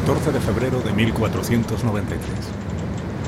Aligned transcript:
14 0.00 0.32
de 0.32 0.40
febrero 0.40 0.80
de 0.80 0.92
1493. 0.92 2.20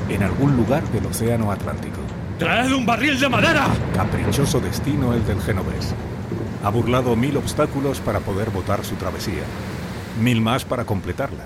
En 0.09 0.23
algún 0.23 0.57
lugar 0.57 0.83
del 0.89 1.05
Océano 1.05 1.51
Atlántico. 1.51 1.99
¡Traed 2.39 2.71
un 2.73 2.85
barril 2.85 3.19
de 3.19 3.29
madera! 3.29 3.67
Caprichoso 3.93 4.59
destino 4.59 5.13
el 5.13 5.25
del 5.25 5.39
genovés. 5.39 5.93
Ha 6.63 6.69
burlado 6.69 7.15
mil 7.15 7.37
obstáculos 7.37 7.99
para 7.99 8.21
poder 8.21 8.49
botar 8.49 8.83
su 8.83 8.95
travesía, 8.95 9.43
mil 10.19 10.41
más 10.41 10.65
para 10.65 10.85
completarla. 10.85 11.43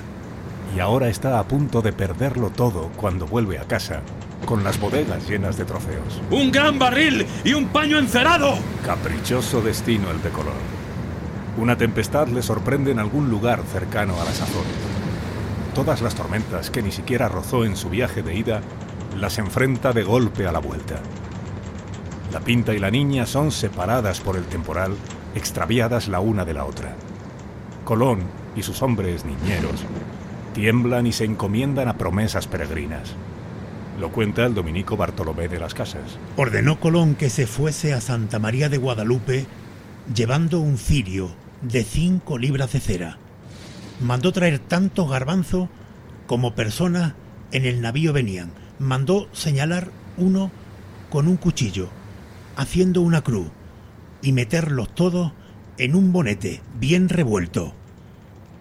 Y 0.76 0.80
ahora 0.80 1.10
está 1.10 1.40
a 1.40 1.48
punto 1.48 1.82
de 1.82 1.92
perderlo 1.92 2.50
todo 2.50 2.90
cuando 2.96 3.28
vuelve 3.28 3.60
a 3.60 3.66
casa, 3.66 4.02
con 4.46 4.64
las 4.64 4.80
bodegas 4.80 5.28
llenas 5.28 5.58
de 5.58 5.66
trofeos. 5.66 6.22
¡Un 6.32 6.54
gran 6.54 6.80
barril 6.80 7.28
y 7.44 7.54
un 7.54 7.68
paño 7.68 8.00
encerado! 8.00 8.54
Caprichoso 8.86 9.62
destino 9.62 10.10
el 10.10 10.22
de 10.22 10.30
color. 10.30 10.78
Una 11.58 11.76
tempestad 11.76 12.30
le 12.30 12.42
sorprende 12.42 12.92
en 12.92 13.00
algún 13.00 13.30
lugar 13.30 13.62
cercano 13.74 14.14
a 14.22 14.24
las 14.24 14.42
Azores. 14.42 14.87
Todas 15.78 16.02
las 16.02 16.16
tormentas 16.16 16.72
que 16.72 16.82
ni 16.82 16.92
siquiera 16.92 17.30
rozó 17.30 17.64
en 17.64 17.76
su 17.76 17.88
viaje 17.88 18.24
de 18.24 18.34
ida, 18.34 18.62
las 19.16 19.38
enfrenta 19.38 19.94
de 19.94 20.02
golpe 20.02 20.48
a 20.48 20.52
la 20.52 20.58
vuelta. 20.58 20.96
La 22.34 22.40
pinta 22.40 22.74
y 22.74 22.80
la 22.80 22.90
niña 22.90 23.28
son 23.28 23.52
separadas 23.52 24.20
por 24.20 24.38
el 24.38 24.46
temporal, 24.46 24.96
extraviadas 25.36 26.08
la 26.08 26.20
una 26.20 26.46
de 26.46 26.56
la 26.56 26.66
otra. 26.66 26.96
Colón 27.86 28.22
y 28.56 28.64
sus 28.64 28.82
hombres 28.82 29.24
niñeros 29.24 29.84
tiemblan 30.56 31.06
y 31.06 31.12
se 31.12 31.26
encomiendan 31.26 31.90
a 31.90 31.98
promesas 32.00 32.48
peregrinas. 32.48 33.14
Lo 34.00 34.12
cuenta 34.12 34.48
el 34.48 34.56
dominico 34.56 34.98
Bartolomé 34.98 35.48
de 35.48 35.60
las 35.60 35.76
Casas. 35.76 36.18
Ordenó 36.38 36.80
Colón 36.80 37.14
que 37.14 37.30
se 37.30 37.46
fuese 37.46 37.94
a 37.94 38.02
Santa 38.02 38.40
María 38.40 38.68
de 38.70 38.80
Guadalupe 38.80 39.46
llevando 40.12 40.60
un 40.60 40.80
cirio 40.80 41.30
de 41.62 41.84
cinco 41.84 42.40
libras 42.40 42.74
de 42.74 42.80
cera. 42.80 43.20
Mandó 44.00 44.32
traer 44.32 44.60
tanto 44.60 45.08
garbanzo 45.08 45.70
como 46.28 46.54
personas 46.54 47.14
en 47.52 47.66
el 47.66 47.82
navío 47.82 48.14
venían. 48.14 48.52
Mandó 48.80 49.28
señalar 49.32 49.90
uno 50.18 50.52
con 51.10 51.28
un 51.28 51.38
cuchillo, 51.38 51.90
haciendo 52.56 53.02
una 53.02 53.22
cruz, 53.22 53.48
y 54.22 54.34
meterlos 54.34 54.94
todos 54.94 55.32
en 55.78 55.96
un 55.96 56.12
bonete 56.12 56.62
bien 56.80 57.10
revuelto. 57.10 57.74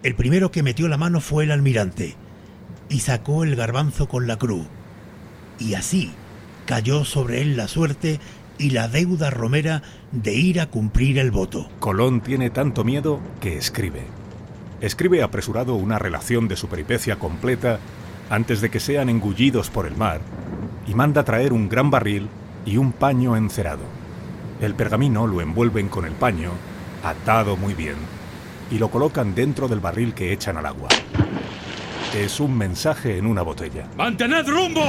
El 0.03 0.15
primero 0.15 0.51
que 0.51 0.63
metió 0.63 0.87
la 0.87 0.97
mano 0.97 1.19
fue 1.21 1.43
el 1.43 1.51
almirante, 1.51 2.15
y 2.89 2.99
sacó 2.99 3.43
el 3.43 3.55
garbanzo 3.55 4.07
con 4.07 4.27
la 4.27 4.37
cruz. 4.37 4.65
Y 5.59 5.73
así 5.73 6.11
cayó 6.65 7.05
sobre 7.05 7.41
él 7.41 7.57
la 7.57 7.67
suerte 7.67 8.19
y 8.57 8.71
la 8.71 8.87
deuda 8.87 9.29
romera 9.29 9.83
de 10.11 10.33
ir 10.33 10.59
a 10.61 10.67
cumplir 10.67 11.19
el 11.19 11.31
voto. 11.31 11.69
Colón 11.79 12.21
tiene 12.21 12.49
tanto 12.49 12.83
miedo 12.83 13.19
que 13.39 13.57
escribe. 13.57 14.16
Escribe 14.81 15.23
apresurado 15.23 15.75
una 15.75 15.97
relación 15.97 16.47
de 16.47 16.55
su 16.55 16.67
peripecia 16.67 17.17
completa 17.17 17.79
antes 18.29 18.61
de 18.61 18.69
que 18.69 18.79
sean 18.79 19.09
engullidos 19.09 19.69
por 19.69 19.87
el 19.87 19.95
mar 19.95 20.21
y 20.87 20.93
manda 20.93 21.23
traer 21.23 21.53
un 21.53 21.67
gran 21.67 21.89
barril 21.89 22.29
y 22.65 22.77
un 22.77 22.91
paño 22.91 23.35
encerado. 23.35 23.83
El 24.61 24.75
pergamino 24.75 25.27
lo 25.27 25.41
envuelven 25.41 25.89
con 25.89 26.05
el 26.05 26.13
paño, 26.13 26.51
atado 27.03 27.57
muy 27.57 27.73
bien, 27.73 27.95
y 28.71 28.77
lo 28.77 28.89
colocan 28.89 29.33
dentro 29.33 29.67
del 29.67 29.79
barril 29.79 30.13
que 30.13 30.33
echan 30.33 30.57
al 30.57 30.65
agua. 30.65 30.89
Es 32.15 32.39
un 32.39 32.57
mensaje 32.57 33.17
en 33.17 33.25
una 33.25 33.41
botella. 33.41 33.87
¡Mantened 33.97 34.47
rumbo! 34.47 34.83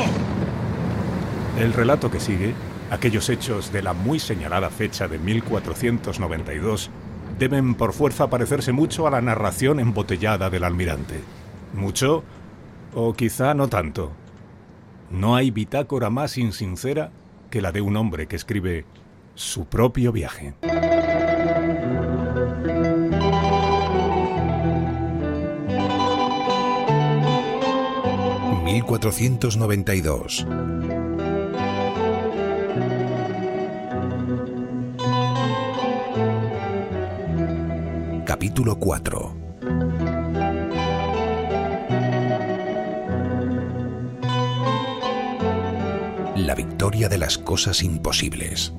El 1.59 1.73
relato 1.73 2.11
que 2.11 2.21
sigue 2.21 2.55
Aquellos 2.91 3.29
hechos 3.29 3.71
de 3.71 3.83
la 3.83 3.93
muy 3.93 4.19
señalada 4.19 4.71
fecha 4.71 5.09
de 5.09 5.19
1492 5.19 6.91
deben 7.39 7.75
por 7.75 7.93
fuerza 7.93 8.29
parecerse 8.29 8.73
mucho 8.73 9.07
a 9.07 9.11
la 9.11 9.21
narración 9.21 9.81
embotellada 9.81 10.51
del 10.51 10.65
almirante. 10.65 11.21
¿Mucho? 11.75 12.25
O 12.95 13.15
quizá 13.15 13.55
no 13.55 13.69
tanto. 13.69 14.13
No 15.11 15.37
hay 15.37 15.51
bitácora 15.51 16.11
más 16.11 16.37
insincera 16.37 17.11
que 17.51 17.63
la 17.63 17.73
de 17.73 17.81
un 17.81 17.97
hombre 17.97 18.27
que 18.27 18.37
escribe 18.37 18.85
su 19.35 19.67
propio 19.67 20.13
viaje. 20.13 20.55
...1492... 28.69 30.98
Capítulo 38.39 38.79
4 38.79 39.37
La 46.37 46.55
victoria 46.55 47.09
de 47.09 47.19
las 47.19 47.37
cosas 47.37 47.83
imposibles. 47.83 48.78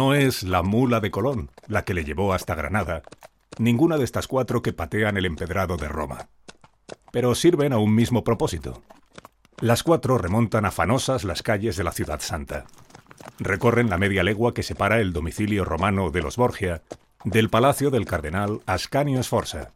No 0.00 0.14
es 0.14 0.44
la 0.44 0.62
mula 0.62 1.00
de 1.00 1.10
Colón 1.10 1.50
la 1.66 1.84
que 1.84 1.92
le 1.92 2.06
llevó 2.06 2.32
hasta 2.32 2.54
Granada, 2.54 3.02
ninguna 3.58 3.98
de 3.98 4.04
estas 4.04 4.28
cuatro 4.28 4.62
que 4.62 4.72
patean 4.72 5.18
el 5.18 5.26
empedrado 5.26 5.76
de 5.76 5.88
Roma. 5.88 6.30
Pero 7.12 7.34
sirven 7.34 7.74
a 7.74 7.76
un 7.76 7.94
mismo 7.94 8.24
propósito. 8.24 8.82
Las 9.58 9.82
cuatro 9.82 10.16
remontan 10.16 10.64
afanosas 10.64 11.24
las 11.24 11.42
calles 11.42 11.76
de 11.76 11.84
la 11.84 11.92
ciudad 11.92 12.20
santa. 12.20 12.64
Recorren 13.38 13.90
la 13.90 13.98
media 13.98 14.22
legua 14.22 14.54
que 14.54 14.62
separa 14.62 15.02
el 15.02 15.12
domicilio 15.12 15.66
romano 15.66 16.10
de 16.10 16.22
los 16.22 16.38
Borgia 16.38 16.80
del 17.24 17.50
palacio 17.50 17.90
del 17.90 18.06
cardenal 18.06 18.62
Ascanio 18.64 19.22
Sforza. 19.22 19.74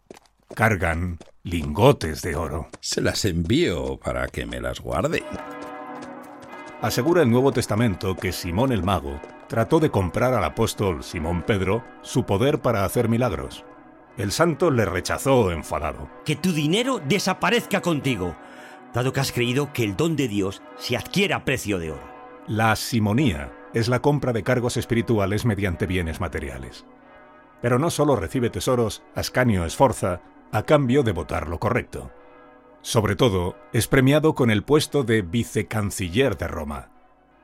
Cargan 0.55 1.19
lingotes 1.43 2.23
de 2.23 2.35
oro. 2.35 2.71
Se 2.81 3.03
las 3.03 3.27
envío 3.27 3.99
para 3.99 4.29
que 4.29 4.47
me 4.47 4.62
las 4.62 4.81
guarde. 4.81 5.23
Asegura 6.81 7.21
el 7.21 7.31
Nuevo 7.31 7.53
Testamento 7.53 8.17
que 8.17 8.33
Simón 8.33 8.73
el 8.73 8.83
Mago 8.83 9.21
trató 9.55 9.79
de 9.79 9.89
comprar 9.89 10.35
al 10.35 10.43
apóstol 10.43 11.05
Simón 11.05 11.43
Pedro 11.43 11.85
su 12.03 12.27
poder 12.27 12.59
para 12.59 12.85
hacer 12.85 13.09
milagros. 13.09 13.65
El 14.17 14.33
santo 14.33 14.73
le 14.73 14.85
rechazó 14.85 15.53
enfadado. 15.53 16.11
Que 16.25 16.35
tu 16.35 16.53
dinero 16.53 17.01
desaparezca 17.07 17.81
contigo, 17.81 18.35
dado 18.93 19.13
que 19.13 19.21
has 19.21 19.31
creído 19.31 19.73
que 19.73 19.85
el 19.85 19.95
don 19.95 20.17
de 20.17 20.27
Dios 20.27 20.61
se 20.77 20.97
adquiere 20.97 21.35
a 21.35 21.45
precio 21.45 21.79
de 21.79 21.93
oro. 21.93 22.03
La 22.49 22.75
simonía 22.75 23.53
es 23.75 23.87
la 23.87 24.03
compra 24.03 24.33
de 24.33 24.43
cargos 24.43 24.77
espirituales 24.77 25.45
mediante 25.45 25.87
bienes 25.87 26.19
materiales. 26.19 26.85
Pero 27.63 27.79
no 27.79 27.91
solo 27.91 28.17
recibe 28.17 28.51
tesoros 28.51 29.05
Ascanio 29.15 29.65
Esforza 29.65 30.21
a 30.51 30.65
cambio 30.65 31.05
de 31.05 31.13
votar 31.13 31.49
lo 31.49 31.61
correcto. 31.61 32.11
Sobre 32.83 33.15
todo, 33.15 33.55
es 33.73 33.87
premiado 33.87 34.35
con 34.35 34.51
el 34.51 34.65
puesto 34.65 35.05
de 35.05 35.23
vicecanciller 35.23 36.37
de 36.37 36.49
Roma, 36.49 36.91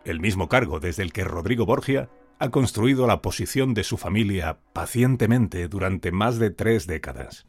el 0.05 0.21
mismo 0.21 0.49
cargo 0.49 0.81
desde 0.81 1.03
el 1.03 1.13
que 1.13 1.25
Rodrigo 1.25 1.67
Borgia 1.67 2.09
ha 2.39 2.51
construido 2.51 3.07
la 3.07 3.21
posición 3.21 3.75
de 3.75 3.85
su 3.85 3.99
familia 3.99 4.59
pacientemente 4.73 5.69
durante 5.69 6.11
más 6.11 6.39
de 6.39 6.51
tres 6.51 6.87
décadas. 6.87 7.47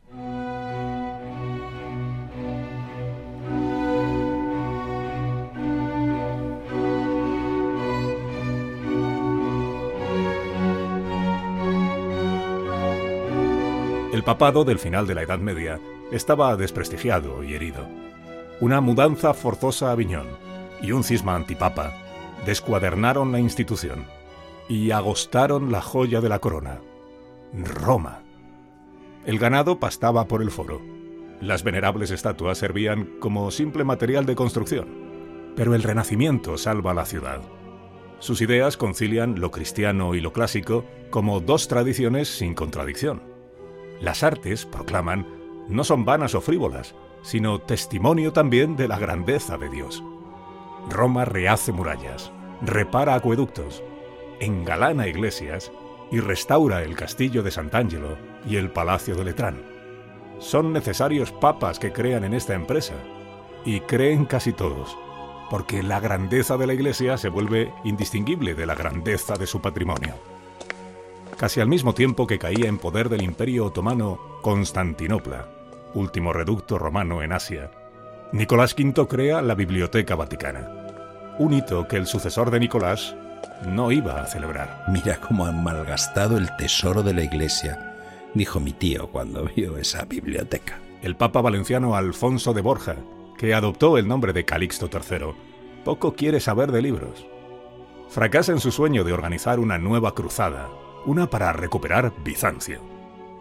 El 14.11 14.23
papado 14.23 14.65
del 14.65 14.77
final 14.77 15.07
de 15.07 15.15
la 15.15 15.21
Edad 15.21 15.39
Media 15.39 15.79
estaba 16.11 16.55
desprestigiado 16.57 17.45
y 17.45 17.53
herido. 17.53 17.87
Una 18.59 18.81
mudanza 18.81 19.33
forzosa 19.33 19.87
a 19.87 19.91
Aviñón 19.93 20.27
y 20.81 20.91
un 20.91 21.05
cisma 21.05 21.35
antipapa 21.35 22.10
descuadernaron 22.45 23.31
la 23.31 23.39
institución 23.39 24.05
y 24.67 24.91
agostaron 24.91 25.71
la 25.71 25.81
joya 25.81 26.21
de 26.21 26.29
la 26.29 26.39
corona, 26.39 26.81
Roma. 27.53 28.23
El 29.25 29.37
ganado 29.37 29.79
pastaba 29.79 30.27
por 30.27 30.41
el 30.41 30.49
foro. 30.49 30.81
Las 31.41 31.63
venerables 31.63 32.11
estatuas 32.11 32.57
servían 32.57 33.05
como 33.19 33.51
simple 33.51 33.83
material 33.83 34.25
de 34.25 34.35
construcción. 34.35 34.87
Pero 35.55 35.75
el 35.75 35.83
Renacimiento 35.83 36.57
salva 36.57 36.93
la 36.93 37.05
ciudad. 37.05 37.41
Sus 38.19 38.41
ideas 38.41 38.77
concilian 38.77 39.39
lo 39.39 39.51
cristiano 39.51 40.15
y 40.15 40.21
lo 40.21 40.31
clásico 40.31 40.85
como 41.09 41.39
dos 41.39 41.67
tradiciones 41.67 42.29
sin 42.29 42.53
contradicción. 42.53 43.23
Las 43.99 44.23
artes, 44.23 44.65
proclaman, 44.65 45.27
no 45.67 45.83
son 45.83 46.05
vanas 46.05 46.35
o 46.35 46.41
frívolas, 46.41 46.95
sino 47.23 47.59
testimonio 47.59 48.31
también 48.33 48.75
de 48.75 48.87
la 48.87 48.97
grandeza 48.97 49.57
de 49.57 49.69
Dios. 49.69 50.03
Roma 50.89 51.25
rehace 51.25 51.71
murallas, 51.71 52.31
repara 52.61 53.15
acueductos, 53.15 53.83
engalana 54.39 55.07
iglesias 55.07 55.71
y 56.11 56.19
restaura 56.19 56.83
el 56.83 56.95
castillo 56.95 57.43
de 57.43 57.51
Sant'Angelo 57.51 58.17
y 58.45 58.57
el 58.57 58.71
palacio 58.71 59.15
de 59.15 59.25
Letrán. 59.25 59.61
Son 60.39 60.73
necesarios 60.73 61.31
papas 61.31 61.79
que 61.79 61.93
crean 61.93 62.23
en 62.23 62.33
esta 62.33 62.55
empresa, 62.55 62.95
y 63.63 63.81
creen 63.81 64.25
casi 64.25 64.53
todos, 64.53 64.97
porque 65.49 65.83
la 65.83 65.99
grandeza 65.99 66.57
de 66.57 66.67
la 66.67 66.73
iglesia 66.73 67.17
se 67.17 67.29
vuelve 67.29 67.71
indistinguible 67.83 68.55
de 68.55 68.65
la 68.65 68.75
grandeza 68.75 69.35
de 69.35 69.47
su 69.47 69.61
patrimonio. 69.61 70.15
Casi 71.37 71.59
al 71.59 71.67
mismo 71.67 71.93
tiempo 71.93 72.27
que 72.27 72.39
caía 72.39 72.67
en 72.67 72.77
poder 72.77 73.09
del 73.09 73.21
imperio 73.21 73.65
otomano 73.65 74.19
Constantinopla, 74.41 75.47
último 75.93 76.33
reducto 76.33 76.77
romano 76.77 77.21
en 77.21 77.33
Asia, 77.33 77.71
Nicolás 78.33 78.73
V 78.77 79.07
crea 79.09 79.41
la 79.41 79.55
Biblioteca 79.55 80.15
Vaticana, 80.15 80.71
un 81.37 81.51
hito 81.51 81.85
que 81.89 81.97
el 81.97 82.07
sucesor 82.07 82.49
de 82.49 82.61
Nicolás 82.61 83.13
no 83.67 83.91
iba 83.91 84.21
a 84.21 84.25
celebrar. 84.25 84.85
Mira 84.87 85.19
cómo 85.19 85.45
han 85.45 85.61
malgastado 85.61 86.37
el 86.37 86.55
tesoro 86.55 87.03
de 87.03 87.13
la 87.13 87.23
iglesia, 87.23 87.97
dijo 88.33 88.61
mi 88.61 88.71
tío 88.71 89.09
cuando 89.09 89.49
vio 89.53 89.77
esa 89.77 90.05
biblioteca. 90.05 90.79
El 91.01 91.17
papa 91.17 91.41
valenciano 91.41 91.93
Alfonso 91.93 92.53
de 92.53 92.61
Borja, 92.61 92.95
que 93.37 93.53
adoptó 93.53 93.97
el 93.97 94.07
nombre 94.07 94.31
de 94.31 94.45
Calixto 94.45 94.89
III, 94.89 95.33
poco 95.83 96.13
quiere 96.13 96.39
saber 96.39 96.71
de 96.71 96.83
libros. 96.83 97.25
Fracasa 98.07 98.53
en 98.53 98.61
su 98.61 98.71
sueño 98.71 99.03
de 99.03 99.11
organizar 99.11 99.59
una 99.59 99.77
nueva 99.77 100.15
cruzada, 100.15 100.69
una 101.05 101.29
para 101.29 101.51
recuperar 101.51 102.13
Bizancio, 102.23 102.79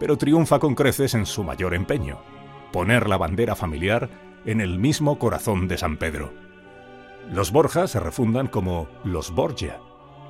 pero 0.01 0.17
triunfa 0.17 0.59
con 0.59 0.75
creces 0.75 1.13
en 1.13 1.25
su 1.25 1.45
mayor 1.45 1.75
empeño, 1.75 2.19
poner 2.73 3.07
la 3.07 3.15
bandera 3.15 3.55
familiar 3.55 4.09
en 4.45 4.61
el 4.61 4.79
mismo 4.79 5.19
corazón 5.19 5.67
de 5.67 5.77
San 5.77 5.97
Pedro. 5.97 6.33
Los 7.31 7.51
Borja 7.51 7.87
se 7.87 7.99
refundan 7.99 8.47
como 8.47 8.87
los 9.03 9.31
Borgia, 9.31 9.79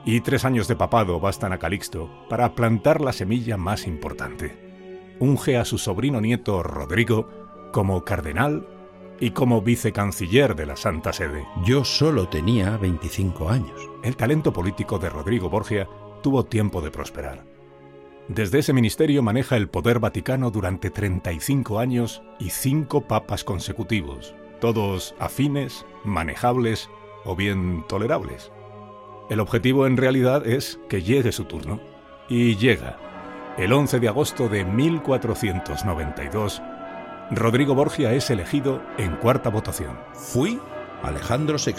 y 0.06 0.22
tres 0.22 0.46
años 0.46 0.68
de 0.68 0.76
papado 0.76 1.20
bastan 1.20 1.54
a 1.54 1.60
Calixto 1.60 2.10
para 2.30 2.56
plantar 2.56 3.02
la 3.02 3.14
semilla 3.14 3.58
más 3.58 3.88
importante. 3.88 5.16
Unge 5.20 5.58
a 5.58 5.66
su 5.66 5.78
sobrino 5.78 6.20
nieto 6.20 6.64
Rodrigo 6.64 7.30
como 7.72 8.04
cardenal 8.04 8.68
y 9.20 9.32
como 9.32 9.62
vicecanciller 9.62 10.56
de 10.56 10.66
la 10.66 10.76
Santa 10.76 11.14
Sede. 11.14 11.46
Yo 11.64 11.86
solo 11.86 12.28
tenía 12.28 12.78
25 12.78 13.50
años. 13.50 13.80
El 14.04 14.16
talento 14.16 14.52
político 14.52 14.98
de 14.98 15.10
Rodrigo 15.10 15.50
Borgia 15.50 15.88
tuvo 16.24 16.46
tiempo 16.46 16.82
de 16.82 16.90
prosperar. 16.90 17.51
Desde 18.28 18.60
ese 18.60 18.74
ministerio 18.74 19.24
maneja 19.24 19.58
el 19.58 19.68
poder 19.68 20.00
vaticano 20.00 20.52
durante 20.52 20.90
35 20.90 21.80
años 21.80 22.22
y 22.40 22.52
cinco 22.52 23.02
papas 23.02 23.44
consecutivos, 23.44 24.36
todos 24.60 25.16
afines, 25.20 25.86
manejables 26.04 26.90
o 27.26 27.36
bien 27.36 27.84
tolerables. 27.88 28.52
El 29.30 29.40
objetivo 29.40 29.88
en 29.88 29.98
realidad 29.98 30.46
es 30.46 30.80
que 30.90 31.02
llegue 31.04 31.32
su 31.32 31.46
turno. 31.46 31.80
Y 32.28 32.58
llega. 32.58 32.98
El 33.58 33.74
11 33.74 34.00
de 34.00 34.08
agosto 34.08 34.48
de 34.48 34.64
1492, 34.64 36.62
Rodrigo 37.32 37.76
Borgia 37.76 38.14
es 38.14 38.30
elegido 38.30 38.82
en 38.98 39.16
cuarta 39.16 39.50
votación. 39.50 39.98
Fui 40.14 40.60
Alejandro 41.04 41.58
VI, 41.58 41.76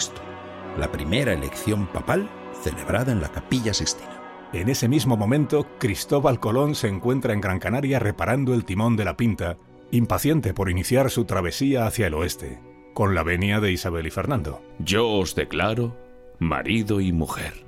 la 0.77 0.91
primera 0.91 1.33
elección 1.33 1.87
papal 1.87 2.29
celebrada 2.63 3.11
en 3.11 3.21
la 3.21 3.29
Capilla 3.29 3.73
Sixtina. 3.73 4.12
En 4.53 4.69
ese 4.69 4.87
mismo 4.87 5.17
momento, 5.17 5.65
Cristóbal 5.79 6.39
Colón 6.39 6.75
se 6.75 6.87
encuentra 6.87 7.33
en 7.33 7.41
Gran 7.41 7.57
Canaria 7.57 7.97
reparando 7.97 8.53
el 8.53 8.65
timón 8.65 8.95
de 8.95 9.03
la 9.03 9.17
Pinta, 9.17 9.57
impaciente 9.89 10.53
por 10.53 10.69
iniciar 10.69 11.09
su 11.09 11.25
travesía 11.25 11.87
hacia 11.87 12.05
el 12.05 12.13
oeste, 12.13 12.59
con 12.93 13.15
la 13.15 13.23
venia 13.23 13.59
de 13.59 13.71
Isabel 13.71 14.05
y 14.05 14.11
Fernando. 14.11 14.61
Yo 14.77 15.09
os 15.09 15.33
declaro 15.33 15.97
marido 16.37 17.01
y 17.01 17.11
mujer. 17.11 17.65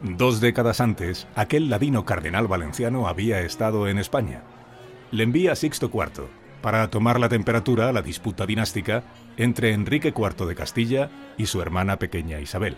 Dos 0.00 0.40
décadas 0.40 0.80
antes, 0.80 1.26
aquel 1.34 1.70
ladino 1.70 2.04
cardenal 2.04 2.46
valenciano 2.46 3.08
había 3.08 3.40
estado 3.40 3.88
en 3.88 3.98
España. 3.98 4.42
Le 5.10 5.24
envía 5.24 5.52
a 5.52 5.56
Sixto 5.56 5.90
IV 5.92 6.28
para 6.62 6.88
tomar 6.88 7.18
la 7.18 7.28
temperatura 7.28 7.88
a 7.88 7.92
la 7.92 8.02
disputa 8.02 8.46
dinástica 8.46 9.02
entre 9.36 9.72
Enrique 9.72 10.14
IV 10.16 10.46
de 10.46 10.54
Castilla 10.54 11.10
y 11.36 11.46
su 11.46 11.60
hermana 11.60 11.98
pequeña 11.98 12.38
Isabel. 12.38 12.76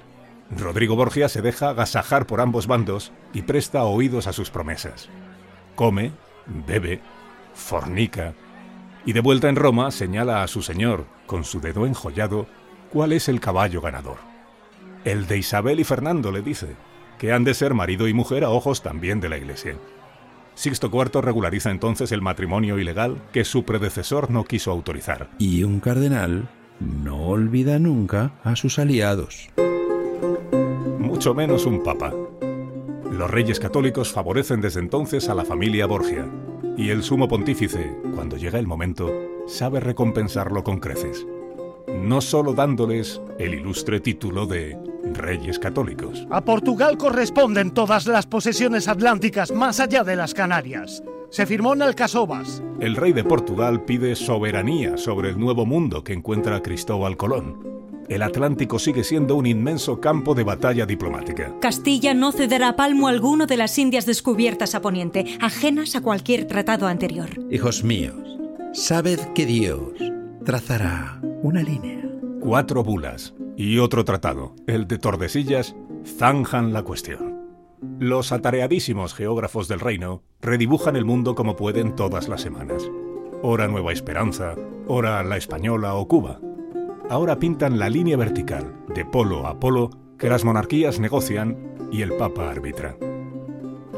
Rodrigo 0.50 0.96
Borgia 0.96 1.28
se 1.28 1.42
deja 1.42 1.70
agasajar 1.70 2.26
por 2.26 2.40
ambos 2.40 2.66
bandos 2.66 3.12
y 3.32 3.42
presta 3.42 3.84
oídos 3.84 4.26
a 4.26 4.32
sus 4.32 4.50
promesas. 4.50 5.08
Come, 5.74 6.12
bebe, 6.66 7.00
fornica, 7.54 8.34
y 9.04 9.12
de 9.12 9.20
vuelta 9.20 9.48
en 9.48 9.56
Roma 9.56 9.90
señala 9.90 10.42
a 10.42 10.48
su 10.48 10.62
señor, 10.62 11.06
con 11.26 11.44
su 11.44 11.60
dedo 11.60 11.86
enjollado, 11.86 12.46
cuál 12.90 13.12
es 13.12 13.28
el 13.28 13.40
caballo 13.40 13.80
ganador. 13.80 14.18
El 15.04 15.26
de 15.26 15.38
Isabel 15.38 15.78
y 15.78 15.84
Fernando 15.84 16.32
le 16.32 16.42
dice, 16.42 16.74
que 17.18 17.32
han 17.32 17.44
de 17.44 17.54
ser 17.54 17.74
marido 17.74 18.08
y 18.08 18.14
mujer 18.14 18.44
a 18.44 18.50
ojos 18.50 18.82
también 18.82 19.20
de 19.20 19.28
la 19.28 19.38
Iglesia. 19.38 19.76
Sixto 20.54 20.90
IV 20.92 21.20
regulariza 21.20 21.70
entonces 21.70 22.12
el 22.12 22.22
matrimonio 22.22 22.78
ilegal 22.78 23.22
que 23.32 23.44
su 23.44 23.64
predecesor 23.64 24.30
no 24.30 24.44
quiso 24.44 24.70
autorizar. 24.70 25.28
Y 25.38 25.62
un 25.64 25.80
cardenal 25.80 26.48
no 26.80 27.28
olvida 27.28 27.78
nunca 27.78 28.32
a 28.42 28.56
sus 28.56 28.78
aliados. 28.78 29.50
Mucho 31.16 31.32
menos 31.32 31.64
un 31.64 31.82
papa. 31.82 32.12
Los 33.10 33.30
reyes 33.30 33.58
católicos 33.58 34.12
favorecen 34.12 34.60
desde 34.60 34.80
entonces 34.80 35.30
a 35.30 35.34
la 35.34 35.46
familia 35.46 35.86
Borgia, 35.86 36.26
y 36.76 36.90
el 36.90 37.02
sumo 37.02 37.26
pontífice, 37.26 37.90
cuando 38.14 38.36
llega 38.36 38.58
el 38.58 38.66
momento, 38.66 39.10
sabe 39.46 39.80
recompensarlo 39.80 40.62
con 40.62 40.78
creces. 40.78 41.26
No 41.88 42.20
solo 42.20 42.52
dándoles 42.52 43.22
el 43.38 43.54
ilustre 43.54 44.00
título 44.00 44.44
de 44.44 44.78
Reyes 45.14 45.58
Católicos. 45.58 46.26
A 46.30 46.44
Portugal 46.44 46.98
corresponden 46.98 47.70
todas 47.70 48.06
las 48.06 48.26
posesiones 48.26 48.86
atlánticas 48.86 49.52
más 49.52 49.80
allá 49.80 50.04
de 50.04 50.16
las 50.16 50.34
Canarias. 50.34 51.02
Se 51.30 51.46
firmó 51.46 51.72
en 51.72 51.80
Alcasovas. 51.80 52.62
El 52.78 52.94
rey 52.94 53.14
de 53.14 53.24
Portugal 53.24 53.84
pide 53.86 54.16
soberanía 54.16 54.98
sobre 54.98 55.30
el 55.30 55.40
nuevo 55.40 55.64
mundo 55.64 56.04
que 56.04 56.12
encuentra 56.12 56.60
Cristóbal 56.60 57.16
Colón. 57.16 57.76
El 58.08 58.22
Atlántico 58.22 58.78
sigue 58.78 59.02
siendo 59.02 59.34
un 59.34 59.46
inmenso 59.46 60.00
campo 60.00 60.34
de 60.34 60.44
batalla 60.44 60.86
diplomática. 60.86 61.52
Castilla 61.60 62.14
no 62.14 62.30
cederá 62.30 62.76
palmo 62.76 63.08
alguno 63.08 63.46
de 63.46 63.56
las 63.56 63.78
Indias 63.78 64.06
descubiertas 64.06 64.74
a 64.74 64.80
Poniente, 64.80 65.24
ajenas 65.40 65.96
a 65.96 66.02
cualquier 66.02 66.46
tratado 66.46 66.86
anterior. 66.86 67.30
Hijos 67.50 67.82
míos, 67.82 68.38
sabed 68.72 69.18
que 69.34 69.46
Dios 69.46 69.92
trazará 70.44 71.20
una 71.42 71.62
línea. 71.62 72.02
Cuatro 72.40 72.84
bulas 72.84 73.34
y 73.56 73.78
otro 73.78 74.04
tratado, 74.04 74.54
el 74.68 74.86
de 74.86 74.98
Tordesillas, 74.98 75.74
zanjan 76.04 76.72
la 76.72 76.82
cuestión. 76.82 77.34
Los 77.98 78.30
atareadísimos 78.30 79.14
geógrafos 79.14 79.66
del 79.66 79.80
reino 79.80 80.22
redibujan 80.40 80.94
el 80.94 81.04
mundo 81.04 81.34
como 81.34 81.56
pueden 81.56 81.96
todas 81.96 82.28
las 82.28 82.40
semanas. 82.40 82.88
Ora 83.42 83.66
Nueva 83.66 83.92
Esperanza, 83.92 84.54
ora 84.86 85.22
La 85.24 85.36
Española 85.36 85.94
o 85.94 86.06
Cuba 86.06 86.40
ahora 87.08 87.38
pintan 87.38 87.78
la 87.78 87.88
línea 87.88 88.16
vertical, 88.16 88.74
de 88.94 89.04
polo 89.04 89.46
a 89.46 89.58
polo, 89.60 89.90
que 90.18 90.28
las 90.28 90.44
monarquías 90.44 90.98
negocian 90.98 91.74
y 91.92 92.02
el 92.02 92.12
Papa 92.14 92.50
arbitra. 92.50 92.96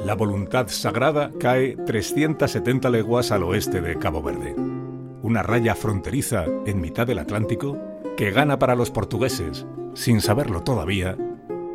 La 0.04 0.14
voluntad 0.14 0.68
sagrada 0.68 1.32
cae 1.38 1.76
370 1.76 2.90
leguas 2.90 3.32
al 3.32 3.42
oeste 3.42 3.80
de 3.80 3.98
Cabo 3.98 4.22
Verde, 4.22 4.54
una 5.22 5.42
raya 5.42 5.74
fronteriza 5.74 6.44
en 6.66 6.80
mitad 6.80 7.06
del 7.06 7.18
Atlántico 7.18 7.78
que 8.16 8.30
gana 8.30 8.58
para 8.58 8.74
los 8.74 8.90
portugueses, 8.90 9.66
sin 9.94 10.20
saberlo 10.20 10.62
todavía, 10.62 11.16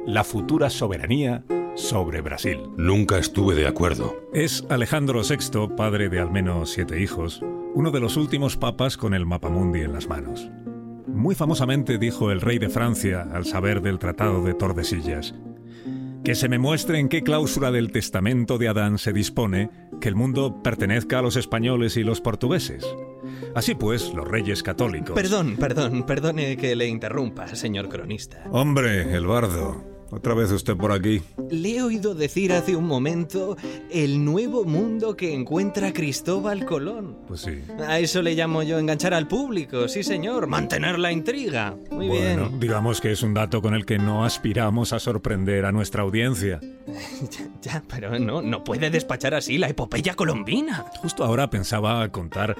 la 0.05 0.23
futura 0.23 0.69
soberanía 0.69 1.43
sobre 1.75 2.21
Brasil. 2.21 2.59
Nunca 2.77 3.17
estuve 3.17 3.55
de 3.55 3.67
acuerdo. 3.67 4.15
Es 4.33 4.65
Alejandro 4.69 5.21
VI, 5.21 5.75
padre 5.75 6.09
de 6.09 6.19
al 6.19 6.31
menos 6.31 6.71
siete 6.71 7.01
hijos, 7.01 7.41
uno 7.73 7.91
de 7.91 7.99
los 7.99 8.17
últimos 8.17 8.57
papas 8.57 8.97
con 8.97 9.13
el 9.13 9.25
mapamundi 9.25 9.81
en 9.81 9.93
las 9.93 10.07
manos. 10.07 10.49
Muy 11.13 11.35
famosamente 11.35 11.99
dijo 11.99 12.31
el 12.31 12.41
rey 12.41 12.57
de 12.57 12.69
Francia 12.69 13.27
al 13.31 13.45
saber 13.45 13.81
del 13.81 13.99
Tratado 13.99 14.43
de 14.43 14.55
Tordesillas, 14.55 15.35
que 16.23 16.33
se 16.33 16.49
me 16.49 16.57
muestre 16.57 16.97
en 16.97 17.07
qué 17.07 17.21
cláusula 17.21 17.71
del 17.71 17.91
testamento 17.91 18.57
de 18.57 18.67
Adán 18.67 18.97
se 18.97 19.13
dispone 19.13 19.69
que 20.01 20.09
el 20.09 20.15
mundo 20.15 20.63
pertenezca 20.63 21.19
a 21.19 21.21
los 21.21 21.35
españoles 21.35 21.97
y 21.97 22.03
los 22.03 22.19
portugueses. 22.19 22.83
Así 23.53 23.75
pues, 23.75 24.11
los 24.13 24.27
reyes 24.27 24.63
católicos... 24.63 25.13
Perdón, 25.13 25.55
perdón, 25.57 26.03
perdone 26.07 26.57
que 26.57 26.75
le 26.75 26.87
interrumpa, 26.87 27.47
señor 27.47 27.89
cronista. 27.89 28.43
Hombre, 28.51 29.15
el 29.15 29.27
bardo. 29.27 29.92
Otra 30.13 30.33
vez 30.33 30.51
usted 30.51 30.75
por 30.77 30.91
aquí. 30.91 31.21
Le 31.49 31.77
he 31.77 31.81
oído 31.83 32.13
decir 32.15 32.53
hace 32.53 32.75
un 32.75 32.85
momento 32.85 33.57
el 33.91 34.23
nuevo 34.23 34.63
mundo 34.63 35.15
que 35.15 35.33
encuentra 35.33 35.91
Cristóbal 35.93 36.65
Colón. 36.65 37.17
Pues 37.27 37.41
sí. 37.41 37.61
A 37.87 37.99
eso 37.99 38.21
le 38.21 38.35
llamo 38.35 38.63
yo 38.63 38.79
enganchar 38.79 39.13
al 39.13 39.27
público, 39.27 39.87
sí 39.87 40.03
señor, 40.03 40.47
mantener 40.47 40.99
la 40.99 41.11
intriga. 41.11 41.75
Muy 41.91 42.07
bueno, 42.07 42.47
bien. 42.49 42.59
digamos 42.59 43.01
que 43.01 43.11
es 43.11 43.23
un 43.23 43.33
dato 43.33 43.61
con 43.61 43.73
el 43.73 43.85
que 43.85 43.97
no 43.97 44.23
aspiramos 44.23 44.93
a 44.93 44.99
sorprender 44.99 45.65
a 45.65 45.71
nuestra 45.71 46.03
audiencia. 46.03 46.59
Ya, 47.31 47.47
ya, 47.61 47.83
pero 47.87 48.19
no, 48.19 48.41
no 48.41 48.63
puede 48.63 48.89
despachar 48.89 49.33
así 49.33 49.57
la 49.57 49.69
epopeya 49.69 50.13
colombina. 50.15 50.85
Justo 51.01 51.23
ahora 51.23 51.49
pensaba 51.49 52.07
contar 52.09 52.55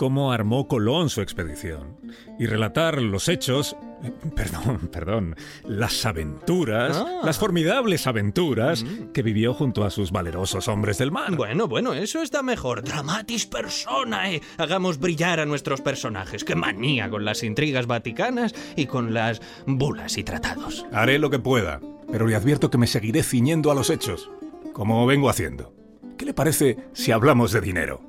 cómo 0.00 0.32
armó 0.32 0.66
Colón 0.66 1.10
su 1.10 1.20
expedición 1.20 1.98
y 2.38 2.46
relatar 2.46 3.02
los 3.02 3.28
hechos, 3.28 3.76
eh, 4.02 4.10
perdón, 4.34 4.88
perdón, 4.90 5.36
las 5.66 6.06
aventuras, 6.06 6.96
Ah. 6.96 7.20
las 7.22 7.38
formidables 7.38 8.06
aventuras 8.06 8.82
que 9.12 9.22
vivió 9.22 9.52
junto 9.52 9.84
a 9.84 9.90
sus 9.90 10.10
valerosos 10.10 10.68
hombres 10.68 10.96
del 10.96 11.10
mar. 11.12 11.36
Bueno, 11.36 11.68
bueno, 11.68 11.92
eso 11.92 12.22
está 12.22 12.42
mejor. 12.42 12.82
Dramatis 12.82 13.44
personae. 13.44 14.40
Hagamos 14.56 14.98
brillar 14.98 15.38
a 15.38 15.44
nuestros 15.44 15.82
personajes. 15.82 16.44
Qué 16.44 16.54
manía 16.54 17.10
con 17.10 17.26
las 17.26 17.42
intrigas 17.42 17.86
vaticanas 17.86 18.54
y 18.76 18.86
con 18.86 19.12
las 19.12 19.42
bulas 19.66 20.16
y 20.16 20.24
tratados. 20.24 20.86
Haré 20.94 21.18
lo 21.18 21.28
que 21.28 21.40
pueda, 21.40 21.78
pero 22.10 22.26
le 22.26 22.36
advierto 22.36 22.70
que 22.70 22.78
me 22.78 22.86
seguiré 22.86 23.22
ciñendo 23.22 23.70
a 23.70 23.74
los 23.74 23.90
hechos, 23.90 24.30
como 24.72 25.04
vengo 25.04 25.28
haciendo. 25.28 25.74
¿Qué 26.16 26.24
le 26.24 26.32
parece 26.32 26.78
si 26.94 27.12
hablamos 27.12 27.52
de 27.52 27.60
dinero? 27.60 28.00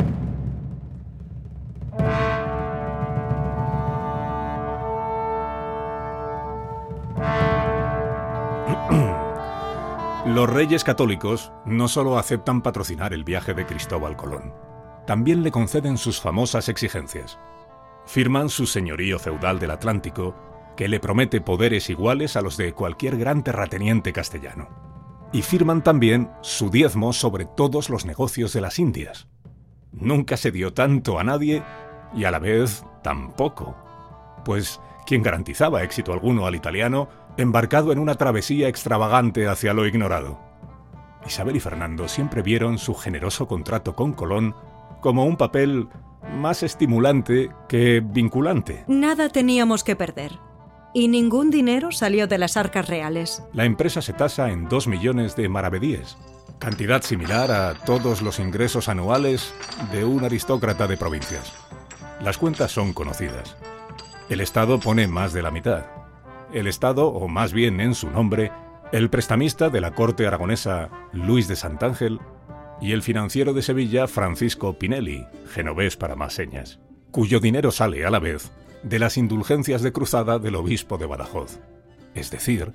Los 10.34 10.50
reyes 10.50 10.86
católicos 10.86 11.52
no 11.66 11.90
solo 11.90 12.18
aceptan 12.18 12.62
patrocinar 12.62 13.12
el 13.12 13.26
viaje 13.26 13.54
de 13.54 13.66
Cristóbal 13.66 14.16
Colón, 14.16 14.54
también 15.06 15.44
le 15.44 15.52
conceden 15.52 15.98
sus 15.98 16.22
famosas 16.22 16.70
exigencias. 16.70 17.38
Firman 18.06 18.48
su 18.48 18.66
señorío 18.66 19.20
feudal 19.20 19.60
del 19.60 19.72
Atlántico, 19.72 20.34
que 20.78 20.88
le 20.88 21.02
promete 21.02 21.42
poderes 21.42 21.90
iguales 21.90 22.38
a 22.38 22.42
los 22.42 22.56
de 22.56 22.72
cualquier 22.72 23.18
gran 23.18 23.44
terrateniente 23.44 24.14
castellano. 24.14 24.70
Y 25.34 25.42
firman 25.42 25.84
también 25.84 26.32
su 26.40 26.70
diezmo 26.70 27.12
sobre 27.12 27.44
todos 27.44 27.90
los 27.90 28.06
negocios 28.06 28.54
de 28.54 28.62
las 28.62 28.80
Indias. 28.80 29.28
Nunca 29.92 30.38
se 30.38 30.52
dio 30.52 30.74
tanto 30.74 31.20
a 31.20 31.26
nadie 31.26 31.62
y 32.16 32.24
a 32.24 32.32
la 32.32 32.40
vez 32.40 32.86
tan 33.04 33.34
poco. 33.34 33.76
Pues, 34.46 34.80
¿quién 35.06 35.24
garantizaba 35.24 35.84
éxito 35.84 36.14
alguno 36.14 36.46
al 36.46 36.56
italiano 36.56 37.10
embarcado 37.38 37.92
en 37.92 38.00
una 38.00 38.16
travesía 38.16 38.68
extravagante 38.68 39.48
hacia 39.48 39.74
lo 39.74 39.86
ignorado? 39.86 40.40
Isabel 41.26 41.56
y 41.56 41.60
Fernando 41.60 42.08
siempre 42.08 42.42
vieron 42.42 42.78
su 42.78 42.96
generoso 42.96 43.48
contrato 43.48 43.96
con 43.96 44.14
Colón 44.14 44.56
como 45.02 45.26
un 45.26 45.38
papel 45.38 45.88
más 46.38 46.64
estimulante 46.64 47.52
que 47.68 48.02
vinculante. 48.04 48.86
Nada 48.88 49.30
teníamos 49.30 49.84
que 49.84 49.96
perder. 49.96 50.40
Y 50.94 51.08
ningún 51.08 51.52
dinero 51.52 51.92
salió 51.92 52.28
de 52.28 52.38
las 52.38 52.58
arcas 52.58 52.88
reales. 52.88 53.44
La 53.54 53.66
empresa 53.66 54.02
se 54.02 54.14
tasa 54.14 54.52
en 54.52 54.68
2 54.68 54.88
millones 54.88 55.36
de 55.36 55.48
maravedíes, 55.48 56.18
cantidad 56.60 57.02
similar 57.02 57.52
a 57.52 57.74
todos 57.74 58.22
los 58.22 58.40
ingresos 58.40 58.90
anuales 58.90 59.54
de 59.92 60.04
un 60.04 60.26
aristócrata 60.26 60.88
de 60.88 60.98
provincias. 60.98 61.54
Las 62.22 62.38
cuentas 62.38 62.72
son 62.72 62.94
conocidas. 62.94 63.58
El 64.30 64.42
Estado 64.42 64.80
pone 64.80 65.08
más 65.08 65.34
de 65.34 65.42
la 65.42 65.52
mitad. 65.52 66.01
El 66.54 66.68
Estado, 66.68 67.08
o 67.08 67.28
más 67.30 67.54
bien 67.54 67.80
en 67.80 67.96
su 67.96 68.10
nombre, 68.10 68.52
el 68.92 69.10
prestamista 69.10 69.70
de 69.70 69.80
la 69.80 69.92
corte 69.92 70.28
aragonesa 70.28 70.90
Luis 71.14 71.48
de 71.48 71.56
Santángel 71.56 72.20
y 72.82 72.92
el 72.92 73.04
financiero 73.04 73.54
de 73.54 73.62
Sevilla 73.62 74.08
Francisco 74.08 74.74
Pinelli, 74.74 75.26
genovés 75.54 75.96
para 75.96 76.16
más 76.16 76.34
señas, 76.34 76.80
cuyo 77.12 77.40
dinero 77.40 77.72
sale 77.72 78.06
a 78.06 78.10
la 78.10 78.20
vez 78.20 78.52
de 78.84 79.00
las 79.00 79.18
indulgencias 79.18 79.82
de 79.82 79.94
cruzada 79.94 80.40
del 80.40 80.56
obispo 80.56 80.98
de 80.98 81.06
Badajoz, 81.06 81.60
es 82.16 82.32
decir, 82.32 82.74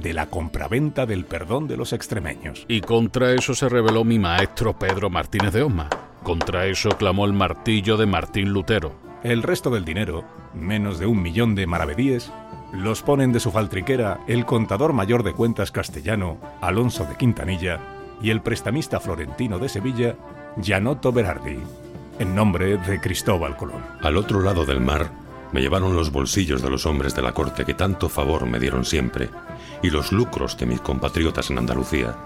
de 0.00 0.12
la 0.12 0.26
compraventa 0.26 1.04
del 1.04 1.24
perdón 1.24 1.66
de 1.66 1.76
los 1.76 1.92
extremeños. 1.92 2.64
Y 2.68 2.82
contra 2.82 3.32
eso 3.32 3.54
se 3.54 3.68
rebeló 3.68 4.04
mi 4.04 4.18
maestro 4.20 4.78
Pedro 4.78 5.10
Martínez 5.10 5.52
de 5.52 5.62
Osma. 5.62 5.88
Contra 6.22 6.66
eso 6.66 6.90
clamó 6.90 7.24
el 7.24 7.32
martillo 7.32 7.96
de 7.96 8.06
Martín 8.06 8.50
Lutero. 8.50 8.94
El 9.24 9.42
resto 9.42 9.70
del 9.70 9.84
dinero, 9.84 10.24
menos 10.54 10.98
de 10.98 11.06
un 11.06 11.20
millón 11.20 11.54
de 11.54 11.66
maravedíes, 11.66 12.32
los 12.72 13.02
ponen 13.02 13.32
de 13.32 13.40
su 13.40 13.50
faltriquera 13.50 14.20
el 14.26 14.46
contador 14.46 14.92
mayor 14.92 15.22
de 15.22 15.34
cuentas 15.34 15.70
castellano, 15.70 16.38
Alonso 16.60 17.04
de 17.04 17.16
Quintanilla, 17.16 17.80
y 18.22 18.30
el 18.30 18.40
prestamista 18.40 18.98
florentino 18.98 19.58
de 19.58 19.68
Sevilla, 19.68 20.16
Gianotto 20.60 21.12
Berardi, 21.12 21.58
en 22.18 22.34
nombre 22.34 22.78
de 22.78 23.00
Cristóbal 23.00 23.56
Colón. 23.56 23.84
Al 24.00 24.16
otro 24.16 24.40
lado 24.40 24.64
del 24.64 24.80
mar 24.80 25.10
me 25.52 25.60
llevaron 25.60 25.94
los 25.94 26.10
bolsillos 26.10 26.62
de 26.62 26.70
los 26.70 26.86
hombres 26.86 27.14
de 27.14 27.22
la 27.22 27.32
corte 27.32 27.64
que 27.64 27.74
tanto 27.74 28.08
favor 28.08 28.46
me 28.46 28.58
dieron 28.58 28.84
siempre, 28.84 29.28
y 29.82 29.90
los 29.90 30.12
lucros 30.12 30.56
de 30.56 30.66
mis 30.66 30.80
compatriotas 30.80 31.50
en 31.50 31.58
Andalucía, 31.58 32.16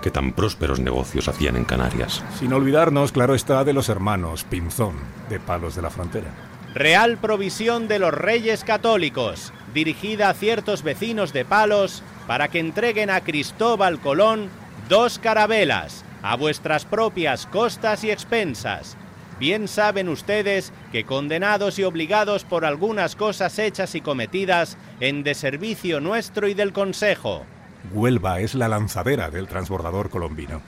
que 0.00 0.10
tan 0.10 0.32
prósperos 0.32 0.80
negocios 0.80 1.28
hacían 1.28 1.56
en 1.56 1.64
Canarias. 1.64 2.24
Sin 2.38 2.54
olvidarnos, 2.54 3.12
claro 3.12 3.34
está, 3.34 3.64
de 3.64 3.74
los 3.74 3.90
hermanos 3.90 4.44
Pinzón, 4.44 4.94
de 5.28 5.40
Palos 5.40 5.74
de 5.74 5.82
la 5.82 5.90
Frontera. 5.90 6.49
Real 6.74 7.18
provisión 7.18 7.88
de 7.88 7.98
los 7.98 8.14
Reyes 8.14 8.62
Católicos, 8.62 9.52
dirigida 9.74 10.30
a 10.30 10.34
ciertos 10.34 10.84
vecinos 10.84 11.32
de 11.32 11.44
Palos 11.44 12.04
para 12.28 12.46
que 12.46 12.60
entreguen 12.60 13.10
a 13.10 13.22
Cristóbal 13.22 13.98
Colón 13.98 14.48
dos 14.88 15.18
carabelas 15.18 16.04
a 16.22 16.36
vuestras 16.36 16.84
propias 16.84 17.46
costas 17.46 18.04
y 18.04 18.12
expensas. 18.12 18.96
Bien 19.40 19.66
saben 19.66 20.08
ustedes 20.08 20.72
que 20.92 21.04
condenados 21.04 21.78
y 21.80 21.84
obligados 21.84 22.44
por 22.44 22.64
algunas 22.64 23.16
cosas 23.16 23.58
hechas 23.58 23.96
y 23.96 24.00
cometidas 24.00 24.76
en 25.00 25.24
deservicio 25.24 26.00
nuestro 26.00 26.46
y 26.46 26.54
del 26.54 26.72
Consejo. 26.72 27.46
Huelva 27.92 28.40
es 28.40 28.54
la 28.54 28.68
lanzadera 28.68 29.30
del 29.30 29.48
transbordador 29.48 30.10
colombino. 30.10 30.60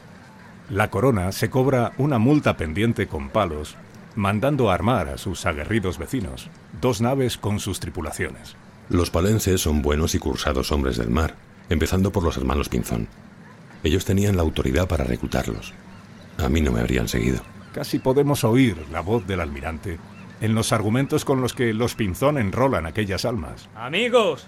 La 0.69 0.89
corona 0.89 1.31
se 1.33 1.51
cobra 1.51 1.93
una 1.99 2.19
multa 2.19 2.57
pendiente 2.57 3.07
con 3.07 3.29
palos, 3.29 3.77
mandando 4.15 4.71
armar 4.71 5.09
a 5.09 5.19
sus 5.19 5.47
aguerridos 5.47 5.99
vecinos, 5.99 6.49
dos 6.81 7.01
naves 7.01 7.37
con 7.37 7.61
sus 7.61 7.81
tripulaciones. 7.81 8.57
Los 8.89 9.11
palenses 9.11 9.61
son 9.61 9.83
buenos 9.83 10.15
y 10.15 10.19
cursados 10.19 10.73
hombres 10.73 10.97
del 10.97 11.11
mar, 11.11 11.37
empezando 11.69 12.13
por 12.13 12.23
los 12.23 12.37
hermanos 12.37 12.69
Pinzón. 12.69 13.09
Ellos 13.85 14.05
tenían 14.05 14.37
la 14.37 14.43
autoridad 14.43 14.87
para 14.89 15.05
reclutarlos. 15.05 15.73
A 16.39 16.49
mí 16.49 16.61
no 16.61 16.73
me 16.73 16.81
habrían 16.81 17.09
seguido. 17.09 17.41
Casi 17.73 17.99
podemos 17.99 18.45
oír 18.45 18.77
la 18.91 19.01
voz 19.01 19.27
del 19.27 19.41
almirante 19.41 19.99
en 20.41 20.55
los 20.55 20.73
argumentos 20.73 21.25
con 21.25 21.41
los 21.41 21.55
que 21.55 21.73
los 21.73 21.95
Pinzón 21.95 22.37
enrolan 22.37 22.87
aquellas 22.87 23.25
almas. 23.25 23.69
Amigos, 23.75 24.47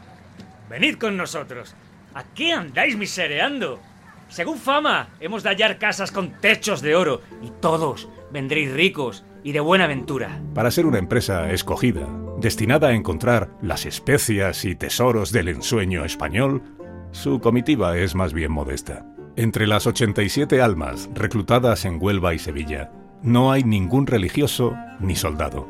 venid 0.69 0.97
con 0.97 1.17
nosotros. 1.17 1.75
¿A 2.15 2.25
qué 2.25 2.53
andáis 2.53 2.97
misereando? 2.97 3.81
Según 4.29 4.59
fama, 4.59 5.11
hemos 5.21 5.43
de 5.43 5.51
hallar 5.51 5.79
casas 5.79 6.11
con 6.11 6.33
techos 6.41 6.83
de 6.83 6.97
oro 6.97 7.23
y 7.43 7.51
todos 7.61 8.09
vendréis 8.33 8.73
ricos 8.73 9.25
y 9.43 9.53
de 9.53 9.61
buena 9.61 9.87
ventura. 9.87 10.41
Para 10.55 10.71
ser 10.71 10.87
una 10.87 10.99
empresa 10.99 11.51
escogida, 11.53 12.09
destinada 12.41 12.89
a 12.89 12.95
encontrar 12.95 13.51
las 13.61 13.87
especias 13.87 14.65
y 14.65 14.75
tesoros 14.75 15.33
del 15.33 15.49
ensueño 15.49 16.05
español, 16.05 16.63
su 17.11 17.41
comitiva 17.41 17.97
es 17.99 18.15
más 18.15 18.33
bien 18.33 18.53
modesta. 18.53 19.07
Entre 19.37 19.67
las 19.67 19.87
87 19.87 20.61
almas 20.61 21.11
reclutadas 21.15 21.85
en 21.85 21.99
Huelva 22.01 22.35
y 22.35 22.39
Sevilla, 22.39 22.91
no 23.23 23.53
hay 23.53 23.65
ningún 23.65 24.07
religioso 24.07 24.77
ni 25.01 25.17
soldado. 25.17 25.67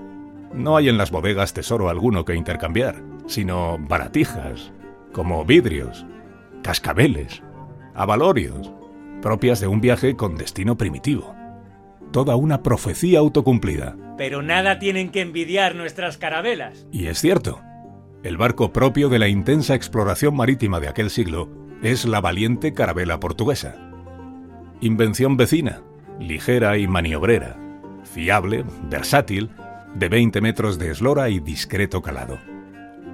No 0.53 0.77
hay 0.77 0.89
en 0.89 0.99
las 0.99 1.11
bodegas 1.11 1.55
tesoro 1.55 1.89
alguno 1.89 2.25
que 2.25 2.35
intercambiar, 2.35 3.03
sino 3.27 3.79
baratijas, 3.79 4.73
como 5.13 5.45
vidrios, 5.45 6.07
cascabeles, 6.63 7.43
avalorios, 7.95 8.73
propias 9.23 9.61
de 9.61 9.67
un 9.67 9.81
viaje 9.81 10.17
con 10.17 10.37
destino 10.37 10.77
primitivo. 10.77 11.34
Toda 12.14 12.37
una 12.37 12.62
profecía 12.62 13.18
autocumplida. 13.18 13.97
Pero 14.16 14.40
nada 14.40 14.78
tienen 14.78 15.11
que 15.11 15.21
envidiar 15.21 15.75
nuestras 15.75 16.16
carabelas. 16.16 16.87
Y 16.92 17.06
es 17.06 17.21
cierto. 17.21 17.61
El 18.23 18.37
barco 18.37 18.73
propio 18.73 19.09
de 19.09 19.18
la 19.18 19.26
intensa 19.26 19.75
exploración 19.75 20.37
marítima 20.37 20.78
de 20.78 20.87
aquel 20.87 21.11
siglo 21.11 21.49
es 21.83 22.04
la 22.04 22.21
valiente 22.21 22.73
carabela 22.73 23.18
portuguesa. 23.18 23.75
Invención 24.80 25.37
vecina, 25.37 25.83
ligera 26.21 26.78
y 26.78 26.87
maniobrera, 26.87 27.56
fiable, 28.04 28.64
versátil, 28.88 29.50
de 29.97 30.09
20 30.09 30.40
metros 30.40 30.78
de 30.78 30.92
eslora 30.92 31.30
y 31.30 31.40
discreto 31.40 32.00
calado. 32.00 32.38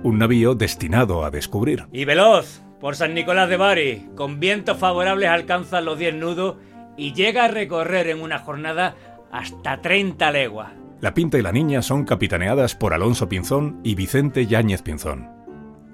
Un 0.03 0.19
navío 0.19 0.55
destinado 0.55 1.25
a 1.25 1.31
descubrir. 1.31 1.87
Y 1.91 2.05
veloz, 2.05 2.61
por 2.81 2.97
San 2.97 3.15
Nicolás 3.15 3.49
de 3.49 3.57
Bari, 3.57 4.11
con 4.15 4.41
vientos 4.41 4.77
favorables 4.77 5.31
alcanza 5.31 5.81
los 5.81 5.99
10 5.99 6.17
nudos 6.17 6.57
y 6.97 7.13
llega 7.13 7.45
a 7.45 7.49
recorrer 7.49 8.09
en 8.09 8.21
una 8.21 8.39
jornada 8.39 8.95
hasta 9.31 9.81
30 9.81 10.31
leguas. 10.33 10.73
La 11.01 11.15
Pinta 11.15 11.39
y 11.39 11.43
la 11.43 11.53
Niña 11.53 11.83
son 11.83 12.05
capitaneadas 12.05 12.75
por 12.75 12.93
Alonso 12.93 13.29
Pinzón 13.29 13.81
y 13.83 13.95
Vicente 13.95 14.47
Yáñez 14.47 14.83
Pinzón. 14.83 15.29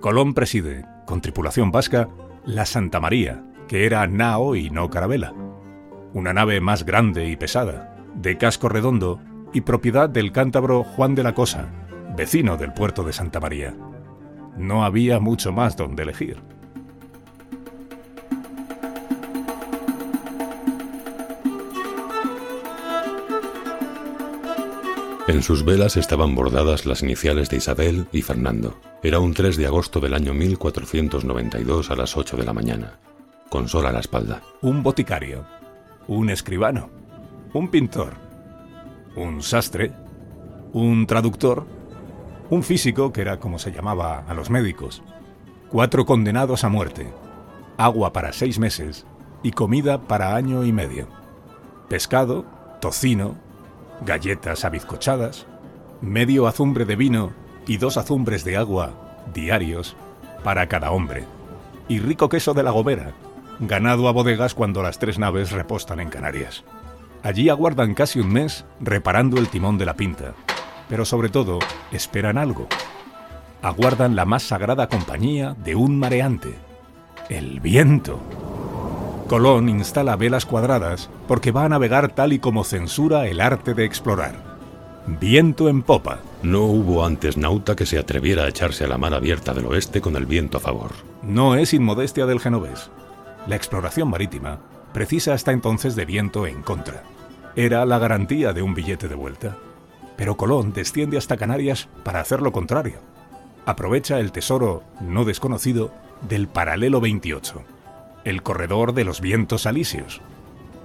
Colón 0.01 0.35
preside, 0.35 0.85
con 1.07 1.21
tripulación 1.21 1.71
vasca, 1.71 2.09
la 2.45 2.67
Santa 2.67 2.99
María, 2.99 3.45
que 3.69 3.87
era 3.87 4.07
nao 4.07 4.57
y 4.57 4.71
no 4.71 4.91
carabela. 4.91 5.33
Una 6.13 6.33
nave 6.33 6.61
más 6.61 6.85
grande 6.85 7.29
y 7.29 7.37
pesada, 7.37 7.97
de 8.15 8.37
casco 8.37 8.69
redondo 8.69 9.21
y 9.53 9.61
propiedad 9.61 10.09
del 10.09 10.33
cántabro 10.33 10.83
Juan 10.83 11.15
de 11.15 11.23
la 11.23 11.35
Cosa, 11.35 11.69
vecino 12.17 12.57
del 12.57 12.73
puerto 12.73 13.05
de 13.05 13.13
Santa 13.13 13.41
María. 13.41 13.75
No 14.57 14.85
había 14.85 15.21
mucho 15.21 15.53
más 15.53 15.77
donde 15.77 16.03
elegir. 16.03 16.43
En 25.29 25.43
sus 25.43 25.65
velas 25.65 25.97
estaban 25.97 26.37
bordadas 26.37 26.87
las 26.87 27.03
iniciales 27.03 27.51
de 27.51 27.57
Isabel 27.57 28.07
y 28.13 28.23
Fernando. 28.23 28.79
Era 29.03 29.19
un 29.19 29.35
3 29.35 29.57
de 29.57 29.67
agosto 29.67 29.99
del 29.99 30.15
año 30.15 30.33
1492 30.35 31.91
a 31.91 31.97
las 31.97 32.17
8 32.17 32.37
de 32.37 32.45
la 32.45 32.53
mañana, 32.53 33.01
con 33.51 33.69
sol 33.69 33.87
a 33.87 33.93
la 33.93 33.99
espalda. 33.99 34.43
Un 34.63 34.85
boticario, 34.85 35.45
un 36.07 36.31
escribano, 36.31 36.91
un 37.53 37.69
pintor, 37.73 38.15
un 39.17 39.43
sastre, 39.43 39.91
un 40.73 41.09
traductor, 41.09 41.67
un 42.49 42.63
físico, 42.63 43.13
que 43.13 43.23
era 43.23 43.41
como 43.41 43.59
se 43.59 43.73
llamaba 43.73 44.21
a 44.29 44.33
los 44.33 44.49
médicos, 44.49 45.03
cuatro 45.71 46.07
condenados 46.07 46.63
a 46.63 46.69
muerte, 46.69 47.13
agua 47.79 48.13
para 48.13 48.33
seis 48.33 48.61
meses 48.61 49.07
y 49.43 49.51
comida 49.51 50.03
para 50.03 50.37
año 50.37 50.65
y 50.65 50.73
medio, 50.73 51.09
pescado, 51.89 52.45
tocino, 52.81 53.45
galletas 54.05 54.65
abizcochadas, 54.65 55.47
medio 56.01 56.47
azumbre 56.47 56.85
de 56.85 56.97
vino 56.97 57.33
y 57.67 57.79
dos 57.79 57.97
azumbres 57.97 58.45
de 58.45 58.57
agua 58.57 59.07
diarios 59.33 59.97
para 60.45 60.69
cada 60.69 60.91
hombre, 60.91 61.25
y 61.89 61.99
rico 61.99 62.29
queso 62.29 62.55
de 62.55 62.63
la 62.63 62.71
gobera, 62.71 63.13
ganado 63.61 64.09
a 64.09 64.13
bodegas 64.13 64.55
cuando 64.55 64.83
las 64.83 64.99
tres 64.99 65.19
naves 65.19 65.51
repostan 65.51 66.01
en 66.01 66.11
Canarias. 66.11 66.65
Allí 67.23 67.49
aguardan 67.49 67.95
casi 67.95 68.21
un 68.21 68.33
mes 68.33 68.65
reparando 68.81 69.39
el 69.39 69.49
timón 69.49 69.79
de 69.79 69.87
la 69.87 69.95
pinta, 69.95 70.35
pero 70.89 71.05
sobre 71.05 71.29
todo 71.29 71.59
esperan 71.91 72.39
algo. 72.39 72.69
Aguardan 73.63 74.15
la 74.15 74.25
más 74.25 74.45
sagrada 74.45 74.89
compañía 74.89 75.57
de 75.65 75.75
un 75.75 75.99
mareante, 75.99 76.55
el 77.29 77.61
viento. 77.61 78.21
Colón 79.29 79.69
instala 79.69 80.15
velas 80.15 80.47
cuadradas 80.47 81.11
porque 81.27 81.51
va 81.51 81.65
a 81.65 81.69
navegar 81.69 82.15
tal 82.15 82.33
y 82.33 82.39
como 82.39 82.63
censura 82.63 83.27
el 83.27 83.41
arte 83.41 83.75
de 83.75 83.85
explorar. 83.85 84.37
Viento 85.09 85.69
en 85.69 85.83
popa. 85.83 86.21
No 86.45 86.63
hubo 86.63 87.05
antes 87.05 87.37
nauta 87.37 87.75
que 87.75 87.87
se 87.87 87.99
atreviera 87.99 88.45
a 88.45 88.49
echarse 88.49 88.85
a 88.85 88.89
la 88.89 88.99
mar 88.99 89.15
abierta 89.15 89.53
del 89.53 89.67
oeste 89.67 90.01
con 90.01 90.15
el 90.15 90.27
viento 90.27 90.59
a 90.59 90.61
favor. 90.61 90.93
No 91.23 91.57
es 91.57 91.75
inmodestia 91.75 92.25
del 92.27 92.39
genovés. 92.39 92.91
La 93.49 93.57
exploración 93.57 94.09
marítima 94.11 94.61
precisa 94.93 95.35
hasta 95.35 95.51
entonces 95.51 95.97
de 95.97 96.05
viento 96.05 96.47
en 96.47 96.63
contra. 96.63 97.03
Era 97.57 97.85
la 97.85 97.99
garantía 97.99 98.53
de 98.53 98.63
un 98.63 98.75
billete 98.75 99.09
de 99.09 99.17
vuelta. 99.17 99.57
Pero 100.17 100.37
Colón 100.37 100.73
desciende 100.73 101.19
hasta 101.19 101.37
Canarias 101.37 101.89
para 102.05 102.21
hacer 102.21 102.43
lo 102.43 102.53
contrario. 102.53 103.01
Aprovecha 103.65 104.21
el 104.21 104.31
tesoro 104.31 104.85
no 105.01 105.25
desconocido 105.25 105.91
del 106.29 106.47
paralelo 106.47 107.01
28 107.01 107.76
el 108.27 108.43
corredor 108.43 108.93
de 108.93 109.05
los 109.05 109.21
vientos 109.21 109.67
alisios. 109.67 110.21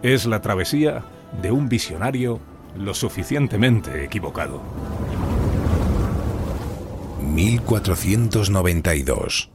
Es 0.04 0.28
la 0.28 0.42
travesía 0.42 1.04
de 1.42 1.52
un 1.52 1.70
visionario 1.70 2.40
lo 2.78 2.94
suficientemente 2.94 4.06
equivocado. 4.06 4.62
1492. 7.34 9.50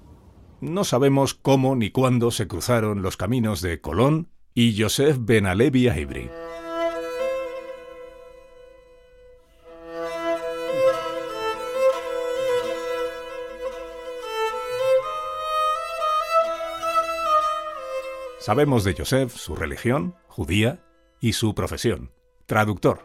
No 0.60 0.82
sabemos 0.82 1.34
cómo 1.34 1.76
ni 1.76 1.90
cuándo 1.90 2.32
se 2.32 2.48
cruzaron 2.48 3.02
los 3.02 3.16
caminos 3.16 3.60
de 3.60 3.80
Colón 3.80 4.30
y 4.52 4.82
Joseph 4.82 5.18
Ben 5.20 5.46
Alevi. 5.46 5.88
Sabemos 18.46 18.84
de 18.84 18.94
Joseph 18.96 19.34
su 19.34 19.56
religión, 19.56 20.14
judía, 20.28 20.78
y 21.20 21.32
su 21.32 21.52
profesión, 21.52 22.12
traductor. 22.46 23.00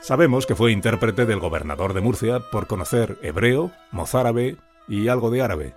Sabemos 0.00 0.46
que 0.46 0.54
fue 0.54 0.72
intérprete 0.72 1.26
del 1.26 1.38
gobernador 1.38 1.92
de 1.92 2.00
Murcia 2.00 2.40
por 2.50 2.66
conocer 2.66 3.18
hebreo, 3.20 3.72
mozárabe 3.92 4.56
y 4.88 5.08
algo 5.08 5.30
de 5.30 5.42
árabe. 5.42 5.74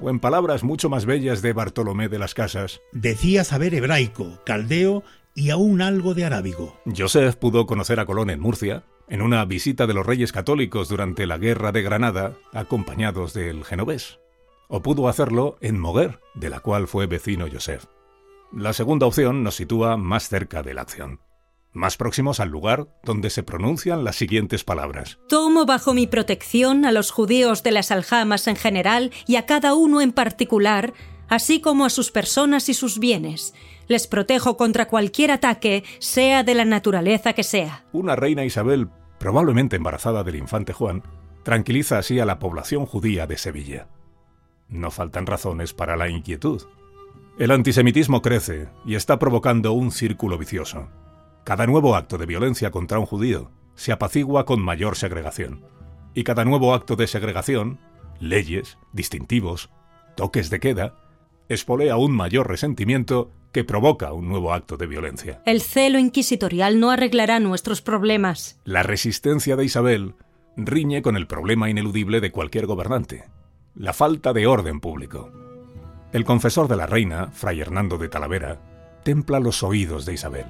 O 0.00 0.10
en 0.10 0.20
palabras 0.20 0.64
mucho 0.64 0.90
más 0.90 1.06
bellas 1.06 1.40
de 1.40 1.54
Bartolomé 1.54 2.10
de 2.10 2.18
las 2.18 2.34
Casas. 2.34 2.82
Decía 2.92 3.42
saber 3.42 3.72
hebraico, 3.72 4.38
caldeo 4.44 5.02
y 5.34 5.48
aún 5.48 5.80
algo 5.80 6.12
de 6.12 6.26
arábigo. 6.26 6.78
Joseph 6.94 7.36
pudo 7.36 7.64
conocer 7.64 8.00
a 8.00 8.04
Colón 8.04 8.28
en 8.28 8.40
Murcia, 8.40 8.84
en 9.08 9.22
una 9.22 9.46
visita 9.46 9.86
de 9.86 9.94
los 9.94 10.04
reyes 10.04 10.30
católicos 10.30 10.90
durante 10.90 11.26
la 11.26 11.38
Guerra 11.38 11.72
de 11.72 11.80
Granada, 11.80 12.36
acompañados 12.52 13.32
del 13.32 13.64
genovés. 13.64 14.18
O 14.68 14.82
pudo 14.82 15.08
hacerlo 15.08 15.56
en 15.62 15.78
Moguer, 15.78 16.20
de 16.34 16.50
la 16.50 16.60
cual 16.60 16.86
fue 16.86 17.06
vecino 17.06 17.46
Joseph. 17.50 17.86
La 18.52 18.72
segunda 18.72 19.06
opción 19.06 19.42
nos 19.42 19.56
sitúa 19.56 19.98
más 19.98 20.28
cerca 20.28 20.62
de 20.62 20.72
la 20.72 20.80
acción, 20.80 21.20
más 21.74 21.98
próximos 21.98 22.40
al 22.40 22.48
lugar 22.48 22.88
donde 23.04 23.28
se 23.28 23.42
pronuncian 23.42 24.04
las 24.04 24.16
siguientes 24.16 24.64
palabras. 24.64 25.18
Tomo 25.28 25.66
bajo 25.66 25.92
mi 25.92 26.06
protección 26.06 26.86
a 26.86 26.92
los 26.92 27.10
judíos 27.10 27.62
de 27.62 27.72
las 27.72 27.90
aljamas 27.90 28.46
en 28.46 28.56
general 28.56 29.12
y 29.26 29.36
a 29.36 29.44
cada 29.44 29.74
uno 29.74 30.00
en 30.00 30.12
particular, 30.12 30.94
así 31.28 31.60
como 31.60 31.84
a 31.84 31.90
sus 31.90 32.10
personas 32.10 32.70
y 32.70 32.74
sus 32.74 32.98
bienes. 32.98 33.52
Les 33.86 34.06
protejo 34.06 34.56
contra 34.56 34.88
cualquier 34.88 35.30
ataque, 35.30 35.84
sea 35.98 36.42
de 36.42 36.54
la 36.54 36.64
naturaleza 36.64 37.34
que 37.34 37.42
sea. 37.42 37.84
Una 37.92 38.16
reina 38.16 38.46
Isabel, 38.46 38.88
probablemente 39.18 39.76
embarazada 39.76 40.24
del 40.24 40.36
infante 40.36 40.72
Juan, 40.72 41.02
tranquiliza 41.42 41.98
así 41.98 42.18
a 42.18 42.24
la 42.24 42.38
población 42.38 42.86
judía 42.86 43.26
de 43.26 43.36
Sevilla. 43.36 43.88
No 44.68 44.90
faltan 44.90 45.26
razones 45.26 45.74
para 45.74 45.96
la 45.96 46.08
inquietud. 46.08 46.62
El 47.38 47.52
antisemitismo 47.52 48.20
crece 48.20 48.68
y 48.84 48.96
está 48.96 49.20
provocando 49.20 49.72
un 49.72 49.92
círculo 49.92 50.38
vicioso. 50.38 50.88
Cada 51.44 51.68
nuevo 51.68 51.94
acto 51.94 52.18
de 52.18 52.26
violencia 52.26 52.72
contra 52.72 52.98
un 52.98 53.06
judío 53.06 53.52
se 53.76 53.92
apacigua 53.92 54.44
con 54.44 54.60
mayor 54.60 54.96
segregación. 54.96 55.64
Y 56.14 56.24
cada 56.24 56.44
nuevo 56.44 56.74
acto 56.74 56.96
de 56.96 57.06
segregación, 57.06 57.78
leyes, 58.18 58.76
distintivos, 58.92 59.70
toques 60.16 60.50
de 60.50 60.58
queda, 60.58 60.96
espolea 61.48 61.96
un 61.96 62.10
mayor 62.10 62.48
resentimiento 62.48 63.30
que 63.52 63.62
provoca 63.62 64.12
un 64.12 64.28
nuevo 64.28 64.52
acto 64.52 64.76
de 64.76 64.88
violencia. 64.88 65.40
El 65.46 65.62
celo 65.62 66.00
inquisitorial 66.00 66.80
no 66.80 66.90
arreglará 66.90 67.38
nuestros 67.38 67.82
problemas. 67.82 68.58
La 68.64 68.82
resistencia 68.82 69.54
de 69.54 69.64
Isabel 69.64 70.16
riñe 70.56 71.02
con 71.02 71.16
el 71.16 71.28
problema 71.28 71.70
ineludible 71.70 72.20
de 72.20 72.32
cualquier 72.32 72.66
gobernante, 72.66 73.26
la 73.76 73.92
falta 73.92 74.32
de 74.32 74.48
orden 74.48 74.80
público. 74.80 75.30
El 76.10 76.24
confesor 76.24 76.68
de 76.68 76.76
la 76.76 76.86
reina, 76.86 77.30
Fray 77.32 77.60
Hernando 77.60 77.98
de 77.98 78.08
Talavera, 78.08 78.58
templa 79.04 79.40
los 79.40 79.62
oídos 79.62 80.06
de 80.06 80.14
Isabel. 80.14 80.46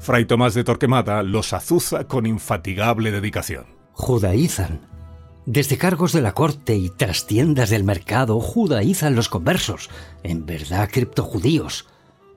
Fray 0.00 0.24
Tomás 0.24 0.54
de 0.54 0.64
Torquemada 0.64 1.22
los 1.22 1.52
azuza 1.52 2.08
con 2.08 2.26
infatigable 2.26 3.12
dedicación. 3.12 3.66
Judaizan. 3.92 4.80
Desde 5.46 5.78
cargos 5.78 6.12
de 6.12 6.22
la 6.22 6.32
corte 6.32 6.74
y 6.74 6.90
trastiendas 6.90 7.70
del 7.70 7.84
mercado, 7.84 8.40
judaizan 8.40 9.14
los 9.14 9.28
conversos, 9.28 9.90
en 10.24 10.44
verdad 10.44 10.90
criptojudíos. 10.92 11.86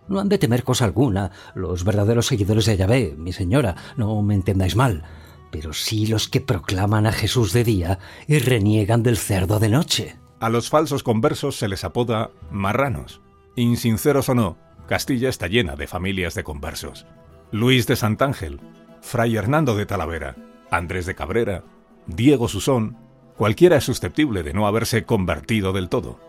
No 0.08 0.20
han 0.20 0.30
de 0.30 0.38
temer 0.38 0.64
cosa 0.64 0.86
alguna 0.86 1.32
los 1.56 1.84
verdaderos 1.84 2.28
seguidores 2.28 2.68
de 2.68 2.78
Yahvé, 2.78 3.16
mi 3.18 3.34
señora, 3.34 3.76
no 3.98 4.22
me 4.22 4.36
entendáis 4.36 4.76
mal, 4.76 5.04
pero 5.52 5.74
sí 5.74 6.06
los 6.06 6.28
que 6.28 6.40
proclaman 6.40 7.08
a 7.08 7.12
Jesús 7.12 7.52
de 7.52 7.64
día 7.64 7.98
y 8.28 8.38
reniegan 8.38 9.02
del 9.02 9.18
cerdo 9.18 9.60
de 9.60 9.70
noche. 9.70 10.20
A 10.40 10.50
los 10.50 10.70
falsos 10.70 11.04
conversos 11.04 11.58
se 11.58 11.68
les 11.68 11.84
apoda 11.84 12.32
marranos. 12.50 13.22
Insinceros 13.56 14.30
o 14.30 14.36
no, 14.36 14.58
Castilla 14.88 15.28
está 15.28 15.48
llena 15.48 15.76
de 15.76 15.86
familias 15.86 16.34
de 16.34 16.44
conversos. 16.44 17.06
Luis 17.52 17.88
de 17.88 17.98
Santángel, 17.98 18.62
Fray 19.02 19.36
Hernando 19.36 19.76
de 19.76 19.86
Talavera, 19.86 20.36
Andrés 20.72 21.06
de 21.06 21.16
Cabrera, 21.16 21.64
Diego 22.08 22.48
Susón, 22.48 22.98
cualquiera 23.36 23.78
es 23.78 23.84
susceptible 23.84 24.44
de 24.44 24.54
no 24.54 24.66
haberse 24.66 25.04
convertido 25.04 25.74
del 25.74 25.90
todo. 25.90 26.20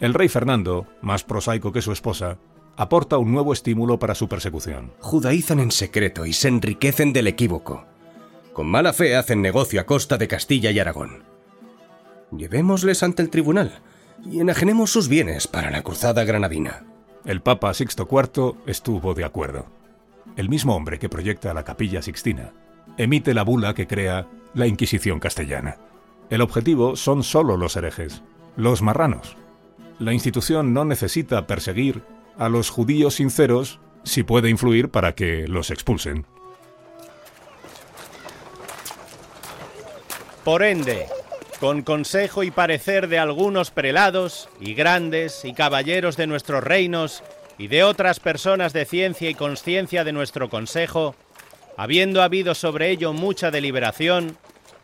El 0.00 0.12
rey 0.12 0.28
Fernando, 0.28 0.86
más 1.00 1.24
prosaico 1.24 1.72
que 1.72 1.80
su 1.80 1.92
esposa, 1.92 2.36
aporta 2.76 3.16
un 3.16 3.32
nuevo 3.32 3.54
estímulo 3.54 3.98
para 3.98 4.14
su 4.14 4.28
persecución. 4.28 4.92
Judaizan 5.00 5.60
en 5.60 5.70
secreto 5.70 6.26
y 6.26 6.34
se 6.34 6.48
enriquecen 6.48 7.14
del 7.14 7.26
equívoco. 7.26 7.86
Con 8.52 8.66
mala 8.66 8.92
fe 8.92 9.16
hacen 9.16 9.40
negocio 9.40 9.80
a 9.80 9.84
costa 9.84 10.18
de 10.18 10.28
Castilla 10.28 10.70
y 10.70 10.78
Aragón. 10.78 11.35
Llevémosles 12.32 13.02
ante 13.02 13.22
el 13.22 13.30
tribunal 13.30 13.80
y 14.24 14.40
enajenemos 14.40 14.90
sus 14.90 15.08
bienes 15.08 15.46
para 15.46 15.70
la 15.70 15.82
cruzada 15.82 16.24
granadina. 16.24 16.84
El 17.24 17.40
Papa 17.40 17.72
Sixto 17.74 18.08
IV 18.10 18.56
estuvo 18.66 19.14
de 19.14 19.24
acuerdo. 19.24 19.66
El 20.36 20.48
mismo 20.48 20.74
hombre 20.74 20.98
que 20.98 21.08
proyecta 21.08 21.54
la 21.54 21.64
capilla 21.64 22.02
sixtina 22.02 22.52
emite 22.98 23.34
la 23.34 23.42
bula 23.42 23.74
que 23.74 23.86
crea 23.86 24.26
la 24.54 24.66
Inquisición 24.66 25.20
castellana. 25.20 25.76
El 26.30 26.40
objetivo 26.40 26.96
son 26.96 27.22
solo 27.22 27.56
los 27.56 27.76
herejes, 27.76 28.22
los 28.56 28.82
marranos. 28.82 29.36
La 29.98 30.12
institución 30.12 30.74
no 30.74 30.84
necesita 30.84 31.46
perseguir 31.46 32.02
a 32.38 32.48
los 32.48 32.70
judíos 32.70 33.14
sinceros 33.14 33.80
si 34.02 34.22
puede 34.22 34.50
influir 34.50 34.90
para 34.90 35.14
que 35.14 35.46
los 35.48 35.70
expulsen. 35.70 36.26
Por 40.44 40.62
ende, 40.62 41.06
con 41.60 41.82
consejo 41.82 42.42
y 42.42 42.50
parecer 42.50 43.08
de 43.08 43.18
algunos 43.18 43.70
prelados 43.70 44.48
y 44.60 44.74
grandes 44.74 45.44
y 45.44 45.54
caballeros 45.54 46.16
de 46.16 46.26
nuestros 46.26 46.62
reinos 46.62 47.22
y 47.58 47.68
de 47.68 47.84
otras 47.84 48.20
personas 48.20 48.72
de 48.72 48.84
ciencia 48.84 49.30
y 49.30 49.34
conciencia 49.34 50.04
de 50.04 50.12
nuestro 50.12 50.50
consejo, 50.50 51.14
habiendo 51.76 52.22
habido 52.22 52.54
sobre 52.54 52.90
ello 52.90 53.12
mucha 53.12 53.50
deliberación, 53.50 54.36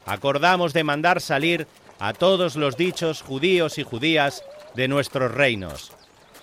acordamos 0.06 0.72
de 0.72 0.84
mandar 0.84 1.20
salir 1.20 1.66
a 1.98 2.14
todos 2.14 2.56
los 2.56 2.76
dichos 2.76 3.22
judíos 3.22 3.78
y 3.78 3.82
judías 3.82 4.42
de 4.74 4.88
nuestros 4.88 5.32
reinos, 5.32 5.92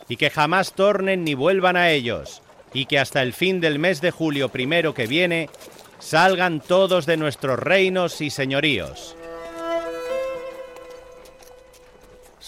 y 0.07 0.17
que 0.17 0.29
jamás 0.29 0.73
tornen 0.73 1.23
ni 1.23 1.33
vuelvan 1.33 1.75
a 1.75 1.89
ellos, 1.89 2.41
y 2.73 2.85
que 2.85 2.99
hasta 2.99 3.23
el 3.23 3.33
fin 3.33 3.59
del 3.59 3.79
mes 3.79 3.99
de 4.01 4.11
julio 4.11 4.49
primero 4.49 4.93
que 4.93 5.07
viene 5.07 5.49
salgan 5.97 6.61
todos 6.61 7.05
de 7.07 7.17
nuestros 7.17 7.57
reinos 7.57 8.21
y 8.21 8.29
señoríos. 8.29 9.15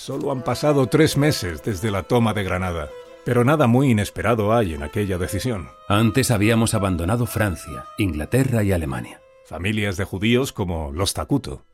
Solo 0.01 0.31
han 0.31 0.41
pasado 0.41 0.87
tres 0.87 1.15
meses 1.15 1.61
desde 1.61 1.91
la 1.91 2.01
toma 2.01 2.33
de 2.33 2.41
Granada, 2.41 2.89
pero 3.23 3.43
nada 3.43 3.67
muy 3.67 3.91
inesperado 3.91 4.51
hay 4.51 4.73
en 4.73 4.81
aquella 4.81 5.19
decisión. 5.19 5.69
Antes 5.87 6.31
habíamos 6.31 6.73
abandonado 6.73 7.27
Francia, 7.27 7.85
Inglaterra 7.99 8.63
y 8.63 8.71
Alemania. 8.71 9.21
Familias 9.45 9.97
de 9.97 10.05
judíos 10.05 10.53
como 10.53 10.91
los 10.91 11.13
Takuto. 11.13 11.65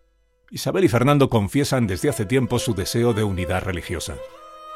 Isabel 0.52 0.84
y 0.84 0.90
Fernando 0.90 1.30
confiesan 1.30 1.88
desde 1.88 2.10
hace 2.10 2.26
tiempo 2.26 2.60
su 2.60 2.76
deseo 2.76 3.14
de 3.14 3.24
unidad 3.24 3.64
religiosa, 3.64 4.16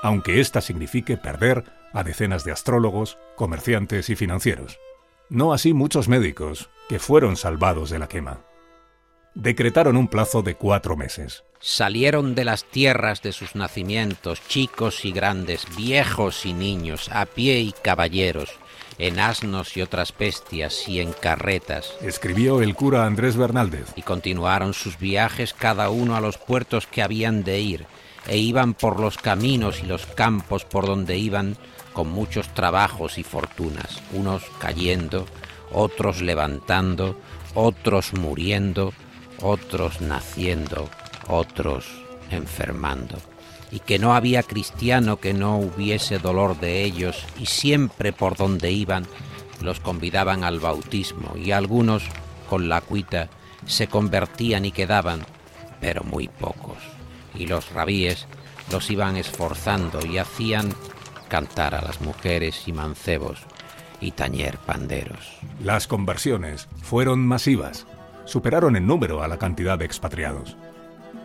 aunque 0.01 0.39
ésta 0.39 0.61
signifique 0.61 1.17
perder 1.17 1.65
a 1.91 2.03
decenas 2.05 2.45
de 2.45 2.53
astrólogos, 2.53 3.17
comerciantes 3.35 4.09
y 4.09 4.15
financieros. 4.15 4.79
No 5.27 5.51
así 5.51 5.73
muchos 5.73 6.07
médicos, 6.07 6.69
que 6.87 6.99
fueron 6.99 7.35
salvados 7.35 7.89
de 7.89 7.99
la 7.99 8.07
quema. 8.07 8.45
Decretaron 9.33 9.95
un 9.95 10.09
plazo 10.09 10.41
de 10.41 10.55
cuatro 10.55 10.97
meses. 10.97 11.45
Salieron 11.61 12.35
de 12.35 12.43
las 12.43 12.65
tierras 12.65 13.21
de 13.21 13.31
sus 13.31 13.55
nacimientos, 13.55 14.41
chicos 14.47 15.05
y 15.05 15.11
grandes, 15.13 15.65
viejos 15.77 16.45
y 16.45 16.53
niños, 16.53 17.07
a 17.13 17.25
pie 17.25 17.61
y 17.61 17.71
caballeros, 17.71 18.49
en 18.97 19.19
asnos 19.19 19.77
y 19.77 19.81
otras 19.81 20.13
bestias 20.17 20.89
y 20.89 20.99
en 20.99 21.13
carretas. 21.13 21.93
Escribió 22.01 22.61
el 22.61 22.75
cura 22.75 23.05
Andrés 23.05 23.37
Bernaldez. 23.37 23.93
Y 23.95 24.01
continuaron 24.01 24.73
sus 24.73 24.97
viajes 24.99 25.53
cada 25.53 25.89
uno 25.89 26.17
a 26.17 26.21
los 26.21 26.37
puertos 26.37 26.85
que 26.85 27.01
habían 27.01 27.45
de 27.45 27.61
ir, 27.61 27.85
e 28.27 28.37
iban 28.37 28.73
por 28.73 28.99
los 28.99 29.17
caminos 29.17 29.81
y 29.81 29.85
los 29.85 30.07
campos 30.07 30.65
por 30.65 30.85
donde 30.85 31.17
iban 31.17 31.55
con 31.93 32.09
muchos 32.09 32.53
trabajos 32.53 33.17
y 33.17 33.23
fortunas, 33.23 34.01
unos 34.11 34.43
cayendo, 34.59 35.25
otros 35.71 36.21
levantando, 36.21 37.17
otros 37.53 38.13
muriendo, 38.13 38.93
otros 39.41 40.01
naciendo, 40.01 40.89
otros 41.27 41.85
enfermando, 42.29 43.17
y 43.71 43.79
que 43.79 43.99
no 43.99 44.13
había 44.13 44.43
cristiano 44.43 45.17
que 45.17 45.33
no 45.33 45.57
hubiese 45.57 46.19
dolor 46.19 46.59
de 46.59 46.83
ellos, 46.83 47.25
y 47.39 47.45
siempre 47.45 48.13
por 48.13 48.35
donde 48.35 48.71
iban 48.71 49.05
los 49.61 49.79
convidaban 49.79 50.43
al 50.43 50.59
bautismo, 50.59 51.35
y 51.37 51.51
algunos, 51.51 52.03
con 52.49 52.67
la 52.69 52.81
cuita, 52.81 53.29
se 53.65 53.87
convertían 53.87 54.65
y 54.65 54.71
quedaban, 54.71 55.25
pero 55.79 56.03
muy 56.03 56.27
pocos, 56.27 56.77
y 57.35 57.47
los 57.47 57.71
rabíes 57.71 58.27
los 58.71 58.89
iban 58.89 59.17
esforzando 59.17 60.05
y 60.05 60.17
hacían 60.17 60.73
cantar 61.27 61.75
a 61.75 61.81
las 61.81 62.01
mujeres 62.01 62.67
y 62.67 62.73
mancebos 62.73 63.39
y 64.01 64.11
tañer 64.11 64.57
panderos. 64.57 65.37
Las 65.63 65.87
conversiones 65.87 66.67
fueron 66.81 67.25
masivas, 67.25 67.85
superaron 68.25 68.75
en 68.75 68.87
número 68.87 69.23
a 69.23 69.27
la 69.27 69.37
cantidad 69.37 69.77
de 69.77 69.85
expatriados. 69.85 70.57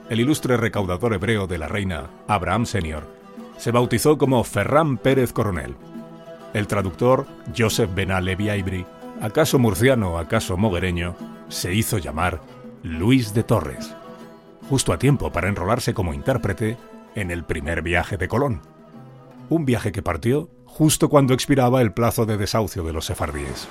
El 0.09 0.20
ilustre 0.20 0.56
recaudador 0.56 1.14
hebreo 1.14 1.46
de 1.46 1.59
la 1.59 1.68
reina, 1.68 2.11
Abraham 2.28 2.66
Senior, 2.66 3.04
se 3.59 3.72
bautizó 3.72 4.18
como 4.18 4.42
Ferran 4.44 4.98
Pérez 4.98 5.32
Coronel. 5.32 5.74
El 6.54 6.66
traductor, 6.66 7.26
Joseph 7.56 7.92
Benalevi 7.94 8.50
Ibri, 8.50 8.87
acaso 9.20 9.59
murciano, 9.59 10.18
acaso 10.18 10.56
moguereño, 10.56 11.16
se 11.48 11.74
hizo 11.74 11.98
llamar 11.98 12.40
Luis 12.82 13.35
de 13.35 13.42
Torres, 13.42 13.94
justo 14.68 14.92
a 14.92 14.98
tiempo 14.98 15.32
para 15.32 15.48
enrolarse 15.48 15.94
como 15.94 16.14
intérprete 16.14 16.76
en 17.14 17.30
el 17.30 17.44
primer 17.44 17.82
viaje 17.82 18.16
de 18.16 18.28
Colón. 18.28 18.61
Un 19.48 19.64
viaje 19.64 19.92
que 19.92 20.02
partió 20.02 20.48
justo 20.64 21.09
cuando 21.09 21.35
expiraba 21.35 21.80
el 21.80 21.92
plazo 21.92 22.26
de 22.26 22.37
desahucio 22.37 22.85
de 22.85 22.92
los 22.92 23.06
sefardíes. 23.06 23.66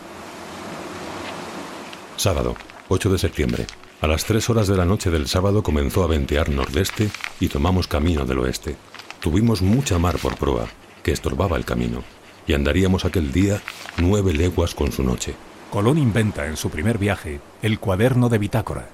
Sábado, 2.18 2.56
8 2.88 3.10
de 3.10 3.18
septiembre. 3.18 3.66
A 4.02 4.08
las 4.08 4.26
3 4.26 4.50
horas 4.50 4.68
de 4.68 4.78
la 4.78 4.86
noche 4.86 5.10
del 5.10 5.28
sábado 5.28 5.64
comenzó 5.64 6.04
a 6.04 6.08
ventear 6.08 6.50
nordeste 6.50 7.10
y 7.40 7.48
tomamos 7.48 7.88
camino 7.88 8.26
del 8.26 8.40
oeste. 8.40 8.76
Tuvimos 9.20 9.62
mucha 9.62 9.98
mar 9.98 10.20
por 10.20 10.38
proa, 10.38 10.68
que 11.02 11.12
estorbaba 11.12 11.58
el 11.58 11.66
camino, 11.66 12.04
y 12.46 12.54
andaríamos 12.54 13.06
aquel 13.06 13.32
día 13.32 13.62
nueve 13.98 14.34
leguas 14.34 14.76
con 14.76 14.92
su 14.92 15.04
noche. 15.04 15.34
Colón 15.72 15.98
inventa 15.98 16.46
en 16.46 16.58
su 16.58 16.70
primer 16.70 17.00
viaje 17.00 17.40
el 17.64 17.80
cuaderno 17.80 18.30
de 18.30 18.38
bitácora. 18.38 18.90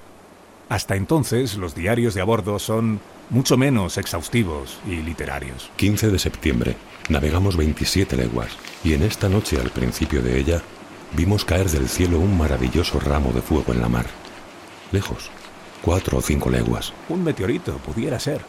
Hasta 0.70 0.96
entonces 0.96 1.58
los 1.58 1.74
diarios 1.74 2.14
de 2.14 2.22
a 2.22 2.24
bordo 2.24 2.58
son 2.58 3.00
mucho 3.28 3.58
menos 3.58 3.98
exhaustivos 3.98 4.78
y 4.86 4.96
literarios. 5.02 5.70
15 5.76 6.10
de 6.10 6.18
septiembre. 6.18 6.76
Navegamos 7.10 7.58
27 7.58 8.16
leguas, 8.16 8.52
y 8.84 8.94
en 8.94 9.02
esta 9.02 9.28
noche 9.28 9.60
al 9.60 9.70
principio 9.70 10.22
de 10.22 10.38
ella 10.38 10.62
vimos 11.16 11.44
caer 11.44 11.68
del 11.70 11.88
cielo 11.88 12.18
un 12.18 12.36
maravilloso 12.36 13.00
ramo 13.00 13.32
de 13.32 13.42
fuego 13.42 13.72
en 13.72 13.80
la 13.80 13.88
mar. 13.88 14.06
Lejos, 14.92 15.30
cuatro 15.82 16.18
o 16.18 16.22
cinco 16.22 16.50
leguas. 16.50 16.92
Un 17.08 17.24
meteorito 17.24 17.76
pudiera 17.78 18.18
ser. 18.18 18.40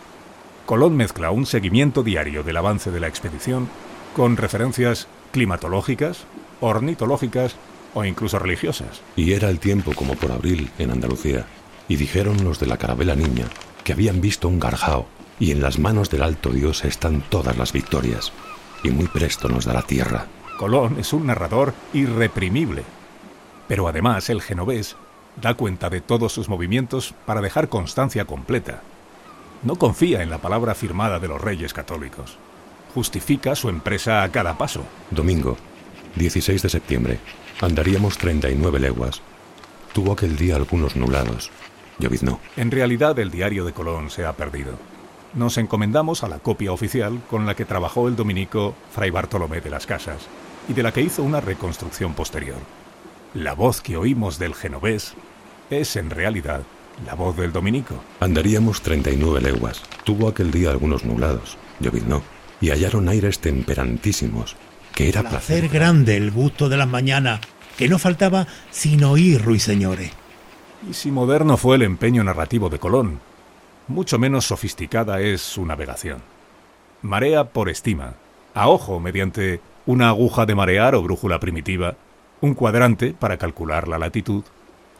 Colón 0.66 0.96
mezcla 0.96 1.32
un 1.32 1.46
seguimiento 1.46 2.04
diario 2.04 2.44
del 2.44 2.58
avance 2.58 2.92
de 2.92 3.00
la 3.00 3.08
expedición 3.08 3.68
con 4.16 4.38
referencias 4.38 5.08
climatológicas, 5.32 6.26
ornitológicas 6.62 7.56
o 7.94 8.06
incluso 8.06 8.40
religiosas. 8.40 9.02
Y 9.16 9.34
era 9.34 9.50
el 9.50 9.60
tiempo 9.60 9.94
como 9.94 10.16
por 10.16 10.32
abril 10.32 10.72
en 10.78 10.92
Andalucía, 10.92 11.46
y 11.88 11.98
dijeron 11.98 12.44
los 12.44 12.60
de 12.60 12.68
la 12.68 12.78
carabela 12.78 13.16
niña 13.16 13.46
que 13.84 13.94
habían 13.94 14.22
visto 14.22 14.48
un 14.48 14.60
garjao, 14.60 15.08
y 15.40 15.52
en 15.52 15.62
las 15.62 15.80
manos 15.80 16.10
del 16.10 16.24
alto 16.24 16.52
Dios 16.52 16.86
están 16.86 17.22
todas 17.30 17.58
las 17.58 17.74
victorias, 17.74 18.32
y 18.84 18.92
muy 18.92 19.08
presto 19.08 19.50
nos 19.50 19.66
dará 19.66 19.82
tierra. 19.82 20.28
Colón 20.58 20.98
es 21.00 21.14
un 21.14 21.28
narrador 21.28 21.74
irreprimible. 21.94 22.84
Pero 23.68 23.88
además 23.88 24.30
el 24.30 24.42
genovés 24.42 24.96
da 25.42 25.56
cuenta 25.56 25.90
de 25.90 26.02
todos 26.02 26.32
sus 26.32 26.50
movimientos 26.50 27.14
para 27.26 27.42
dejar 27.42 27.70
constancia 27.70 28.26
completa. 28.26 28.82
No 29.64 29.78
confía 29.78 30.22
en 30.22 30.30
la 30.30 30.40
palabra 30.40 30.76
firmada 30.76 31.20
de 31.20 31.28
los 31.28 31.42
reyes 31.42 31.74
católicos. 31.74 32.38
Justifica 32.94 33.56
su 33.56 33.70
empresa 33.70 34.24
a 34.24 34.30
cada 34.30 34.58
paso. 34.58 34.84
Domingo, 35.10 35.58
16 36.16 36.62
de 36.62 36.70
septiembre. 36.70 37.20
Andaríamos 37.62 38.18
39 38.18 38.80
leguas. 38.80 39.22
Tuvo 39.94 40.14
aquel 40.14 40.36
día 40.36 40.56
algunos 40.56 40.96
nublados. 40.96 41.50
Llovizno. 41.98 42.40
En 42.58 42.72
realidad 42.72 43.18
el 43.20 43.32
diario 43.32 43.66
de 43.66 43.74
Colón 43.74 44.10
se 44.10 44.26
ha 44.26 44.34
perdido. 44.34 44.78
Nos 45.36 45.58
encomendamos 45.58 46.24
a 46.24 46.28
la 46.28 46.38
copia 46.38 46.72
oficial 46.72 47.20
con 47.28 47.48
la 47.48 47.56
que 47.56 47.66
trabajó 47.66 48.08
el 48.08 48.16
dominico 48.16 48.76
Fray 48.92 49.10
Bartolomé 49.10 49.62
de 49.62 49.72
las 49.72 49.88
Casas 49.88 50.28
y 50.70 50.74
de 50.74 50.84
la 50.84 50.92
que 50.92 51.02
hizo 51.02 51.24
una 51.24 51.42
reconstrucción 51.42 52.14
posterior. 52.14 52.60
La 53.34 53.54
voz 53.54 53.82
que 53.82 53.98
oímos 53.98 54.38
del 54.38 54.54
genovés 54.54 55.16
es 55.72 55.96
en 55.96 56.12
realidad 56.12 56.62
la 57.04 57.16
voz 57.16 57.36
del 57.36 57.52
dominico. 57.52 57.96
Andaríamos 58.20 58.84
39 58.84 59.42
leguas. 59.42 59.82
Tuvo 60.04 60.28
aquel 60.28 60.52
día 60.52 60.70
algunos 60.70 61.04
nublados, 61.04 61.58
lloviznó, 61.80 62.22
y 62.62 62.70
hallaron 62.70 63.10
aires 63.10 63.40
temperantísimos, 63.40 64.56
que 64.94 65.10
era 65.10 65.22
placer. 65.22 65.62
placer. 65.62 65.70
grande 65.70 66.16
el 66.16 66.30
gusto 66.30 66.70
de 66.70 66.78
las 66.78 66.88
mañanas, 66.88 67.42
que 67.76 67.90
no 67.90 67.98
faltaba 67.98 68.46
sino 68.70 69.12
oír 69.12 69.44
ruiseñores. 69.44 70.12
Y 70.88 70.94
si 70.94 71.10
moderno 71.10 71.58
fue 71.58 71.78
el 71.78 71.82
empeño 71.82 72.24
narrativo 72.24 72.70
de 72.70 72.78
Colón, 72.78 73.20
mucho 73.88 74.20
menos 74.20 74.46
sofisticada 74.46 75.22
es 75.22 75.42
su 75.42 75.66
navegación. 75.66 76.22
Marea 77.02 77.46
por 77.46 77.70
estima, 77.70 78.16
a 78.54 78.70
ojo 78.70 79.00
mediante 79.00 79.60
una 79.86 80.10
aguja 80.10 80.46
de 80.46 80.56
marear 80.56 80.96
o 80.96 81.02
brújula 81.02 81.40
primitiva, 81.40 81.96
un 82.42 82.54
cuadrante 82.54 83.14
para 83.14 83.38
calcular 83.38 83.88
la 83.88 83.98
latitud 83.98 84.44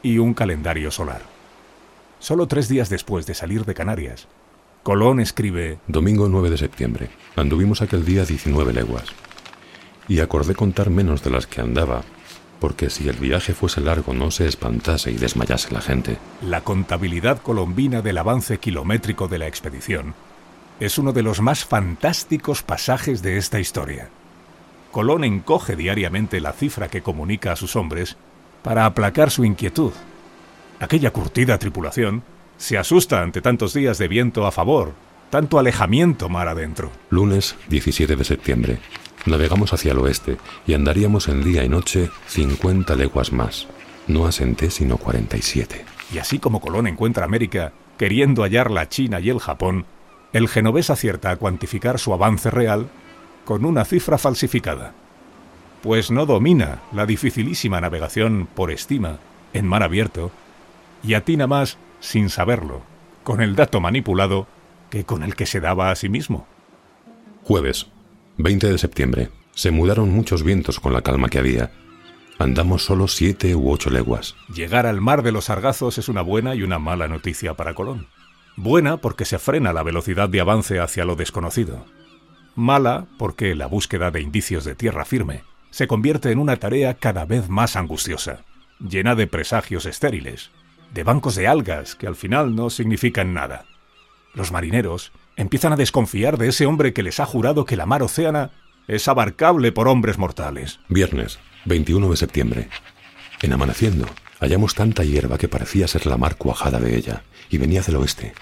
y 0.02 0.18
un 0.18 0.34
calendario 0.34 0.92
solar. 0.92 1.22
Solo 2.20 2.48
tres 2.48 2.68
días 2.68 2.90
después 2.90 3.26
de 3.26 3.34
salir 3.34 3.66
de 3.66 3.74
Canarias, 3.74 4.28
Colón 4.84 5.22
escribe 5.22 5.78
Domingo 5.88 6.28
9 6.28 6.50
de 6.50 6.58
septiembre. 6.58 7.10
Anduvimos 7.38 7.82
aquel 7.82 8.04
día 8.04 8.26
19 8.26 8.74
leguas. 8.74 9.06
Y 10.10 10.20
acordé 10.20 10.56
contar 10.56 10.90
menos 10.90 11.24
de 11.24 11.30
las 11.30 11.48
que 11.48 11.62
andaba, 11.62 12.04
porque 12.64 12.90
si 12.90 13.10
el 13.10 13.18
viaje 13.18 13.54
fuese 13.54 13.82
largo 13.82 14.14
no 14.14 14.32
se 14.32 14.48
espantase 14.48 15.12
y 15.12 15.16
desmayase 15.16 15.74
la 15.74 15.82
gente. 15.82 16.18
La 16.42 16.62
contabilidad 16.62 17.42
colombina 17.42 18.02
del 18.02 18.18
avance 18.18 18.58
kilométrico 18.58 19.28
de 19.28 19.38
la 19.38 19.48
expedición 19.48 20.14
es 20.80 20.98
uno 20.98 21.12
de 21.12 21.24
los 21.24 21.42
más 21.42 21.66
fantásticos 21.66 22.64
pasajes 22.64 23.22
de 23.22 23.36
esta 23.38 23.60
historia. 23.60 24.08
Colón 24.94 25.26
encoge 25.26 25.76
diariamente 25.76 26.40
la 26.40 26.54
cifra 26.54 26.88
que 26.88 27.02
comunica 27.02 27.52
a 27.52 27.58
sus 27.58 27.76
hombres 27.76 28.16
para 28.62 28.86
aplacar 28.86 29.30
su 29.30 29.44
inquietud. 29.44 29.92
Aquella 30.80 31.12
curtida 31.12 31.58
tripulación 31.58 32.24
se 32.56 32.78
asusta 32.78 33.22
ante 33.22 33.42
tantos 33.42 33.74
días 33.74 33.98
de 33.98 34.08
viento 34.08 34.48
a 34.48 34.54
favor, 34.54 34.94
tanto 35.30 35.60
alejamiento 35.60 36.30
mar 36.30 36.48
adentro. 36.48 36.92
Lunes 37.10 37.58
17 37.68 38.16
de 38.16 38.24
septiembre. 38.24 38.80
Navegamos 39.26 39.74
hacia 39.74 39.94
el 39.94 40.00
oeste 40.00 40.38
y 40.68 40.74
andaríamos 40.74 41.30
en 41.30 41.44
día 41.44 41.64
y 41.64 41.70
noche 41.70 42.10
50 42.28 42.96
leguas 42.96 43.32
más. 43.32 43.68
No 44.08 44.26
asenté 44.26 44.70
sino 44.70 44.98
47. 44.98 45.86
Y 46.14 46.18
así 46.18 46.40
como 46.40 46.60
Colón 46.60 46.88
encuentra 46.88 47.26
América 47.26 47.72
queriendo 47.98 48.44
hallar 48.44 48.70
la 48.70 48.90
China 48.90 49.20
y 49.20 49.30
el 49.30 49.40
Japón, 49.40 49.86
el 50.34 50.50
genovés 50.50 50.90
acierta 50.90 51.32
a 51.32 51.36
cuantificar 51.38 52.00
su 52.00 52.14
avance 52.14 52.50
real 52.52 52.90
con 53.46 53.66
una 53.66 53.86
cifra 53.86 54.18
falsificada. 54.18 54.94
Pues 55.82 56.12
no 56.12 56.26
domina 56.26 56.82
la 56.92 57.06
dificilísima 57.06 57.80
navegación 57.80 58.48
por 58.54 58.72
estima 58.72 59.20
en 59.54 59.68
mar 59.68 59.84
abierto 59.84 60.32
y 61.04 61.14
atina 61.14 61.48
más 61.48 61.78
sin 62.00 62.30
saberlo, 62.30 62.82
con 63.24 63.42
el 63.42 63.56
dato 63.56 63.80
manipulado 63.80 64.48
que 64.90 65.06
con 65.06 65.24
el 65.24 65.36
que 65.36 65.46
se 65.46 65.60
daba 65.60 65.92
a 65.92 65.96
sí 65.96 66.10
mismo. 66.10 66.46
Jueves, 67.44 67.88
20 68.38 68.72
de 68.72 68.78
septiembre. 68.78 69.30
Se 69.54 69.72
mudaron 69.72 70.10
muchos 70.10 70.44
vientos 70.44 70.80
con 70.80 70.94
la 70.94 71.02
calma 71.02 71.30
que 71.30 71.38
había. 71.38 71.72
Andamos 72.40 72.84
solo 72.84 73.08
siete 73.08 73.56
u 73.56 73.70
ocho 73.72 73.90
leguas. 73.90 74.36
Llegar 74.54 74.88
al 74.88 75.02
mar 75.02 75.22
de 75.22 75.32
los 75.32 75.46
Sargazos 75.46 76.00
es 76.00 76.10
una 76.10 76.22
buena 76.22 76.56
y 76.56 76.64
una 76.64 76.80
mala 76.80 77.08
noticia 77.08 77.54
para 77.54 77.76
Colón. 77.76 78.08
Buena 78.56 78.98
porque 78.98 79.26
se 79.26 79.38
frena 79.38 79.72
la 79.74 79.84
velocidad 79.84 80.30
de 80.30 80.42
avance 80.42 80.80
hacia 80.80 81.06
lo 81.06 81.16
desconocido. 81.16 81.86
Mala 82.56 83.06
porque 83.18 83.56
la 83.56 83.68
búsqueda 83.68 84.10
de 84.12 84.22
indicios 84.22 84.64
de 84.64 84.76
tierra 84.76 85.06
firme 85.06 85.44
se 85.70 85.88
convierte 85.88 86.32
en 86.32 86.40
una 86.40 86.58
tarea 86.58 86.96
cada 86.96 87.26
vez 87.26 87.50
más 87.50 87.76
angustiosa, 87.76 88.44
llena 88.80 89.16
de 89.16 89.28
presagios 89.28 89.86
estériles, 89.86 90.52
de 90.94 91.04
bancos 91.04 91.36
de 91.36 91.48
algas 91.48 91.96
que 91.96 92.08
al 92.08 92.16
final 92.16 92.56
no 92.56 92.70
significan 92.70 93.34
nada. 93.34 93.66
Los 94.36 94.52
marineros 94.52 95.12
empiezan 95.36 95.74
a 95.74 95.78
desconfiar 95.78 96.38
de 96.38 96.50
ese 96.50 96.66
hombre 96.66 96.94
que 96.94 97.04
les 97.04 97.20
ha 97.20 97.26
jurado 97.26 97.66
que 97.66 97.76
la 97.76 97.86
mar 97.86 98.04
océana 98.04 98.52
es 98.88 99.08
abarcable 99.08 99.72
por 99.72 99.88
hombres 99.88 100.18
mortales. 100.18 100.80
Viernes, 100.90 101.40
21 101.66 102.10
de 102.10 102.18
septiembre. 102.18 102.70
En 103.42 103.54
amaneciendo, 103.54 104.06
hallamos 104.40 104.76
tanta 104.76 105.04
hierba 105.04 105.38
que 105.38 105.48
parecía 105.48 105.88
ser 105.88 106.06
la 106.06 106.18
mar 106.18 106.38
cuajada 106.38 106.80
de 106.80 106.96
ella, 106.96 107.24
y 107.50 107.58
venía 107.58 107.82
del 107.82 107.98
oeste. 107.98 108.34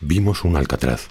Vimos 0.00 0.44
un 0.44 0.56
alcatraz. 0.56 1.08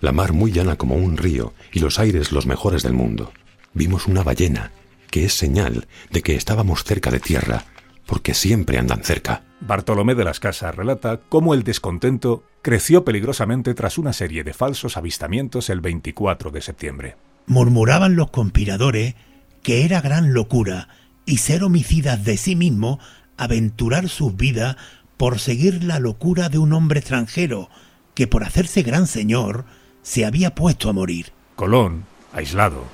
La 0.00 0.12
mar 0.12 0.32
muy 0.32 0.52
llana 0.52 0.76
como 0.76 0.94
un 0.94 1.16
río, 1.16 1.54
y 1.72 1.80
los 1.80 1.98
aires 1.98 2.32
los 2.32 2.46
mejores 2.46 2.82
del 2.82 2.92
mundo. 2.92 3.32
Vimos 3.74 4.06
una 4.06 4.22
ballena, 4.22 4.72
que 5.10 5.24
es 5.24 5.34
señal 5.34 5.88
de 6.10 6.22
que 6.22 6.36
estábamos 6.36 6.84
cerca 6.84 7.10
de 7.10 7.20
tierra, 7.20 7.64
porque 8.06 8.34
siempre 8.34 8.78
andan 8.78 9.02
cerca. 9.02 9.42
Bartolomé 9.60 10.14
de 10.14 10.24
las 10.24 10.40
Casas 10.40 10.74
relata 10.74 11.20
cómo 11.28 11.52
el 11.54 11.64
descontento 11.64 12.44
creció 12.62 13.04
peligrosamente 13.04 13.74
tras 13.74 13.98
una 13.98 14.12
serie 14.12 14.44
de 14.44 14.54
falsos 14.54 14.96
avistamientos 14.96 15.68
el 15.70 15.80
24 15.80 16.50
de 16.50 16.62
septiembre. 16.62 17.16
Murmuraban 17.46 18.14
los 18.14 18.30
conspiradores 18.30 19.14
que 19.62 19.84
era 19.84 20.00
gran 20.00 20.32
locura 20.32 20.88
y 21.26 21.38
ser 21.38 21.64
homicidas 21.64 22.24
de 22.24 22.36
sí 22.36 22.56
mismo 22.56 22.98
aventurar 23.36 24.08
sus 24.08 24.36
vidas 24.36 24.76
por 25.16 25.38
seguir 25.40 25.84
la 25.84 25.98
locura 25.98 26.48
de 26.48 26.58
un 26.58 26.72
hombre 26.72 27.00
extranjero 27.00 27.68
que 28.14 28.26
por 28.26 28.44
hacerse 28.44 28.82
gran 28.82 29.06
señor 29.06 29.64
se 30.02 30.24
había 30.24 30.54
puesto 30.54 30.88
a 30.88 30.92
morir. 30.92 31.32
Colón, 31.56 32.04
aislado, 32.32 32.84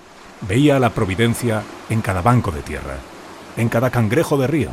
veía 0.49 0.79
la 0.79 0.91
providencia 0.91 1.63
en 1.91 2.01
cada 2.01 2.23
banco 2.23 2.51
de 2.51 2.63
tierra, 2.63 2.97
en 3.57 3.69
cada 3.69 3.91
cangrejo 3.91 4.37
de 4.37 4.47
río. 4.47 4.71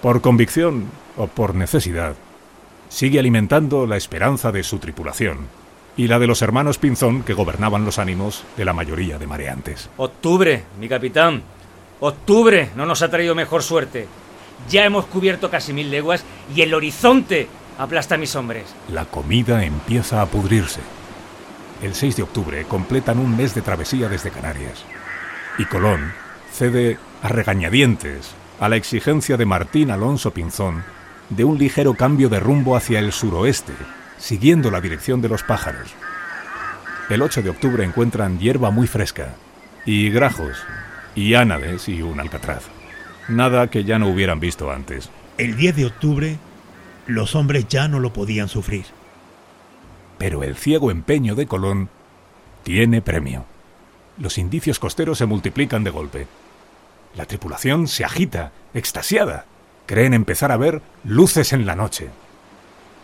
Por 0.00 0.20
convicción 0.20 0.86
o 1.16 1.26
por 1.26 1.54
necesidad, 1.54 2.14
sigue 2.88 3.18
alimentando 3.18 3.86
la 3.86 3.96
esperanza 3.96 4.52
de 4.52 4.62
su 4.62 4.78
tripulación 4.78 5.48
y 5.96 6.08
la 6.08 6.18
de 6.18 6.26
los 6.26 6.42
hermanos 6.42 6.78
Pinzón 6.78 7.22
que 7.22 7.34
gobernaban 7.34 7.84
los 7.84 7.98
ánimos 7.98 8.44
de 8.56 8.64
la 8.64 8.72
mayoría 8.72 9.18
de 9.18 9.26
mareantes. 9.26 9.90
Octubre, 9.96 10.64
mi 10.78 10.88
capitán. 10.88 11.42
Octubre 12.00 12.70
no 12.76 12.86
nos 12.86 13.02
ha 13.02 13.10
traído 13.10 13.34
mejor 13.34 13.62
suerte. 13.62 14.06
Ya 14.68 14.84
hemos 14.84 15.06
cubierto 15.06 15.50
casi 15.50 15.72
mil 15.72 15.90
leguas 15.90 16.24
y 16.54 16.62
el 16.62 16.74
horizonte 16.74 17.48
aplasta 17.78 18.14
a 18.14 18.18
mis 18.18 18.34
hombres. 18.36 18.74
La 18.90 19.04
comida 19.04 19.64
empieza 19.64 20.22
a 20.22 20.26
pudrirse. 20.26 20.80
El 21.82 21.94
6 21.94 22.16
de 22.16 22.22
octubre 22.22 22.64
completan 22.64 23.18
un 23.18 23.36
mes 23.36 23.54
de 23.54 23.62
travesía 23.62 24.08
desde 24.08 24.30
Canarias. 24.30 24.84
Y 25.58 25.64
Colón 25.64 26.12
cede 26.52 26.98
a 27.22 27.28
regañadientes 27.28 28.34
a 28.60 28.68
la 28.68 28.76
exigencia 28.76 29.36
de 29.36 29.46
Martín 29.46 29.90
Alonso 29.90 30.30
Pinzón 30.30 30.84
de 31.30 31.44
un 31.44 31.58
ligero 31.58 31.94
cambio 31.94 32.28
de 32.28 32.40
rumbo 32.40 32.76
hacia 32.76 32.98
el 32.98 33.12
suroeste, 33.12 33.72
siguiendo 34.18 34.70
la 34.70 34.80
dirección 34.80 35.22
de 35.22 35.28
los 35.28 35.42
pájaros. 35.42 35.94
El 37.08 37.22
8 37.22 37.42
de 37.42 37.50
octubre 37.50 37.84
encuentran 37.84 38.38
hierba 38.38 38.70
muy 38.70 38.86
fresca, 38.86 39.34
y 39.84 40.10
grajos, 40.10 40.58
y 41.14 41.34
ánades 41.34 41.88
y 41.88 42.02
un 42.02 42.20
alcatraz. 42.20 42.64
Nada 43.28 43.68
que 43.68 43.84
ya 43.84 43.98
no 43.98 44.08
hubieran 44.08 44.40
visto 44.40 44.70
antes. 44.70 45.10
El 45.38 45.56
10 45.56 45.76
de 45.76 45.86
octubre, 45.86 46.38
los 47.06 47.34
hombres 47.34 47.66
ya 47.68 47.88
no 47.88 48.00
lo 48.00 48.12
podían 48.12 48.48
sufrir. 48.48 48.86
Pero 50.18 50.42
el 50.42 50.56
ciego 50.56 50.90
empeño 50.90 51.34
de 51.34 51.46
Colón 51.46 51.88
tiene 52.62 53.02
premio. 53.02 53.44
Los 54.18 54.38
indicios 54.38 54.78
costeros 54.78 55.18
se 55.18 55.26
multiplican 55.26 55.84
de 55.84 55.90
golpe. 55.90 56.26
La 57.16 57.26
tripulación 57.26 57.88
se 57.88 58.04
agita, 58.04 58.52
extasiada. 58.72 59.46
Creen 59.92 60.14
empezar 60.14 60.50
a 60.52 60.56
ver 60.56 60.80
luces 61.04 61.52
en 61.52 61.66
la 61.66 61.76
noche. 61.76 62.08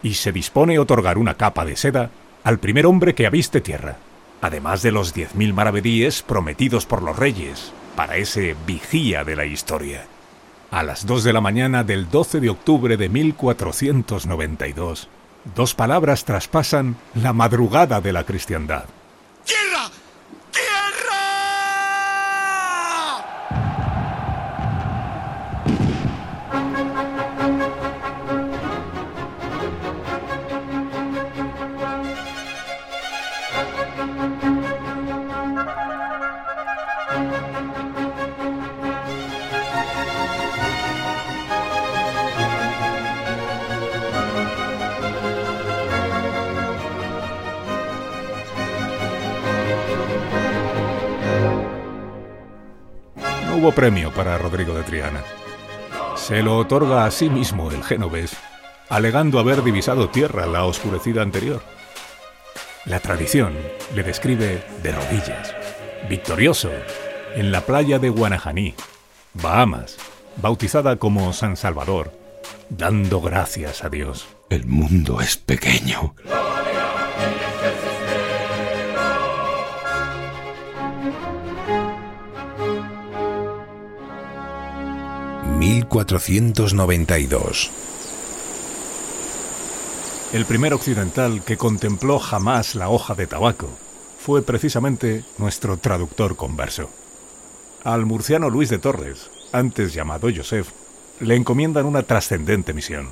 Y 0.02 0.14
se 0.14 0.32
dispone 0.32 0.76
a 0.76 0.80
otorgar 0.80 1.18
una 1.18 1.34
capa 1.34 1.66
de 1.66 1.76
seda 1.76 2.08
al 2.44 2.60
primer 2.60 2.86
hombre 2.86 3.14
que 3.14 3.26
aviste 3.26 3.60
tierra, 3.60 3.98
además 4.40 4.80
de 4.80 4.90
los 4.90 5.12
diez 5.12 5.34
mil 5.34 5.52
maravedíes 5.52 6.22
prometidos 6.22 6.86
por 6.86 7.02
los 7.02 7.18
reyes 7.18 7.74
para 7.94 8.16
ese 8.16 8.56
vigía 8.66 9.22
de 9.22 9.36
la 9.36 9.44
historia. 9.44 10.06
A 10.70 10.82
las 10.82 11.04
dos 11.04 11.24
de 11.24 11.34
la 11.34 11.42
mañana 11.42 11.84
del 11.84 12.08
12 12.08 12.40
de 12.40 12.48
octubre 12.48 12.96
de 12.96 13.10
1492, 13.10 15.08
dos 15.54 15.74
palabras 15.74 16.24
traspasan 16.24 16.96
la 17.14 17.34
madrugada 17.34 18.00
de 18.00 18.14
la 18.14 18.24
cristiandad. 18.24 18.84
Hubo 53.58 53.72
premio 53.72 54.12
para 54.12 54.38
Rodrigo 54.38 54.72
de 54.72 54.84
Triana. 54.84 55.24
Se 56.14 56.42
lo 56.42 56.58
otorga 56.58 57.04
a 57.04 57.10
sí 57.10 57.28
mismo 57.28 57.72
el 57.72 57.82
genovés, 57.82 58.36
alegando 58.88 59.40
haber 59.40 59.64
divisado 59.64 60.10
tierra 60.10 60.46
la 60.46 60.64
oscurecida 60.64 61.22
anterior. 61.22 61.60
La 62.84 63.00
tradición 63.00 63.54
le 63.96 64.04
describe 64.04 64.62
de 64.80 64.92
rodillas, 64.92 65.54
victorioso, 66.08 66.70
en 67.34 67.50
la 67.50 67.62
playa 67.62 67.98
de 67.98 68.10
Guanajaní, 68.10 68.76
Bahamas, 69.34 69.96
bautizada 70.36 70.96
como 70.96 71.32
San 71.32 71.56
Salvador, 71.56 72.12
dando 72.68 73.20
gracias 73.20 73.82
a 73.82 73.88
Dios. 73.88 74.28
El 74.50 74.66
mundo 74.66 75.20
es 75.20 75.36
pequeño. 75.36 76.14
...1492... 86.06 87.70
El 90.32 90.44
primer 90.44 90.74
occidental 90.74 91.42
que 91.42 91.56
contempló 91.56 92.18
jamás 92.18 92.74
la 92.74 92.90
hoja 92.90 93.14
de 93.14 93.26
tabaco 93.26 93.70
fue 94.18 94.42
precisamente 94.42 95.24
nuestro 95.38 95.78
traductor 95.78 96.36
converso. 96.36 96.90
Al 97.82 98.04
murciano 98.04 98.50
Luis 98.50 98.68
de 98.68 98.78
Torres, 98.78 99.30
antes 99.52 99.94
llamado 99.94 100.28
Joseph, 100.34 100.68
le 101.20 101.34
encomiendan 101.34 101.86
una 101.86 102.02
trascendente 102.02 102.74
misión. 102.74 103.08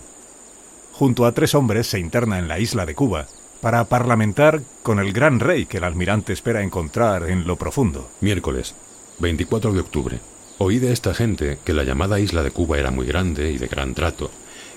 Junto 0.93 1.25
a 1.25 1.33
tres 1.33 1.55
hombres 1.55 1.87
se 1.87 1.99
interna 1.99 2.39
en 2.39 2.49
la 2.49 2.59
isla 2.59 2.85
de 2.85 2.95
Cuba 2.95 3.27
para 3.63 3.85
parlamentar 3.87 4.61
con 4.83 4.99
el 4.99 5.15
gran 5.15 5.41
rey 5.41 5.65
que 5.65 5.79
el 5.79 5.85
almirante 5.85 6.35
espera 6.35 6.63
encontrar 6.63 7.31
en 7.31 7.47
lo 7.47 7.57
profundo. 7.57 8.11
Miércoles, 8.21 8.75
24 9.19 9.73
de 9.73 9.81
octubre. 9.81 10.21
Oí 10.59 10.79
de 10.79 10.93
esta 10.93 11.13
gente 11.13 11.59
que 11.65 11.75
la 11.75 11.85
llamada 11.85 12.19
isla 12.19 12.43
de 12.43 12.51
Cuba 12.51 12.79
era 12.79 12.91
muy 12.91 13.07
grande 13.07 13.53
y 13.53 13.59
de 13.59 13.67
gran 13.67 13.95
trato, 13.95 14.31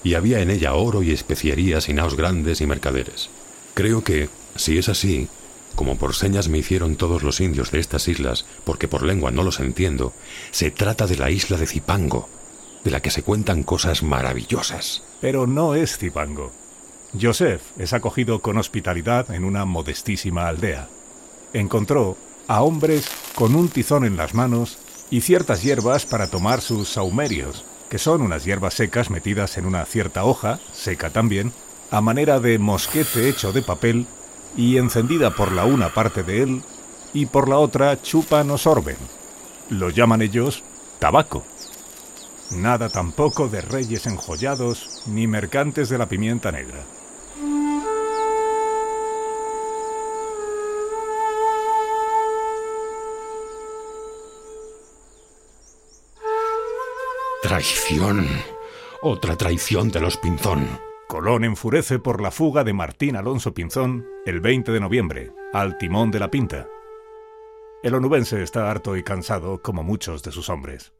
y 0.04 0.16
había 0.16 0.42
en 0.42 0.50
ella 0.50 0.74
oro 0.74 1.04
y 1.04 1.12
especierías 1.12 1.88
y 1.88 1.94
naos 1.94 2.16
grandes 2.18 2.60
y 2.60 2.68
mercaderes. 2.68 3.30
Creo 3.76 4.04
que, 4.04 4.30
si 4.56 4.78
es 4.78 4.90
así, 4.90 5.30
como 5.76 5.98
por 5.98 6.16
señas 6.16 6.50
me 6.50 6.58
hicieron 6.58 6.98
todos 6.98 7.24
los 7.24 7.40
indios 7.40 7.72
de 7.72 7.80
estas 7.80 8.10
islas, 8.10 8.46
porque 8.66 8.90
por 8.90 9.04
lengua 9.04 9.32
no 9.32 9.44
los 9.44 9.62
entiendo, 9.62 10.12
se 10.52 10.70
trata 10.70 11.08
de 11.08 11.16
la 11.16 11.32
isla 11.32 11.58
de 11.58 11.68
Zipango, 11.68 12.28
de 12.84 12.92
la 12.92 13.02
que 13.02 13.12
se 13.12 13.24
cuentan 13.24 13.64
cosas 13.64 14.04
maravillosas. 14.04 15.04
Pero 15.22 15.48
no 15.48 15.76
es 15.76 15.98
Zipango. 15.98 16.52
Joseph 17.20 17.62
es 17.78 17.94
acogido 17.94 18.40
con 18.40 18.58
hospitalidad 18.58 19.32
en 19.32 19.46
una 19.46 19.64
modestísima 19.64 20.48
aldea. 20.48 20.90
Encontró 21.54 22.18
a 22.48 22.62
hombres 22.64 23.08
con 23.36 23.56
un 23.56 23.70
tizón 23.70 24.04
en 24.04 24.18
las 24.18 24.34
manos 24.34 24.78
y 25.12 25.22
ciertas 25.22 25.64
hierbas 25.64 26.06
para 26.06 26.28
tomar 26.28 26.62
sus 26.62 26.90
saumerios, 26.90 27.66
que 27.90 27.98
son 27.98 28.22
unas 28.22 28.46
hierbas 28.46 28.76
secas 28.76 29.10
metidas 29.10 29.58
en 29.58 29.66
una 29.66 29.86
cierta 29.86 30.24
hoja, 30.24 30.60
seca 30.72 31.10
también, 31.10 31.52
a 31.92 32.02
manera 32.02 32.40
de 32.40 32.60
mosquete 32.60 33.28
hecho 33.30 33.52
de 33.52 33.62
papel 33.62 34.06
y 34.56 34.78
encendida 34.78 35.36
por 35.36 35.52
la 35.52 35.66
una 35.66 35.94
parte 35.94 36.24
de 36.24 36.44
él 36.44 36.62
y 37.14 37.26
por 37.26 37.50
la 37.50 37.58
otra 37.58 38.02
chupan 38.02 38.50
o 38.52 38.58
sorben. 38.58 38.98
Lo 39.70 39.90
llaman 39.90 40.22
ellos 40.22 40.64
tabaco. 41.00 41.44
Nada 42.52 42.90
tampoco 42.90 43.48
de 43.48 43.62
reyes 43.62 44.06
enjollados 44.08 45.04
ni 45.08 45.28
mercantes 45.28 45.90
de 45.90 45.98
la 45.98 46.08
pimienta 46.08 46.52
negra. 46.52 46.84
Traición. 57.42 58.28
Otra 59.02 59.38
traición 59.38 59.92
de 59.92 60.02
los 60.02 60.18
Pinzón. 60.18 60.68
Colón 61.08 61.46
enfurece 61.46 61.98
por 61.98 62.22
la 62.22 62.32
fuga 62.32 62.66
de 62.66 62.74
Martín 62.74 63.16
Alonso 63.16 63.54
Pinzón 63.54 64.06
el 64.26 64.42
20 64.42 64.74
de 64.74 64.80
noviembre, 64.82 65.32
al 65.54 65.78
timón 65.78 66.12
de 66.12 66.20
la 66.20 66.30
Pinta. 66.30 66.68
El 67.82 67.96
onubense 67.96 68.44
está 68.44 68.70
harto 68.70 68.98
y 68.98 69.04
cansado 69.04 69.62
como 69.62 69.84
muchos 69.84 70.22
de 70.22 70.34
sus 70.34 70.50
hombres. 70.50 70.92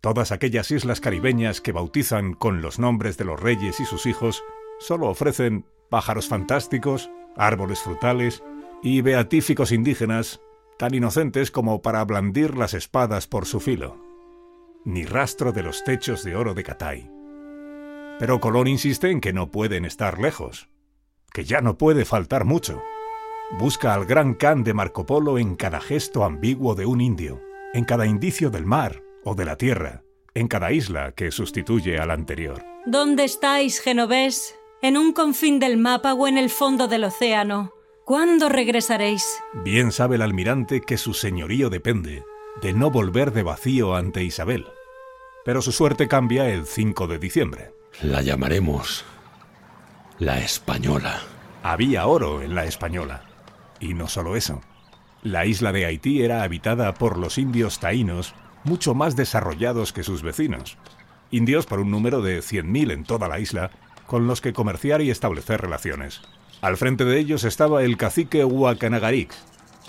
Todas 0.00 0.32
aquellas 0.32 0.72
islas 0.72 1.00
caribeñas 1.00 1.60
que 1.60 1.70
bautizan 1.70 2.34
con 2.34 2.62
los 2.62 2.80
nombres 2.80 3.16
de 3.16 3.24
los 3.24 3.38
reyes 3.38 3.78
y 3.78 3.84
sus 3.84 4.06
hijos 4.06 4.42
solo 4.80 5.06
ofrecen 5.06 5.66
pájaros 5.88 6.26
fantásticos, 6.26 7.10
árboles 7.36 7.78
frutales 7.78 8.42
y 8.82 9.02
beatíficos 9.02 9.70
indígenas 9.70 10.40
tan 10.78 10.94
inocentes 10.94 11.52
como 11.52 11.80
para 11.80 12.04
blandir 12.04 12.56
las 12.56 12.74
espadas 12.74 13.28
por 13.28 13.46
su 13.46 13.60
filo. 13.60 14.05
Ni 14.86 15.04
rastro 15.04 15.50
de 15.50 15.64
los 15.64 15.82
techos 15.82 16.22
de 16.22 16.36
oro 16.36 16.54
de 16.54 16.62
Catay. 16.62 17.10
Pero 18.20 18.38
Colón 18.38 18.68
insiste 18.68 19.10
en 19.10 19.20
que 19.20 19.32
no 19.32 19.50
pueden 19.50 19.84
estar 19.84 20.20
lejos, 20.20 20.68
que 21.32 21.42
ya 21.42 21.60
no 21.60 21.76
puede 21.76 22.04
faltar 22.04 22.44
mucho. 22.44 22.80
Busca 23.58 23.94
al 23.94 24.06
gran 24.06 24.34
Khan 24.34 24.62
de 24.62 24.74
Marco 24.74 25.04
Polo 25.04 25.38
en 25.38 25.56
cada 25.56 25.80
gesto 25.80 26.22
ambiguo 26.22 26.76
de 26.76 26.86
un 26.86 27.00
indio, 27.00 27.42
en 27.74 27.84
cada 27.84 28.06
indicio 28.06 28.48
del 28.48 28.64
mar 28.64 29.02
o 29.24 29.34
de 29.34 29.44
la 29.44 29.56
tierra, 29.56 30.04
en 30.34 30.46
cada 30.46 30.70
isla 30.70 31.10
que 31.10 31.32
sustituye 31.32 31.98
al 31.98 32.12
anterior. 32.12 32.64
¿Dónde 32.86 33.24
estáis, 33.24 33.80
genovés? 33.80 34.56
¿En 34.82 34.96
un 34.96 35.12
confín 35.12 35.58
del 35.58 35.78
mapa 35.78 36.14
o 36.14 36.28
en 36.28 36.38
el 36.38 36.48
fondo 36.48 36.86
del 36.86 37.02
océano? 37.02 37.72
¿Cuándo 38.04 38.48
regresaréis? 38.48 39.26
Bien 39.64 39.90
sabe 39.90 40.14
el 40.14 40.22
almirante 40.22 40.80
que 40.80 40.96
su 40.96 41.12
señorío 41.12 41.70
depende 41.70 42.22
de 42.62 42.72
no 42.72 42.92
volver 42.92 43.32
de 43.32 43.42
vacío 43.42 43.96
ante 43.96 44.22
Isabel. 44.22 44.66
Pero 45.46 45.62
su 45.62 45.70
suerte 45.70 46.08
cambia 46.08 46.50
el 46.50 46.66
5 46.66 47.06
de 47.06 47.18
diciembre. 47.20 47.70
La 48.02 48.20
llamaremos 48.20 49.04
la 50.18 50.40
Española. 50.40 51.22
Había 51.62 52.08
oro 52.08 52.42
en 52.42 52.56
la 52.56 52.64
Española. 52.64 53.22
Y 53.78 53.94
no 53.94 54.08
solo 54.08 54.34
eso. 54.34 54.60
La 55.22 55.46
isla 55.46 55.70
de 55.70 55.86
Haití 55.86 56.22
era 56.22 56.42
habitada 56.42 56.94
por 56.94 57.16
los 57.16 57.38
indios 57.38 57.78
taínos, 57.78 58.34
mucho 58.64 58.94
más 58.94 59.14
desarrollados 59.14 59.92
que 59.92 60.02
sus 60.02 60.22
vecinos. 60.22 60.78
Indios 61.30 61.64
por 61.66 61.78
un 61.78 61.92
número 61.92 62.22
de 62.22 62.40
100.000 62.40 62.90
en 62.90 63.04
toda 63.04 63.28
la 63.28 63.38
isla, 63.38 63.70
con 64.08 64.26
los 64.26 64.40
que 64.40 64.52
comerciar 64.52 65.00
y 65.00 65.10
establecer 65.10 65.60
relaciones. 65.60 66.22
Al 66.60 66.76
frente 66.76 67.04
de 67.04 67.20
ellos 67.20 67.44
estaba 67.44 67.84
el 67.84 67.96
cacique 67.96 68.44
Huacanagarix, 68.44 69.36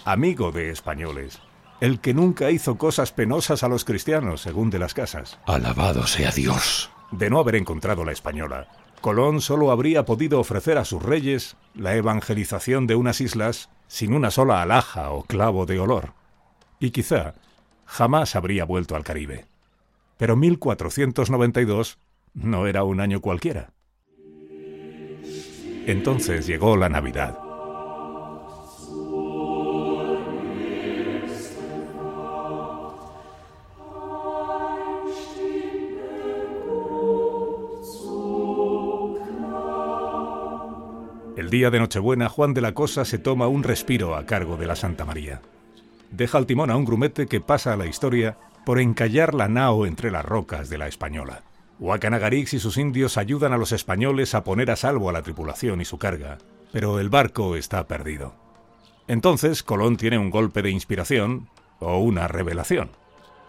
amigo 0.05 0.51
de 0.51 0.69
españoles, 0.69 1.39
el 1.79 1.99
que 1.99 2.13
nunca 2.13 2.51
hizo 2.51 2.77
cosas 2.77 3.11
penosas 3.11 3.63
a 3.63 3.67
los 3.67 3.85
cristianos, 3.85 4.41
según 4.41 4.69
de 4.69 4.79
las 4.79 4.93
casas. 4.93 5.39
Alabado 5.45 6.07
sea 6.07 6.31
Dios. 6.31 6.89
De 7.11 7.29
no 7.29 7.39
haber 7.39 7.55
encontrado 7.55 8.03
la 8.03 8.11
española, 8.11 8.67
Colón 9.01 9.41
solo 9.41 9.71
habría 9.71 10.05
podido 10.05 10.39
ofrecer 10.39 10.77
a 10.77 10.85
sus 10.85 11.01
reyes 11.01 11.55
la 11.75 11.95
evangelización 11.95 12.87
de 12.87 12.95
unas 12.95 13.21
islas 13.21 13.69
sin 13.87 14.13
una 14.13 14.31
sola 14.31 14.61
alhaja 14.61 15.11
o 15.11 15.23
clavo 15.23 15.65
de 15.65 15.79
olor. 15.79 16.13
Y 16.79 16.91
quizá 16.91 17.35
jamás 17.85 18.35
habría 18.35 18.65
vuelto 18.65 18.95
al 18.95 19.03
Caribe. 19.03 19.45
Pero 20.17 20.35
1492 20.35 21.99
no 22.33 22.67
era 22.67 22.83
un 22.83 22.99
año 22.99 23.21
cualquiera. 23.21 23.71
Entonces 25.85 26.47
llegó 26.47 26.75
la 26.75 26.89
Navidad. 26.89 27.46
El 41.47 41.51
día 41.51 41.69
de 41.71 41.79
Nochebuena, 41.79 42.27
Juan 42.27 42.53
de 42.53 42.59
la 42.59 42.73
Cosa 42.73 43.05
se 43.05 43.19
toma 43.19 43.47
un 43.47 43.63
respiro 43.63 44.17
a 44.17 44.25
cargo 44.25 44.57
de 44.57 44.67
la 44.67 44.75
Santa 44.75 45.05
María. 45.05 45.41
Deja 46.11 46.37
al 46.37 46.45
timón 46.45 46.69
a 46.69 46.75
un 46.75 46.83
grumete 46.83 47.25
que 47.25 47.39
pasa 47.39 47.71
a 47.71 47.77
la 47.77 47.85
historia 47.85 48.37
por 48.65 48.81
encallar 48.81 49.33
la 49.33 49.47
nao 49.47 49.85
entre 49.85 50.11
las 50.11 50.25
rocas 50.25 50.69
de 50.69 50.77
la 50.77 50.89
Española. 50.89 51.43
Huacanagarix 51.79 52.53
y 52.53 52.59
sus 52.59 52.75
indios 52.75 53.17
ayudan 53.17 53.53
a 53.53 53.57
los 53.57 53.71
españoles 53.71 54.35
a 54.35 54.43
poner 54.43 54.69
a 54.71 54.75
salvo 54.75 55.09
a 55.09 55.13
la 55.13 55.21
tripulación 55.21 55.79
y 55.79 55.85
su 55.85 55.97
carga, 55.97 56.37
pero 56.73 56.99
el 56.99 57.07
barco 57.07 57.55
está 57.55 57.87
perdido. 57.87 58.35
Entonces 59.07 59.63
Colón 59.63 59.95
tiene 59.95 60.17
un 60.17 60.31
golpe 60.31 60.61
de 60.61 60.71
inspiración 60.71 61.47
o 61.79 61.99
una 61.99 62.27
revelación, 62.27 62.89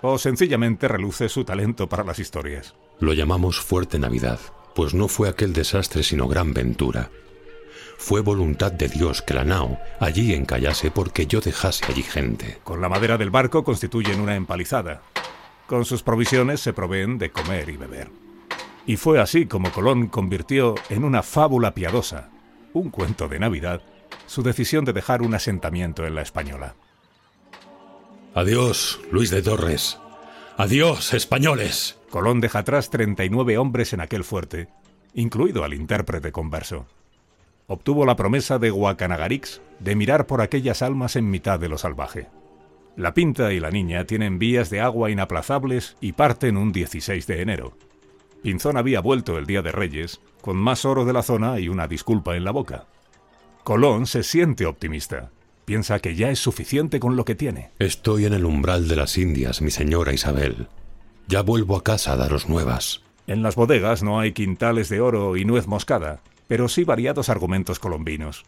o 0.03 0.19
sencillamente 0.19 0.87
reluce 0.87 1.29
su 1.29 1.43
talento 1.43 1.89
para 1.89 2.05
las 2.05 2.21
historias. 2.21 2.77
Lo 3.01 3.13
llamamos 3.13 3.59
Fuerte 3.61 3.99
Navidad, 3.99 4.39
pues 4.77 4.95
no 4.95 5.09
fue 5.09 5.29
aquel 5.29 5.53
desastre 5.53 6.05
sino 6.05 6.29
gran 6.29 6.55
ventura. 6.55 7.11
Fue 7.99 8.21
voluntad 8.21 8.71
de 8.71 8.89
Dios 8.89 9.23
que 9.23 9.35
la 9.35 9.45
nao 9.45 9.77
allí 9.99 10.33
encallase 10.33 10.91
porque 10.91 11.27
yo 11.27 11.41
dejase 11.41 11.85
allí 11.87 12.05
gente. 12.05 12.59
Con 12.63 12.81
la 12.81 12.89
madera 12.89 13.19
del 13.19 13.31
barco 13.31 13.65
constituyen 13.65 14.21
una 14.21 14.37
empalizada. 14.37 15.03
Con 15.67 15.85
sus 15.85 16.05
provisiones 16.05 16.61
se 16.61 16.73
proveen 16.73 17.19
de 17.19 17.31
comer 17.31 17.69
y 17.69 17.77
beber. 17.77 18.09
Y 18.87 18.97
fue 18.97 19.21
así 19.21 19.47
como 19.47 19.73
Colón 19.73 20.07
convirtió 20.07 20.77
en 20.89 21.05
una 21.05 21.23
fábula 21.25 21.75
piadosa, 21.75 22.31
un 22.73 22.89
cuento 22.91 23.29
de 23.29 23.41
Navidad, 23.41 23.83
su 24.27 24.43
decisión 24.43 24.85
de 24.85 24.93
dejar 24.93 25.21
un 25.21 25.35
asentamiento 25.35 26.07
en 26.07 26.15
la 26.15 26.23
Española. 26.23 26.77
Adiós, 28.33 29.01
Luis 29.11 29.31
de 29.31 29.43
Torres. 29.43 29.99
Adiós, 30.57 31.13
españoles. 31.15 31.99
Colón 32.11 32.41
deja 32.41 32.61
atrás 32.61 32.91
39 32.91 33.59
hombres 33.59 33.93
en 33.93 34.01
aquel 34.01 34.23
fuerte, 34.23 34.69
incluido 35.15 35.65
al 35.65 35.75
intérprete 35.75 36.31
converso. 36.33 36.87
Obtuvo 37.71 38.07
la 38.07 38.17
promesa 38.17 38.59
de 38.59 38.73
Huacanagarix 38.73 39.61
de 39.79 39.95
mirar 39.95 40.27
por 40.27 40.41
aquellas 40.41 40.81
almas 40.81 41.17
en 41.17 41.29
mitad 41.29 41.61
de 41.61 41.69
lo 41.69 41.77
salvaje. 41.77 42.29
La 42.97 43.13
Pinta 43.13 43.53
y 43.53 43.61
la 43.61 43.71
niña 43.71 44.07
tienen 44.07 44.39
vías 44.39 44.71
de 44.71 44.81
agua 44.81 45.11
inaplazables 45.11 45.99
y 46.01 46.13
parten 46.13 46.57
un 46.57 46.73
16 46.73 47.27
de 47.27 47.43
enero. 47.43 47.77
Pinzón 48.43 48.79
había 48.79 49.01
vuelto 49.01 49.37
el 49.37 49.45
Día 49.45 49.61
de 49.61 49.71
Reyes, 49.71 50.23
con 50.41 50.57
más 50.57 50.87
oro 50.87 51.05
de 51.05 51.13
la 51.13 51.23
zona 51.23 51.61
y 51.61 51.69
una 51.69 51.87
disculpa 51.87 52.37
en 52.37 52.45
la 52.45 52.53
boca. 52.53 52.87
Colón 53.65 54.07
se 54.07 54.23
siente 54.23 54.65
optimista. 54.65 55.31
Piensa 55.67 55.99
que 55.99 56.15
ya 56.15 56.31
es 56.31 56.39
suficiente 56.39 56.99
con 56.99 57.17
lo 57.17 57.27
que 57.27 57.35
tiene. 57.35 57.69
Estoy 57.79 58.25
en 58.25 58.33
el 58.33 58.47
umbral 58.47 58.89
de 58.89 58.97
las 58.97 59.19
Indias, 59.19 59.61
mi 59.61 59.71
señora 59.71 60.15
Isabel. 60.15 60.69
Ya 61.27 61.43
vuelvo 61.43 61.77
a 61.77 61.85
casa 61.85 62.15
a 62.15 62.17
daros 62.17 62.49
nuevas. 62.49 63.03
En 63.27 63.43
las 63.43 63.57
bodegas 63.57 64.03
no 64.03 64.21
hay 64.21 64.33
quintales 64.33 64.89
de 64.89 65.03
oro 65.03 65.37
y 65.37 65.45
nuez 65.45 65.67
moscada, 65.67 66.23
pero 66.49 66.69
sí 66.69 66.83
variados 66.85 67.29
argumentos 67.29 67.79
colombinos. 67.79 68.45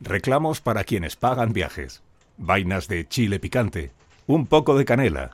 Reclamos 0.00 0.60
para 0.60 0.84
quienes 0.84 1.16
pagan 1.16 1.52
viajes, 1.52 2.02
vainas 2.36 2.88
de 2.88 3.08
chile 3.08 3.40
picante, 3.40 3.92
un 4.26 4.46
poco 4.46 4.76
de 4.76 4.84
canela, 4.84 5.30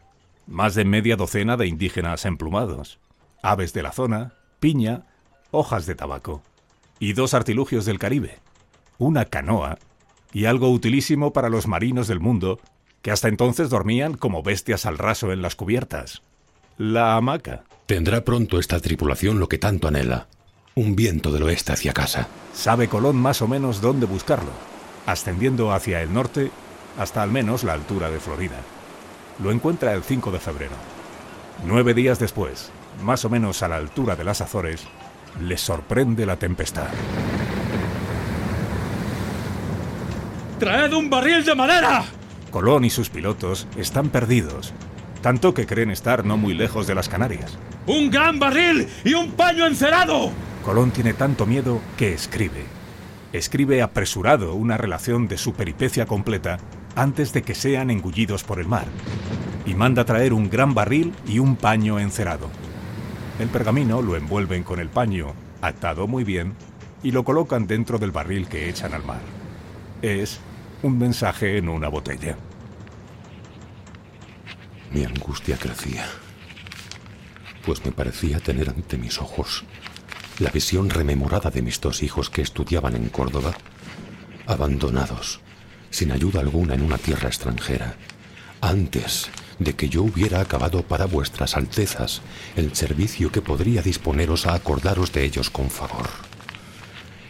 más 0.46 0.74
de 0.74 0.84
media 0.84 1.16
docena 1.16 1.56
de 1.56 1.66
indígenas 1.66 2.24
emplumados, 2.24 3.00
aves 3.42 3.72
de 3.72 3.82
la 3.82 3.92
zona, 3.92 4.34
piña, 4.60 5.06
hojas 5.50 5.86
de 5.86 5.94
tabaco 5.94 6.42
y 6.98 7.12
dos 7.12 7.34
artilugios 7.34 7.84
del 7.84 7.98
Caribe, 7.98 8.38
una 8.98 9.24
canoa 9.24 9.78
y 10.32 10.46
algo 10.46 10.70
utilísimo 10.70 11.32
para 11.32 11.48
los 11.48 11.66
marinos 11.66 12.08
del 12.08 12.20
mundo 12.20 12.60
que 13.02 13.10
hasta 13.10 13.28
entonces 13.28 13.68
dormían 13.68 14.14
como 14.14 14.42
bestias 14.42 14.86
al 14.86 14.98
raso 14.98 15.32
en 15.32 15.42
las 15.42 15.56
cubiertas. 15.56 16.22
La 16.78 17.16
hamaca. 17.16 17.64
Tendrá 17.86 18.24
pronto 18.24 18.58
esta 18.58 18.80
tripulación 18.80 19.38
lo 19.38 19.48
que 19.48 19.58
tanto 19.58 19.88
anhela. 19.88 20.28
Un 20.76 20.96
viento 20.96 21.30
del 21.30 21.44
oeste 21.44 21.72
hacia 21.72 21.92
casa. 21.92 22.26
Sabe 22.52 22.88
Colón 22.88 23.14
más 23.14 23.42
o 23.42 23.46
menos 23.46 23.80
dónde 23.80 24.06
buscarlo, 24.06 24.50
ascendiendo 25.06 25.72
hacia 25.72 26.02
el 26.02 26.12
norte 26.12 26.50
hasta 26.98 27.22
al 27.22 27.30
menos 27.30 27.62
la 27.62 27.74
altura 27.74 28.10
de 28.10 28.18
Florida. 28.18 28.56
Lo 29.40 29.52
encuentra 29.52 29.92
el 29.92 30.02
5 30.02 30.32
de 30.32 30.40
febrero. 30.40 30.74
Nueve 31.64 31.94
días 31.94 32.18
después, 32.18 32.72
más 33.04 33.24
o 33.24 33.30
menos 33.30 33.62
a 33.62 33.68
la 33.68 33.76
altura 33.76 34.16
de 34.16 34.24
las 34.24 34.40
Azores, 34.40 34.82
le 35.40 35.56
sorprende 35.58 36.26
la 36.26 36.38
tempestad. 36.38 36.88
¡Traed 40.58 40.92
un 40.92 41.08
barril 41.08 41.44
de 41.44 41.54
madera! 41.54 42.04
Colón 42.50 42.84
y 42.84 42.90
sus 42.90 43.10
pilotos 43.10 43.68
están 43.76 44.08
perdidos, 44.08 44.72
tanto 45.22 45.54
que 45.54 45.66
creen 45.66 45.92
estar 45.92 46.24
no 46.24 46.36
muy 46.36 46.52
lejos 46.52 46.88
de 46.88 46.96
las 46.96 47.08
Canarias. 47.08 47.58
¡Un 47.86 48.10
gran 48.10 48.40
barril 48.40 48.88
y 49.04 49.14
un 49.14 49.30
paño 49.32 49.66
encerado! 49.66 50.32
Colón 50.64 50.92
tiene 50.92 51.12
tanto 51.12 51.44
miedo 51.44 51.82
que 51.98 52.14
escribe. 52.14 52.64
Escribe 53.34 53.82
apresurado 53.82 54.54
una 54.54 54.78
relación 54.78 55.28
de 55.28 55.36
su 55.36 55.52
peripecia 55.52 56.06
completa 56.06 56.58
antes 56.96 57.34
de 57.34 57.42
que 57.42 57.54
sean 57.54 57.90
engullidos 57.90 58.44
por 58.44 58.58
el 58.58 58.66
mar, 58.66 58.86
y 59.66 59.74
manda 59.74 60.06
traer 60.06 60.32
un 60.32 60.48
gran 60.48 60.72
barril 60.72 61.12
y 61.26 61.38
un 61.38 61.56
paño 61.56 61.98
encerado. 61.98 62.48
El 63.38 63.48
pergamino 63.48 64.00
lo 64.00 64.16
envuelven 64.16 64.62
con 64.62 64.80
el 64.80 64.88
paño, 64.88 65.34
atado 65.60 66.06
muy 66.06 66.24
bien, 66.24 66.54
y 67.02 67.10
lo 67.10 67.24
colocan 67.24 67.66
dentro 67.66 67.98
del 67.98 68.12
barril 68.12 68.48
que 68.48 68.70
echan 68.70 68.94
al 68.94 69.04
mar. 69.04 69.20
Es 70.00 70.40
un 70.82 70.96
mensaje 70.96 71.58
en 71.58 71.68
una 71.68 71.88
botella. 71.88 72.38
Mi 74.92 75.04
angustia 75.04 75.58
crecía, 75.58 76.06
pues 77.66 77.84
me 77.84 77.92
parecía 77.92 78.40
tener 78.40 78.70
ante 78.70 78.96
mis 78.96 79.20
ojos 79.20 79.64
la 80.38 80.50
visión 80.50 80.90
rememorada 80.90 81.50
de 81.50 81.62
mis 81.62 81.80
dos 81.80 82.02
hijos 82.02 82.30
que 82.30 82.42
estudiaban 82.42 82.96
en 82.96 83.08
Córdoba, 83.08 83.54
abandonados, 84.46 85.40
sin 85.90 86.12
ayuda 86.12 86.40
alguna 86.40 86.74
en 86.74 86.82
una 86.82 86.98
tierra 86.98 87.28
extranjera, 87.28 87.96
antes 88.60 89.30
de 89.58 89.74
que 89.74 89.88
yo 89.88 90.02
hubiera 90.02 90.40
acabado 90.40 90.82
para 90.82 91.06
vuestras 91.06 91.56
altezas 91.56 92.20
el 92.56 92.74
servicio 92.74 93.30
que 93.30 93.42
podría 93.42 93.82
disponeros 93.82 94.46
a 94.46 94.54
acordaros 94.54 95.12
de 95.12 95.24
ellos 95.24 95.50
con 95.50 95.70
favor. 95.70 96.08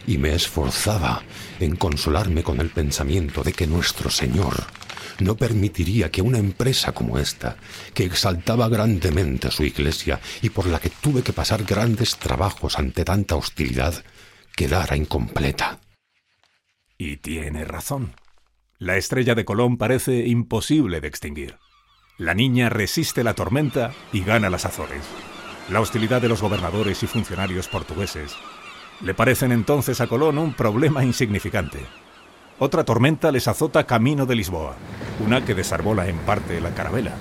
Y 0.07 0.17
me 0.17 0.33
esforzaba 0.33 1.23
en 1.59 1.75
consolarme 1.75 2.43
con 2.43 2.59
el 2.59 2.69
pensamiento 2.69 3.43
de 3.43 3.53
que 3.53 3.67
nuestro 3.67 4.09
Señor 4.09 4.65
no 5.19 5.35
permitiría 5.35 6.11
que 6.11 6.21
una 6.21 6.37
empresa 6.37 6.93
como 6.93 7.17
esta, 7.17 7.57
que 7.93 8.05
exaltaba 8.05 8.69
grandemente 8.69 9.51
su 9.51 9.63
iglesia 9.63 10.19
y 10.41 10.49
por 10.49 10.67
la 10.67 10.79
que 10.79 10.89
tuve 10.89 11.23
que 11.23 11.33
pasar 11.33 11.63
grandes 11.63 12.17
trabajos 12.17 12.77
ante 12.77 13.05
tanta 13.05 13.35
hostilidad, 13.35 14.03
quedara 14.55 14.95
incompleta. 14.95 15.79
Y 16.97 17.17
tiene 17.17 17.65
razón. 17.65 18.15
La 18.77 18.97
estrella 18.97 19.35
de 19.35 19.45
Colón 19.45 19.77
parece 19.77 20.27
imposible 20.27 21.01
de 21.01 21.07
extinguir. 21.07 21.57
La 22.17 22.33
niña 22.33 22.69
resiste 22.69 23.23
la 23.23 23.33
tormenta 23.33 23.93
y 24.13 24.21
gana 24.23 24.49
las 24.49 24.65
Azores. 24.65 25.03
La 25.69 25.81
hostilidad 25.81 26.21
de 26.21 26.29
los 26.29 26.41
gobernadores 26.41 27.01
y 27.03 27.07
funcionarios 27.07 27.67
portugueses 27.67 28.35
le 29.01 29.13
parecen 29.13 29.51
entonces 29.51 29.99
a 29.99 30.07
Colón 30.07 30.37
un 30.37 30.53
problema 30.53 31.03
insignificante. 31.03 31.79
Otra 32.57 32.85
tormenta 32.85 33.33
les 33.33 33.49
azota 33.49 33.85
camino 33.85 34.25
de 34.25 34.35
Lisboa, 34.35 34.75
una 35.25 35.43
que 35.43 35.53
desarbola 35.53 36.07
en 36.07 36.17
parte 36.19 36.61
la 36.61 36.73
carabela. 36.73 37.11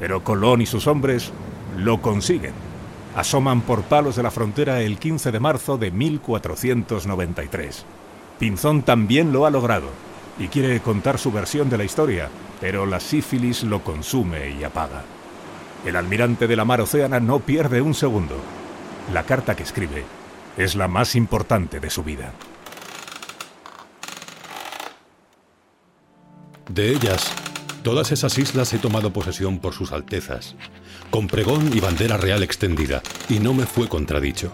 Pero 0.00 0.24
Colón 0.24 0.62
y 0.62 0.66
sus 0.66 0.86
hombres 0.86 1.30
lo 1.76 2.00
consiguen. 2.00 2.54
Asoman 3.14 3.60
por 3.60 3.82
palos 3.82 4.16
de 4.16 4.22
la 4.22 4.30
frontera 4.30 4.80
el 4.80 4.98
15 4.98 5.30
de 5.30 5.40
marzo 5.40 5.76
de 5.76 5.90
1493. 5.90 7.84
Pinzón 8.38 8.82
también 8.82 9.30
lo 9.30 9.44
ha 9.44 9.50
logrado 9.50 9.90
y 10.38 10.48
quiere 10.48 10.80
contar 10.80 11.18
su 11.18 11.30
versión 11.30 11.68
de 11.68 11.76
la 11.76 11.84
historia, 11.84 12.30
pero 12.58 12.86
la 12.86 12.98
sífilis 12.98 13.64
lo 13.64 13.84
consume 13.84 14.52
y 14.58 14.64
apaga. 14.64 15.02
El 15.84 15.96
almirante 15.96 16.46
de 16.46 16.56
la 16.56 16.64
mar 16.64 16.80
Océana 16.80 17.20
no 17.20 17.40
pierde 17.40 17.82
un 17.82 17.92
segundo. 17.92 18.36
La 19.12 19.24
carta 19.24 19.54
que 19.54 19.64
escribe 19.64 20.04
es 20.56 20.76
la 20.76 20.88
más 20.88 21.14
importante 21.14 21.78
de 21.78 21.90
su 21.90 22.02
vida. 22.02 22.32
De 26.68 26.90
ellas, 26.90 27.32
todas 27.82 28.12
esas 28.12 28.38
islas 28.38 28.72
he 28.72 28.78
tomado 28.78 29.12
posesión 29.12 29.58
por 29.58 29.74
sus 29.74 29.92
altezas, 29.92 30.54
con 31.10 31.26
pregón 31.26 31.70
y 31.74 31.80
bandera 31.80 32.16
real 32.16 32.42
extendida, 32.42 33.02
y 33.28 33.40
no 33.40 33.54
me 33.54 33.66
fue 33.66 33.88
contradicho. 33.88 34.52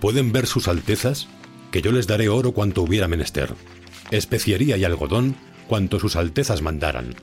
Pueden 0.00 0.32
ver 0.32 0.46
sus 0.46 0.68
altezas 0.68 1.28
que 1.70 1.82
yo 1.82 1.92
les 1.92 2.06
daré 2.06 2.28
oro 2.28 2.52
cuanto 2.52 2.82
hubiera 2.82 3.08
menester, 3.08 3.54
especiería 4.10 4.76
y 4.76 4.84
algodón 4.84 5.36
cuanto 5.68 5.98
sus 5.98 6.16
altezas 6.16 6.62
mandaran. 6.62 7.14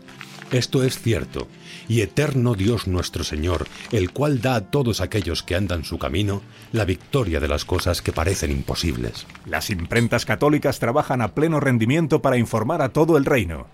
Esto 0.52 0.84
es 0.84 1.00
cierto, 1.00 1.48
y 1.90 2.02
eterno 2.02 2.54
Dios 2.54 2.88
nuestro 2.88 3.26
Señor, 3.26 3.68
el 3.92 4.12
cual 4.12 4.40
da 4.40 4.56
a 4.56 4.62
todos 4.62 5.02
aquellos 5.02 5.44
que 5.44 5.56
andan 5.56 5.84
su 5.84 5.98
camino 5.98 6.42
la 6.72 6.86
victoria 6.86 7.42
de 7.42 7.50
las 7.50 7.66
cosas 7.66 8.02
que 8.02 8.14
parecen 8.14 8.52
imposibles. 8.52 9.26
Las 9.46 9.70
imprentas 9.72 10.26
católicas 10.26 10.80
trabajan 10.80 11.22
a 11.22 11.34
pleno 11.34 11.60
rendimiento 11.60 12.22
para 12.22 12.38
informar 12.38 12.82
a 12.82 12.90
todo 12.90 13.18
el 13.18 13.26
reino. 13.26 13.68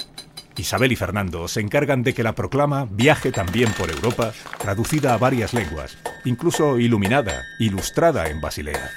Isabel 0.57 0.93
y 0.93 0.95
Fernando 0.95 1.49
se 1.49 1.59
encargan 1.59 2.01
de 2.01 2.13
que 2.13 2.23
la 2.23 2.33
proclama 2.33 2.87
viaje 2.89 3.33
también 3.33 3.71
por 3.73 3.91
Europa, 3.91 4.31
traducida 4.57 5.13
a 5.13 5.17
varias 5.17 5.53
lenguas, 5.53 5.97
incluso 6.23 6.79
iluminada, 6.79 7.43
ilustrada 7.59 8.29
en 8.29 8.39
Basilea. 8.39 8.89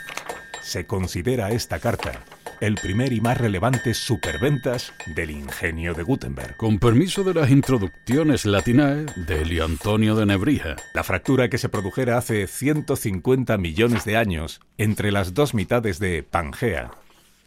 Se 0.62 0.86
considera 0.86 1.50
esta 1.50 1.80
carta 1.80 2.24
el 2.60 2.74
primer 2.74 3.12
y 3.12 3.20
más 3.20 3.38
relevante 3.38 3.94
superventas 3.94 4.92
del 5.14 5.30
ingenio 5.30 5.94
de 5.94 6.02
Gutenberg. 6.02 6.56
Con 6.56 6.78
permiso 6.78 7.22
de 7.22 7.34
las 7.34 7.50
introducciones 7.50 8.44
latinae 8.44 9.06
de 9.16 9.42
Elio 9.42 9.64
Antonio 9.64 10.16
de 10.16 10.26
Nebrija. 10.26 10.76
La 10.94 11.04
fractura 11.04 11.48
que 11.48 11.58
se 11.58 11.68
produjera 11.68 12.18
hace 12.18 12.46
150 12.46 13.56
millones 13.58 14.04
de 14.04 14.16
años 14.16 14.60
entre 14.76 15.12
las 15.12 15.34
dos 15.34 15.54
mitades 15.54 15.98
de 15.98 16.22
Pangea, 16.22 16.90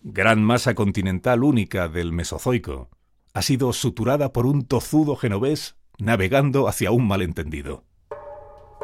gran 0.04 0.42
masa 0.44 0.76
continental 0.76 1.44
única 1.44 1.88
del 1.88 2.14
Mesozoico, 2.14 2.90
ha 3.34 3.42
sido 3.42 3.74
suturada 3.74 4.34
por 4.34 4.46
un 4.46 4.66
tozudo 4.66 5.16
genovés 5.16 5.76
navegando 5.98 6.68
hacia 6.68 6.92
un 6.92 7.08
malentendido. 7.08 7.84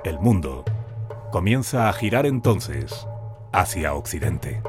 El 0.03 0.19
mundo 0.19 0.65
comienza 1.31 1.89
a 1.89 1.93
girar 1.93 2.25
entonces 2.25 3.07
hacia 3.51 3.93
Occidente. 3.93 4.61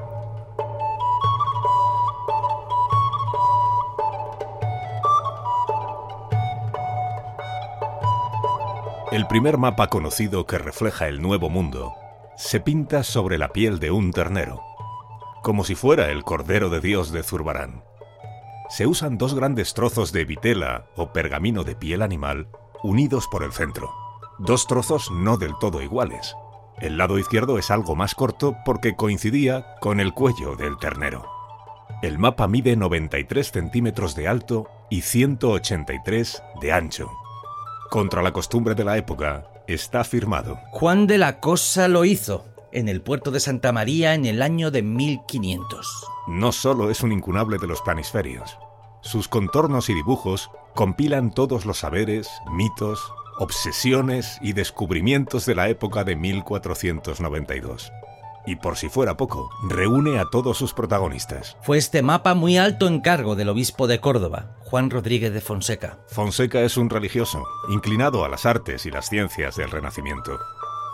El 9.11 9.27
primer 9.27 9.57
mapa 9.57 9.87
conocido 9.87 10.45
que 10.45 10.59
refleja 10.59 11.09
el 11.09 11.23
Nuevo 11.23 11.49
Mundo 11.49 11.95
se 12.37 12.61
pinta 12.61 13.03
sobre 13.03 13.39
la 13.39 13.49
piel 13.55 13.79
de 13.79 13.91
un 13.91 14.13
ternero, 14.13 14.61
como 15.43 15.65
si 15.65 15.75
fuera 15.75 16.11
el 16.11 16.25
Cordero 16.25 16.69
de 16.69 16.81
Dios 16.81 17.11
de 17.11 17.23
Zurbarán. 17.23 17.83
Se 18.69 18.87
usan 18.87 19.17
dos 19.17 19.35
grandes 19.35 19.73
trozos 19.73 20.13
de 20.13 20.27
vitela 20.27 20.91
o 20.95 21.11
pergamino 21.15 21.65
de 21.65 21.75
piel 21.75 22.03
animal 22.03 22.49
unidos 22.83 23.27
por 23.33 23.45
el 23.45 23.53
centro. 23.53 23.95
Dos 24.39 24.67
trozos 24.67 25.11
no 25.11 25.39
del 25.39 25.55
todo 25.59 25.81
iguales. 25.81 26.37
El 26.79 26.99
lado 26.99 27.19
izquierdo 27.19 27.59
es 27.59 27.71
algo 27.71 27.97
más 27.97 28.15
corto 28.15 28.57
porque 28.67 28.95
coincidía 28.95 29.75
con 29.81 30.01
el 30.01 30.13
cuello 30.13 30.55
del 30.55 30.77
ternero. 30.77 31.27
El 32.03 32.19
mapa 32.19 32.47
mide 32.47 32.77
93 32.77 33.51
centímetros 33.53 34.15
de 34.15 34.29
alto 34.29 34.69
y 34.91 35.01
183 35.01 36.43
de 36.61 36.73
ancho 36.73 37.11
contra 37.91 38.23
la 38.23 38.33
costumbre 38.33 38.75
de 38.75 38.85
la 38.85 38.97
época, 38.97 39.51
está 39.67 40.05
firmado. 40.05 40.59
Juan 40.73 41.07
de 41.07 41.19
la 41.19 41.41
Cosa 41.41 41.89
lo 41.89 42.05
hizo 42.05 42.45
en 42.73 42.89
el 42.89 43.01
puerto 43.01 43.31
de 43.31 43.41
Santa 43.41 43.73
María 43.73 44.15
en 44.15 44.27
el 44.27 44.43
año 44.43 44.71
de 44.71 44.83
1500. 44.83 46.07
No 46.29 46.53
solo 46.53 46.91
es 46.91 47.03
un 47.03 47.13
incunable 47.13 47.59
de 47.59 47.67
los 47.67 47.81
planisferios. 47.83 48.59
Sus 49.01 49.29
contornos 49.29 49.89
y 49.89 49.95
dibujos 49.95 50.51
compilan 50.75 51.33
todos 51.33 51.65
los 51.65 51.79
saberes, 51.79 52.29
mitos, 52.53 53.01
obsesiones 53.39 54.39
y 54.43 54.53
descubrimientos 54.53 55.47
de 55.47 55.55
la 55.55 55.69
época 55.69 56.05
de 56.05 56.17
1492 56.17 57.93
y 58.49 58.57
por 58.57 58.77
si 58.77 58.89
fuera 58.89 59.17
poco, 59.17 59.51
reúne 59.69 60.19
a 60.19 60.25
todos 60.25 60.57
sus 60.57 60.73
protagonistas. 60.73 61.57
Fue 61.63 61.77
este 61.77 62.03
mapa 62.03 62.35
muy 62.35 62.57
alto 62.57 62.89
encargo 62.89 63.37
del 63.37 63.51
obispo 63.51 63.87
de 63.87 64.01
Córdoba, 64.01 64.57
Juan 64.61 64.89
Rodríguez 64.91 65.35
de 65.35 65.43
Fonseca. 65.43 65.99
Fonseca 66.09 66.61
es 66.63 66.79
un 66.79 66.89
religioso, 66.89 67.45
inclinado 67.69 68.25
a 68.25 68.29
las 68.29 68.47
artes 68.47 68.87
y 68.87 68.91
las 68.91 69.09
ciencias 69.09 69.57
del 69.57 69.71
Renacimiento. 69.71 70.39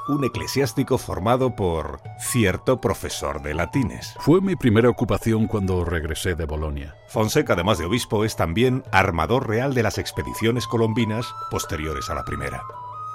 un 0.07 0.23
eclesiástico 0.23 0.99
formado 0.99 1.57
por 1.57 2.01
cierto 2.19 2.79
profesor 2.79 3.41
de 3.41 3.55
latines. 3.55 4.15
Fue 4.21 4.43
mi 4.43 4.55
primera 4.55 4.91
ocupación 4.91 5.47
cuando 5.47 5.83
regresé 5.83 6.35
de 6.35 6.45
Bolonia. 6.45 6.95
Fonseca, 7.09 7.55
además 7.55 7.79
de 7.79 7.87
obispo, 7.87 8.25
es 8.25 8.37
también 8.37 8.85
armador 8.93 9.49
real 9.49 9.73
de 9.73 9.83
las 9.83 9.97
expediciones 9.97 10.67
colombinas 10.67 11.27
posteriores 11.51 12.11
a 12.11 12.15
la 12.15 12.25
primera. 12.25 12.63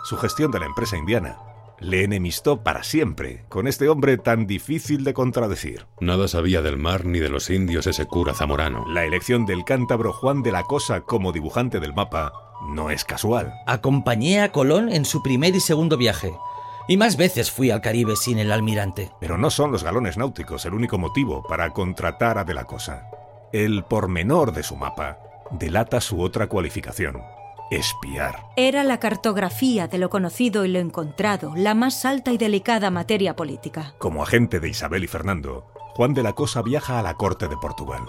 Su 0.03 0.17
gestión 0.17 0.49
de 0.49 0.59
la 0.61 0.65
empresa 0.65 0.97
indiana 0.97 1.37
le 1.79 2.03
enemistó 2.03 2.63
para 2.63 2.83
siempre 2.83 3.45
con 3.49 3.67
este 3.67 3.89
hombre 3.89 4.17
tan 4.17 4.47
difícil 4.47 5.03
de 5.03 5.13
contradecir. 5.13 5.85
Nada 5.99 6.27
sabía 6.27 6.61
del 6.61 6.77
mar 6.77 7.05
ni 7.05 7.19
de 7.19 7.29
los 7.29 7.49
indios 7.49 7.87
ese 7.87 8.05
cura 8.05 8.33
zamorano. 8.33 8.85
La 8.89 9.05
elección 9.05 9.45
del 9.45 9.63
cántabro 9.63 10.13
Juan 10.13 10.43
de 10.43 10.51
la 10.51 10.63
Cosa 10.63 11.01
como 11.01 11.31
dibujante 11.31 11.79
del 11.79 11.93
mapa 11.93 12.33
no 12.67 12.89
es 12.89 13.03
casual. 13.05 13.53
Acompañé 13.65 14.41
a 14.41 14.51
Colón 14.51 14.91
en 14.91 15.05
su 15.05 15.23
primer 15.23 15.55
y 15.55 15.59
segundo 15.59 15.97
viaje. 15.97 16.33
Y 16.87 16.97
más 16.97 17.17
veces 17.17 17.51
fui 17.51 17.69
al 17.69 17.81
Caribe 17.81 18.15
sin 18.15 18.39
el 18.39 18.51
almirante. 18.51 19.11
Pero 19.19 19.37
no 19.37 19.51
son 19.51 19.71
los 19.71 19.83
galones 19.83 20.17
náuticos 20.17 20.65
el 20.65 20.73
único 20.73 20.97
motivo 20.97 21.43
para 21.47 21.69
contratar 21.71 22.37
a 22.37 22.43
De 22.43 22.53
la 22.53 22.65
Cosa. 22.65 23.05
El 23.53 23.83
pormenor 23.83 24.53
de 24.53 24.63
su 24.63 24.75
mapa 24.75 25.19
delata 25.51 26.01
su 26.01 26.21
otra 26.21 26.47
cualificación, 26.47 27.21
espiar. 27.71 28.47
Era 28.55 28.83
la 28.83 28.99
cartografía 28.99 29.87
de 29.87 29.97
lo 29.97 30.09
conocido 30.09 30.65
y 30.65 30.69
lo 30.69 30.79
encontrado, 30.79 31.53
la 31.55 31.73
más 31.73 32.05
alta 32.05 32.31
y 32.31 32.37
delicada 32.37 32.91
materia 32.91 33.35
política. 33.35 33.93
Como 33.97 34.23
agente 34.23 34.59
de 34.59 34.69
Isabel 34.69 35.03
y 35.03 35.07
Fernando, 35.07 35.67
Juan 35.95 36.13
de 36.13 36.23
la 36.23 36.33
Cosa 36.33 36.61
viaja 36.61 36.99
a 36.99 37.03
la 37.03 37.15
corte 37.15 37.47
de 37.47 37.57
Portugal. 37.57 38.01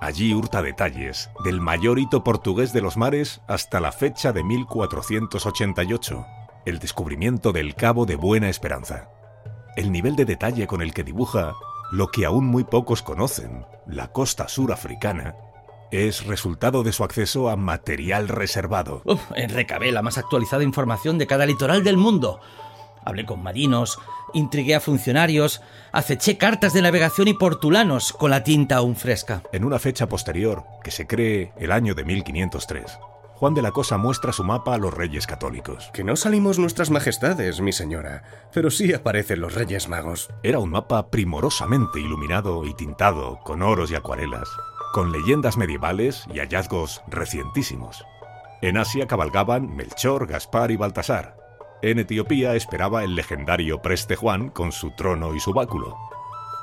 Allí 0.00 0.34
hurta 0.34 0.62
detalles 0.62 1.30
del 1.44 1.60
mayor 1.60 1.98
hito 1.98 2.22
portugués 2.22 2.72
de 2.72 2.82
los 2.82 2.96
mares 2.96 3.40
hasta 3.48 3.80
la 3.80 3.92
fecha 3.92 4.32
de 4.32 4.44
1488, 4.44 6.26
el 6.66 6.78
descubrimiento 6.78 7.52
del 7.52 7.74
Cabo 7.74 8.04
de 8.04 8.16
Buena 8.16 8.48
Esperanza. 8.48 9.08
El 9.76 9.90
nivel 9.90 10.14
de 10.16 10.26
detalle 10.26 10.66
con 10.66 10.82
el 10.82 10.92
que 10.92 11.04
dibuja 11.04 11.54
lo 11.92 12.08
que 12.08 12.26
aún 12.26 12.46
muy 12.46 12.64
pocos 12.64 13.02
conocen, 13.02 13.64
la 13.86 14.08
costa 14.12 14.48
surafricana, 14.48 15.34
es 15.90 16.26
resultado 16.26 16.82
de 16.82 16.92
su 16.92 17.04
acceso 17.04 17.48
a 17.48 17.56
material 17.56 18.28
reservado. 18.28 19.02
Uf, 19.04 19.20
recabé 19.48 19.92
la 19.92 20.02
más 20.02 20.18
actualizada 20.18 20.62
información 20.62 21.18
de 21.18 21.26
cada 21.26 21.46
litoral 21.46 21.84
del 21.84 21.96
mundo. 21.96 22.40
Hablé 23.04 23.24
con 23.24 23.42
marinos, 23.42 23.98
intrigué 24.34 24.74
a 24.74 24.80
funcionarios, 24.80 25.62
aceché 25.92 26.38
cartas 26.38 26.72
de 26.72 26.82
navegación 26.82 27.28
y 27.28 27.34
portulanos 27.34 28.12
con 28.12 28.30
la 28.30 28.42
tinta 28.42 28.76
aún 28.76 28.96
fresca. 28.96 29.42
En 29.52 29.64
una 29.64 29.78
fecha 29.78 30.08
posterior, 30.08 30.64
que 30.82 30.90
se 30.90 31.06
cree 31.06 31.52
el 31.56 31.70
año 31.70 31.94
de 31.94 32.04
1503, 32.04 32.98
Juan 33.36 33.52
de 33.52 33.60
la 33.60 33.70
Cosa 33.70 33.98
muestra 33.98 34.32
su 34.32 34.44
mapa 34.44 34.74
a 34.74 34.78
los 34.78 34.94
reyes 34.94 35.26
católicos. 35.26 35.90
Que 35.92 36.04
no 36.04 36.16
salimos 36.16 36.58
nuestras 36.58 36.90
majestades, 36.90 37.60
mi 37.60 37.70
señora, 37.70 38.22
pero 38.52 38.70
sí 38.70 38.94
aparecen 38.94 39.40
los 39.40 39.54
reyes 39.54 39.88
magos. 39.88 40.30
Era 40.42 40.58
un 40.58 40.70
mapa 40.70 41.10
primorosamente 41.10 42.00
iluminado 42.00 42.64
y 42.64 42.72
tintado 42.72 43.38
con 43.44 43.60
oros 43.60 43.90
y 43.90 43.94
acuarelas, 43.94 44.48
con 44.96 45.12
leyendas 45.12 45.58
medievales 45.58 46.24
y 46.32 46.38
hallazgos 46.38 47.02
recientísimos. 47.06 48.06
En 48.62 48.78
Asia 48.78 49.06
cabalgaban 49.06 49.76
Melchor, 49.76 50.26
Gaspar 50.26 50.70
y 50.70 50.76
Baltasar. 50.76 51.36
En 51.82 51.98
Etiopía 51.98 52.54
esperaba 52.54 53.04
el 53.04 53.14
legendario 53.14 53.82
Preste 53.82 54.16
Juan 54.16 54.48
con 54.48 54.72
su 54.72 54.92
trono 54.92 55.34
y 55.34 55.40
su 55.40 55.52
báculo. 55.52 55.98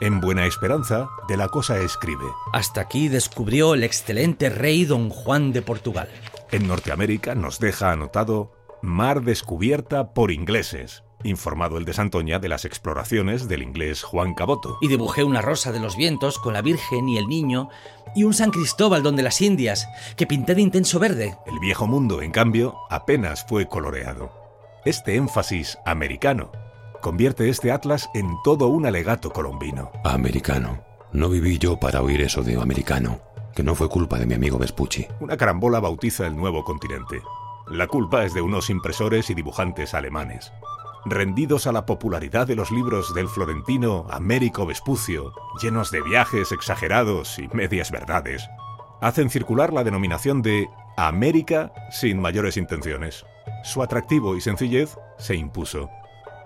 En 0.01 0.19
Buena 0.19 0.47
Esperanza, 0.47 1.09
De 1.27 1.37
la 1.37 1.47
Cosa 1.47 1.77
escribe. 1.77 2.25
Hasta 2.53 2.81
aquí 2.81 3.07
descubrió 3.07 3.75
el 3.75 3.83
excelente 3.83 4.49
rey 4.49 4.85
don 4.85 5.11
Juan 5.11 5.53
de 5.53 5.61
Portugal. 5.61 6.09
En 6.49 6.67
Norteamérica 6.67 7.35
nos 7.35 7.59
deja 7.59 7.91
anotado 7.91 8.51
Mar 8.81 9.21
descubierta 9.21 10.15
por 10.15 10.31
ingleses, 10.31 11.03
informado 11.23 11.77
el 11.77 11.85
de 11.85 11.93
Santoña 11.93 12.39
de 12.39 12.49
las 12.49 12.65
exploraciones 12.65 13.47
del 13.47 13.63
inglés 13.63 14.03
Juan 14.03 14.33
Caboto. 14.33 14.77
Y 14.81 14.87
dibujé 14.87 15.23
una 15.23 15.41
rosa 15.41 15.71
de 15.71 15.79
los 15.79 15.95
vientos 15.95 16.39
con 16.39 16.53
la 16.53 16.61
Virgen 16.61 17.09
y 17.09 17.17
el 17.17 17.27
Niño 17.27 17.69
y 18.15 18.23
un 18.23 18.33
San 18.33 18.51
Cristóbal 18.51 19.03
donde 19.03 19.23
las 19.23 19.41
Indias, 19.41 19.87
que 20.15 20.27
pinté 20.27 20.55
de 20.55 20.61
intenso 20.61 20.99
verde. 20.99 21.37
El 21.47 21.59
viejo 21.59 21.87
mundo, 21.87 22.21
en 22.21 22.31
cambio, 22.31 22.75
apenas 22.89 23.45
fue 23.47 23.67
coloreado. 23.67 24.31
Este 24.85 25.15
énfasis 25.15 25.77
americano 25.85 26.51
convierte 27.01 27.49
este 27.49 27.71
atlas 27.71 28.09
en 28.13 28.37
todo 28.43 28.67
un 28.67 28.85
alegato 28.85 29.31
colombino. 29.31 29.91
Americano. 30.03 30.83
No 31.11 31.29
viví 31.29 31.57
yo 31.57 31.77
para 31.77 32.01
oír 32.01 32.21
eso 32.21 32.43
de 32.43 32.59
americano, 32.59 33.19
que 33.55 33.63
no 33.63 33.75
fue 33.75 33.89
culpa 33.89 34.17
de 34.17 34.25
mi 34.25 34.33
amigo 34.33 34.57
Vespucci. 34.57 35.07
Una 35.19 35.37
carambola 35.37 35.79
bautiza 35.79 36.25
el 36.25 36.35
nuevo 36.35 36.63
continente. 36.63 37.21
La 37.67 37.87
culpa 37.87 38.25
es 38.25 38.33
de 38.33 38.41
unos 38.41 38.69
impresores 38.69 39.29
y 39.29 39.33
dibujantes 39.33 39.93
alemanes 39.93 40.51
rendidos 41.05 41.67
a 41.67 41.71
la 41.71 41.85
popularidad 41.85 42.47
de 42.47 42.55
los 42.55 42.71
libros 42.71 43.13
del 43.13 43.27
florentino 43.27 44.07
Américo 44.09 44.65
Vespucio, 44.65 45.33
llenos 45.61 45.91
de 45.91 46.01
viajes 46.01 46.51
exagerados 46.51 47.37
y 47.39 47.47
medias 47.49 47.91
verdades, 47.91 48.47
hacen 49.01 49.29
circular 49.29 49.73
la 49.73 49.83
denominación 49.83 50.41
de 50.41 50.69
América 50.95 51.73
sin 51.91 52.19
mayores 52.19 52.57
intenciones. 52.57 53.25
Su 53.63 53.83
atractivo 53.83 54.35
y 54.35 54.41
sencillez 54.41 54.97
se 55.17 55.35
impuso. 55.35 55.89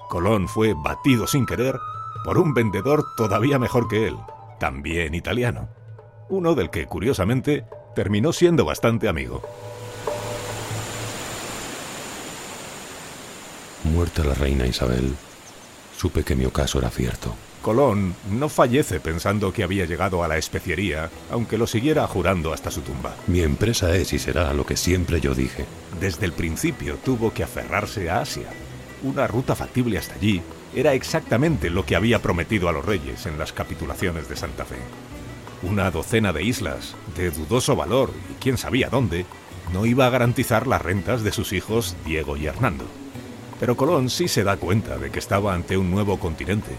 Colón 0.09 0.47
fue 0.47 0.73
batido 0.73 1.27
sin 1.27 1.45
querer 1.45 1.77
por 2.23 2.37
un 2.37 2.53
vendedor 2.53 3.03
todavía 3.15 3.59
mejor 3.59 3.87
que 3.87 4.07
él, 4.07 4.17
también 4.59 5.13
italiano. 5.13 5.69
Uno 6.29 6.55
del 6.55 6.69
que, 6.69 6.87
curiosamente, 6.87 7.65
terminó 7.95 8.33
siendo 8.33 8.65
bastante 8.65 9.07
amigo. 9.07 9.41
Muerta 13.83 14.23
la 14.23 14.33
reina 14.33 14.65
Isabel, 14.65 15.13
supe 15.97 16.23
que 16.23 16.35
mi 16.35 16.45
ocaso 16.45 16.79
era 16.79 16.89
cierto. 16.89 17.35
Colón 17.61 18.15
no 18.31 18.49
fallece 18.49 18.99
pensando 18.99 19.51
que 19.51 19.63
había 19.63 19.85
llegado 19.85 20.23
a 20.23 20.27
la 20.27 20.37
especiería, 20.37 21.09
aunque 21.29 21.57
lo 21.57 21.67
siguiera 21.67 22.07
jurando 22.07 22.53
hasta 22.53 22.71
su 22.71 22.81
tumba. 22.81 23.15
Mi 23.27 23.41
empresa 23.41 23.95
es 23.95 24.13
y 24.13 24.19
será 24.19 24.53
lo 24.53 24.65
que 24.65 24.77
siempre 24.77 25.19
yo 25.19 25.35
dije. 25.35 25.65
Desde 25.99 26.25
el 26.25 26.33
principio 26.33 26.97
tuvo 27.03 27.33
que 27.33 27.43
aferrarse 27.43 28.09
a 28.09 28.21
Asia. 28.21 28.47
Una 29.03 29.27
ruta 29.27 29.55
factible 29.55 29.97
hasta 29.97 30.15
allí 30.15 30.41
era 30.75 30.93
exactamente 30.93 31.69
lo 31.69 31.85
que 31.85 31.95
había 31.95 32.21
prometido 32.21 32.69
a 32.69 32.71
los 32.71 32.85
reyes 32.85 33.25
en 33.25 33.37
las 33.37 33.51
capitulaciones 33.51 34.29
de 34.29 34.35
Santa 34.35 34.65
Fe. 34.65 34.77
Una 35.63 35.91
docena 35.91 36.33
de 36.33 36.43
islas, 36.43 36.95
de 37.15 37.31
dudoso 37.31 37.75
valor 37.75 38.11
y 38.31 38.33
quién 38.35 38.57
sabía 38.57 38.89
dónde, 38.89 39.25
no 39.73 39.85
iba 39.85 40.05
a 40.05 40.09
garantizar 40.09 40.67
las 40.67 40.81
rentas 40.81 41.23
de 41.23 41.31
sus 41.31 41.51
hijos 41.51 41.95
Diego 42.05 42.37
y 42.37 42.45
Hernando. 42.45 42.85
Pero 43.59 43.75
Colón 43.75 44.09
sí 44.09 44.27
se 44.27 44.43
da 44.43 44.57
cuenta 44.57 44.97
de 44.97 45.09
que 45.09 45.19
estaba 45.19 45.53
ante 45.53 45.77
un 45.77 45.89
nuevo 45.89 46.19
continente. 46.19 46.71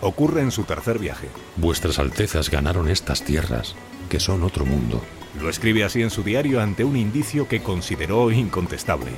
Ocurre 0.00 0.40
en 0.42 0.50
su 0.50 0.64
tercer 0.64 0.98
viaje. 0.98 1.28
Vuestras 1.56 1.98
Altezas 1.98 2.50
ganaron 2.50 2.88
estas 2.88 3.22
tierras, 3.22 3.74
que 4.08 4.20
son 4.20 4.42
otro 4.42 4.64
mundo. 4.64 5.02
Lo 5.40 5.48
escribe 5.48 5.84
así 5.84 6.02
en 6.02 6.10
su 6.10 6.22
diario 6.22 6.60
ante 6.60 6.84
un 6.84 6.96
indicio 6.96 7.46
que 7.48 7.62
consideró 7.62 8.30
incontestable. 8.30 9.10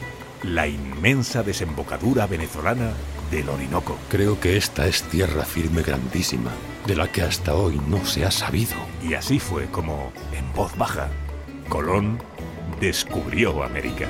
La 0.43 0.67
inmensa 0.67 1.43
desembocadura 1.43 2.27
venezolana 2.27 2.93
del 3.31 3.49
Orinoco. 3.49 3.97
Creo 4.09 4.41
que 4.41 4.57
esta 4.57 4.87
es 4.87 5.03
tierra 5.05 5.45
firme 5.45 5.83
grandísima, 5.83 6.51
de 6.87 6.97
la 6.97 7.11
que 7.11 7.23
hasta 7.23 7.55
hoy 7.55 7.81
no 7.89 8.05
se 8.05 8.25
ha 8.25 8.31
sabido. 8.31 8.75
Y 9.03 9.15
así 9.15 9.39
fue 9.39 9.67
como, 9.67 10.13
en 10.33 10.53
voz 10.53 10.77
baja, 10.77 11.09
Colón 11.69 12.19
descubrió 12.81 13.63
América. 13.63 14.09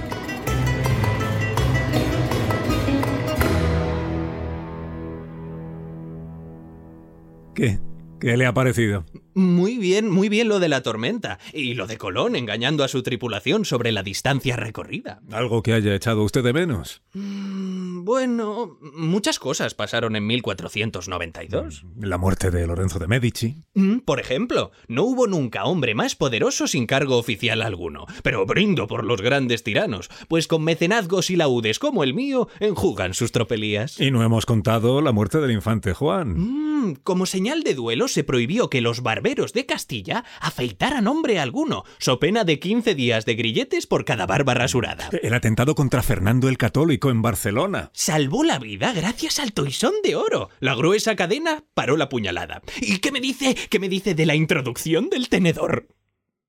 ¿Qué? 7.54 7.78
¿Qué 8.20 8.36
le 8.36 8.46
ha 8.46 8.54
parecido? 8.54 9.04
Muy 9.34 9.78
bien, 9.78 10.10
muy 10.10 10.28
bien 10.28 10.48
lo 10.48 10.60
de 10.60 10.68
la 10.68 10.82
tormenta. 10.82 11.38
Y 11.52 11.74
lo 11.74 11.86
de 11.86 11.98
Colón 11.98 12.36
engañando 12.36 12.84
a 12.84 12.88
su 12.88 13.02
tripulación 13.02 13.64
sobre 13.64 13.92
la 13.92 14.02
distancia 14.02 14.56
recorrida. 14.56 15.20
¿Algo 15.30 15.62
que 15.62 15.72
haya 15.72 15.94
echado 15.94 16.22
usted 16.22 16.42
de 16.42 16.52
menos? 16.52 17.02
Mm, 17.14 18.04
bueno, 18.04 18.78
muchas 18.94 19.38
cosas 19.38 19.74
pasaron 19.74 20.16
en 20.16 20.26
1492. 20.26 21.84
La 21.98 22.18
muerte 22.18 22.50
de 22.50 22.66
Lorenzo 22.66 22.98
de 22.98 23.06
Medici. 23.06 23.56
Mm, 23.74 23.98
por 23.98 24.20
ejemplo, 24.20 24.72
no 24.88 25.04
hubo 25.04 25.26
nunca 25.26 25.64
hombre 25.64 25.94
más 25.94 26.14
poderoso 26.14 26.66
sin 26.66 26.86
cargo 26.86 27.16
oficial 27.18 27.62
alguno. 27.62 28.06
Pero 28.22 28.46
brindo 28.46 28.86
por 28.86 29.04
los 29.04 29.22
grandes 29.22 29.62
tiranos, 29.62 30.10
pues 30.28 30.46
con 30.46 30.64
mecenazgos 30.64 31.30
y 31.30 31.36
laudes 31.36 31.78
como 31.78 32.04
el 32.04 32.14
mío 32.14 32.48
enjugan 32.60 33.14
sus 33.14 33.32
tropelías. 33.32 34.00
Y 34.00 34.10
no 34.10 34.22
hemos 34.22 34.46
contado 34.46 35.00
la 35.00 35.12
muerte 35.12 35.38
del 35.38 35.52
infante 35.52 35.92
Juan. 35.92 36.34
Mm, 36.36 36.94
como 37.02 37.26
señal 37.26 37.62
de 37.62 37.74
duelo 37.74 38.08
se 38.08 38.24
prohibió 38.24 38.68
que 38.68 38.80
los 38.80 39.02
barberos 39.22 39.52
de 39.52 39.66
Castilla 39.66 40.24
afeitaran 40.40 41.06
hombre 41.06 41.38
alguno, 41.38 41.84
so 41.98 42.18
pena 42.18 42.42
de 42.42 42.58
15 42.58 42.96
días 42.96 43.24
de 43.24 43.36
grilletes 43.36 43.86
por 43.86 44.04
cada 44.04 44.26
barba 44.26 44.54
rasurada. 44.54 45.10
El 45.22 45.32
atentado 45.32 45.76
contra 45.76 46.02
Fernando 46.02 46.48
el 46.48 46.58
Católico 46.58 47.08
en 47.08 47.22
Barcelona. 47.22 47.90
Salvó 47.94 48.42
la 48.42 48.58
vida 48.58 48.92
gracias 48.92 49.38
al 49.38 49.52
toisón 49.52 49.94
de 50.02 50.16
oro. 50.16 50.50
La 50.58 50.74
gruesa 50.74 51.14
cadena 51.14 51.62
paró 51.74 51.96
la 51.96 52.08
puñalada. 52.08 52.62
¿Y 52.80 52.98
qué 52.98 53.12
me 53.12 53.20
dice? 53.20 53.54
¿Qué 53.70 53.78
me 53.78 53.88
dice 53.88 54.16
de 54.16 54.26
la 54.26 54.34
introducción 54.34 55.08
del 55.08 55.28
tenedor? 55.28 55.86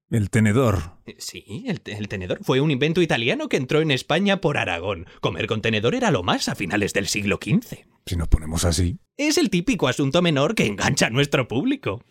El 0.10 0.32
tenedor. 0.32 0.98
Sí, 1.20 1.66
el, 1.68 1.82
el, 1.86 2.08
tenedor 2.08 2.40
fue 2.42 2.60
un 2.60 2.72
invento 2.72 3.02
italiano 3.02 3.50
que 3.50 3.58
entró 3.58 3.82
en 3.82 3.92
España 3.92 4.42
por 4.42 4.58
Aragón. 4.58 5.06
Comer 5.22 5.46
con 5.46 5.62
tenedor 5.62 5.94
era 5.94 6.10
lo 6.10 6.24
más 6.24 6.50
a 6.50 6.56
finales 6.56 6.94
del 6.94 7.08
siglo 7.08 7.40
XV. 7.40 7.86
Si 8.06 8.16
nos 8.16 8.28
ponemos 8.28 8.66
así. 8.66 8.98
Es 9.18 9.38
el 9.38 9.50
típico 9.50 9.88
asunto 9.88 10.22
menor 10.22 10.56
que 10.56 10.66
engancha 10.66 11.08
a 11.08 11.10
nuestro 11.12 11.48
público. 11.48 12.02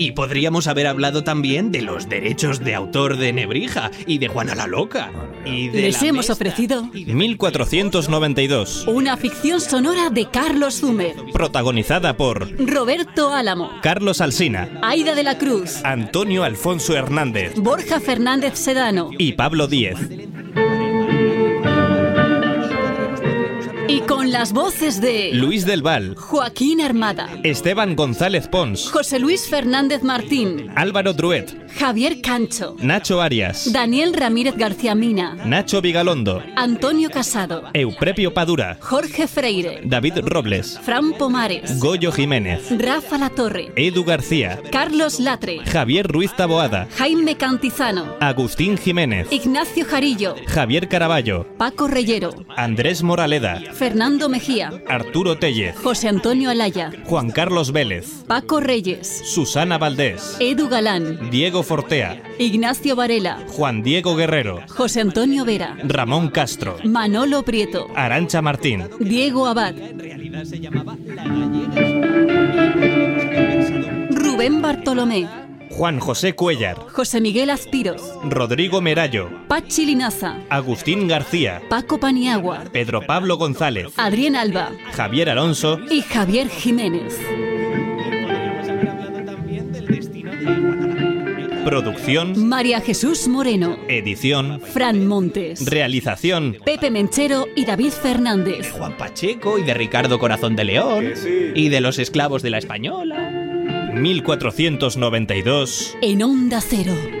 Y 0.00 0.12
podríamos 0.12 0.66
haber 0.66 0.86
hablado 0.86 1.24
también 1.24 1.70
de 1.72 1.82
los 1.82 2.08
derechos 2.08 2.60
de 2.60 2.74
autor 2.74 3.18
de 3.18 3.34
Nebrija 3.34 3.90
y 4.06 4.16
de 4.16 4.28
Juana 4.28 4.54
la 4.54 4.66
Loca. 4.66 5.12
Y 5.44 5.68
de 5.68 5.82
Les 5.82 6.00
la 6.00 6.08
hemos 6.08 6.18
Mesta. 6.28 6.32
ofrecido 6.32 6.84
1492. 6.94 8.86
una 8.86 9.18
ficción 9.18 9.60
sonora 9.60 10.08
de 10.08 10.30
Carlos 10.30 10.80
Zumer, 10.80 11.16
Protagonizada 11.34 12.16
por 12.16 12.48
Roberto 12.66 13.34
Álamo, 13.34 13.72
Carlos 13.82 14.22
Alsina, 14.22 14.70
Aida 14.82 15.14
de 15.14 15.22
la 15.22 15.36
Cruz, 15.36 15.84
Antonio 15.84 16.44
Alfonso 16.44 16.96
Hernández 16.96 17.52
Borja 17.56 18.00
Fernández 18.00 18.54
Sedano 18.58 19.10
y 19.18 19.32
Pablo 19.32 19.66
Díez. 19.66 19.98
Y 23.90 24.00
con 24.02 24.30
las 24.30 24.52
voces 24.52 25.00
de 25.00 25.30
Luis 25.32 25.66
del 25.66 25.82
Val, 25.82 26.14
Joaquín 26.14 26.80
Armada, 26.80 27.28
Esteban 27.42 27.96
González 27.96 28.46
Pons, 28.46 28.88
José 28.88 29.18
Luis 29.18 29.48
Fernández 29.48 30.04
Martín, 30.04 30.70
Álvaro 30.76 31.12
Druet, 31.12 31.46
Javier 31.76 32.20
Cancho, 32.20 32.76
Nacho 32.78 33.20
Arias, 33.20 33.72
Daniel 33.72 34.14
Ramírez 34.14 34.54
García 34.56 34.94
Mina, 34.94 35.34
Nacho 35.44 35.80
Vigalondo, 35.82 36.40
Antonio 36.54 37.10
Casado, 37.10 37.64
Euprepio 37.74 38.32
Padura, 38.32 38.78
Jorge 38.80 39.26
Freire, 39.26 39.80
David 39.84 40.18
Robles, 40.22 40.78
Fran 40.80 41.12
Pomares, 41.14 41.80
Goyo 41.80 42.12
Jiménez, 42.12 42.62
Rafa 42.78 43.18
Latorre, 43.18 43.72
Edu 43.74 44.04
García, 44.04 44.60
Carlos 44.70 45.18
Latre, 45.18 45.64
Javier 45.64 46.06
Ruiz 46.06 46.32
Taboada, 46.36 46.86
Jaime 46.96 47.36
Cantizano, 47.36 48.14
Agustín 48.20 48.78
Jiménez, 48.78 49.26
Ignacio 49.32 49.84
Jarillo, 49.84 50.36
Javier 50.46 50.88
Caraballo, 50.88 51.44
Paco 51.58 51.88
Reyero, 51.88 52.34
Andrés 52.56 53.02
Moraleda, 53.02 53.60
Fernando 53.80 54.28
Mejía, 54.28 54.82
Arturo 54.86 55.38
Tellez, 55.38 55.74
José 55.74 56.08
Antonio 56.08 56.50
Alaya, 56.50 56.92
Juan 57.06 57.30
Carlos 57.30 57.72
Vélez, 57.72 58.24
Paco 58.26 58.60
Reyes, 58.60 59.22
Susana 59.24 59.78
Valdés, 59.78 60.36
Edu 60.38 60.68
Galán, 60.68 61.30
Diego 61.30 61.62
Fortea, 61.62 62.22
Ignacio 62.38 62.94
Varela, 62.94 63.42
Juan 63.48 63.82
Diego 63.82 64.16
Guerrero, 64.16 64.60
José 64.68 65.00
Antonio 65.00 65.46
Vera, 65.46 65.78
Ramón 65.82 66.28
Castro, 66.28 66.76
Manolo 66.84 67.42
Prieto, 67.42 67.86
Arancha 67.96 68.42
Martín, 68.42 68.86
Diego 68.98 69.46
Abad, 69.46 69.74
Rubén 74.10 74.60
Bartolomé, 74.60 75.26
Juan 75.80 75.98
José 75.98 76.34
Cuellar, 76.34 76.76
José 76.92 77.22
Miguel 77.22 77.48
Azpiroz, 77.48 78.02
Rodrigo 78.24 78.82
Merallo, 78.82 79.30
Pachi 79.48 79.86
Linaza, 79.86 80.36
Agustín 80.50 81.08
García, 81.08 81.62
Paco 81.70 81.98
Paniagua, 81.98 82.64
Pedro 82.70 83.00
Pablo 83.00 83.38
González, 83.38 83.86
Adrián 83.96 84.36
Alba 84.36 84.72
Javier 84.92 85.30
Alonso 85.30 85.80
y 85.90 86.02
Javier 86.02 86.50
Jiménez. 86.50 87.18
Producción, 91.64 92.46
María 92.46 92.82
Jesús 92.82 93.26
Moreno, 93.26 93.78
edición, 93.88 94.60
Fran 94.60 95.06
Montes, 95.06 95.64
realización, 95.64 96.58
Pepe 96.62 96.90
Menchero 96.90 97.46
y 97.56 97.64
David 97.64 97.92
Fernández. 97.92 98.70
Juan 98.72 98.98
Pacheco 98.98 99.58
y 99.58 99.62
de 99.62 99.72
Ricardo 99.72 100.18
Corazón 100.18 100.56
de 100.56 100.64
León. 100.64 101.14
Y 101.54 101.70
de 101.70 101.80
los 101.80 101.98
esclavos 101.98 102.42
de 102.42 102.50
la 102.50 102.58
Española. 102.58 103.39
1492. 103.94 105.96
En 106.02 106.22
Onda 106.22 106.60
Cero. 106.60 107.19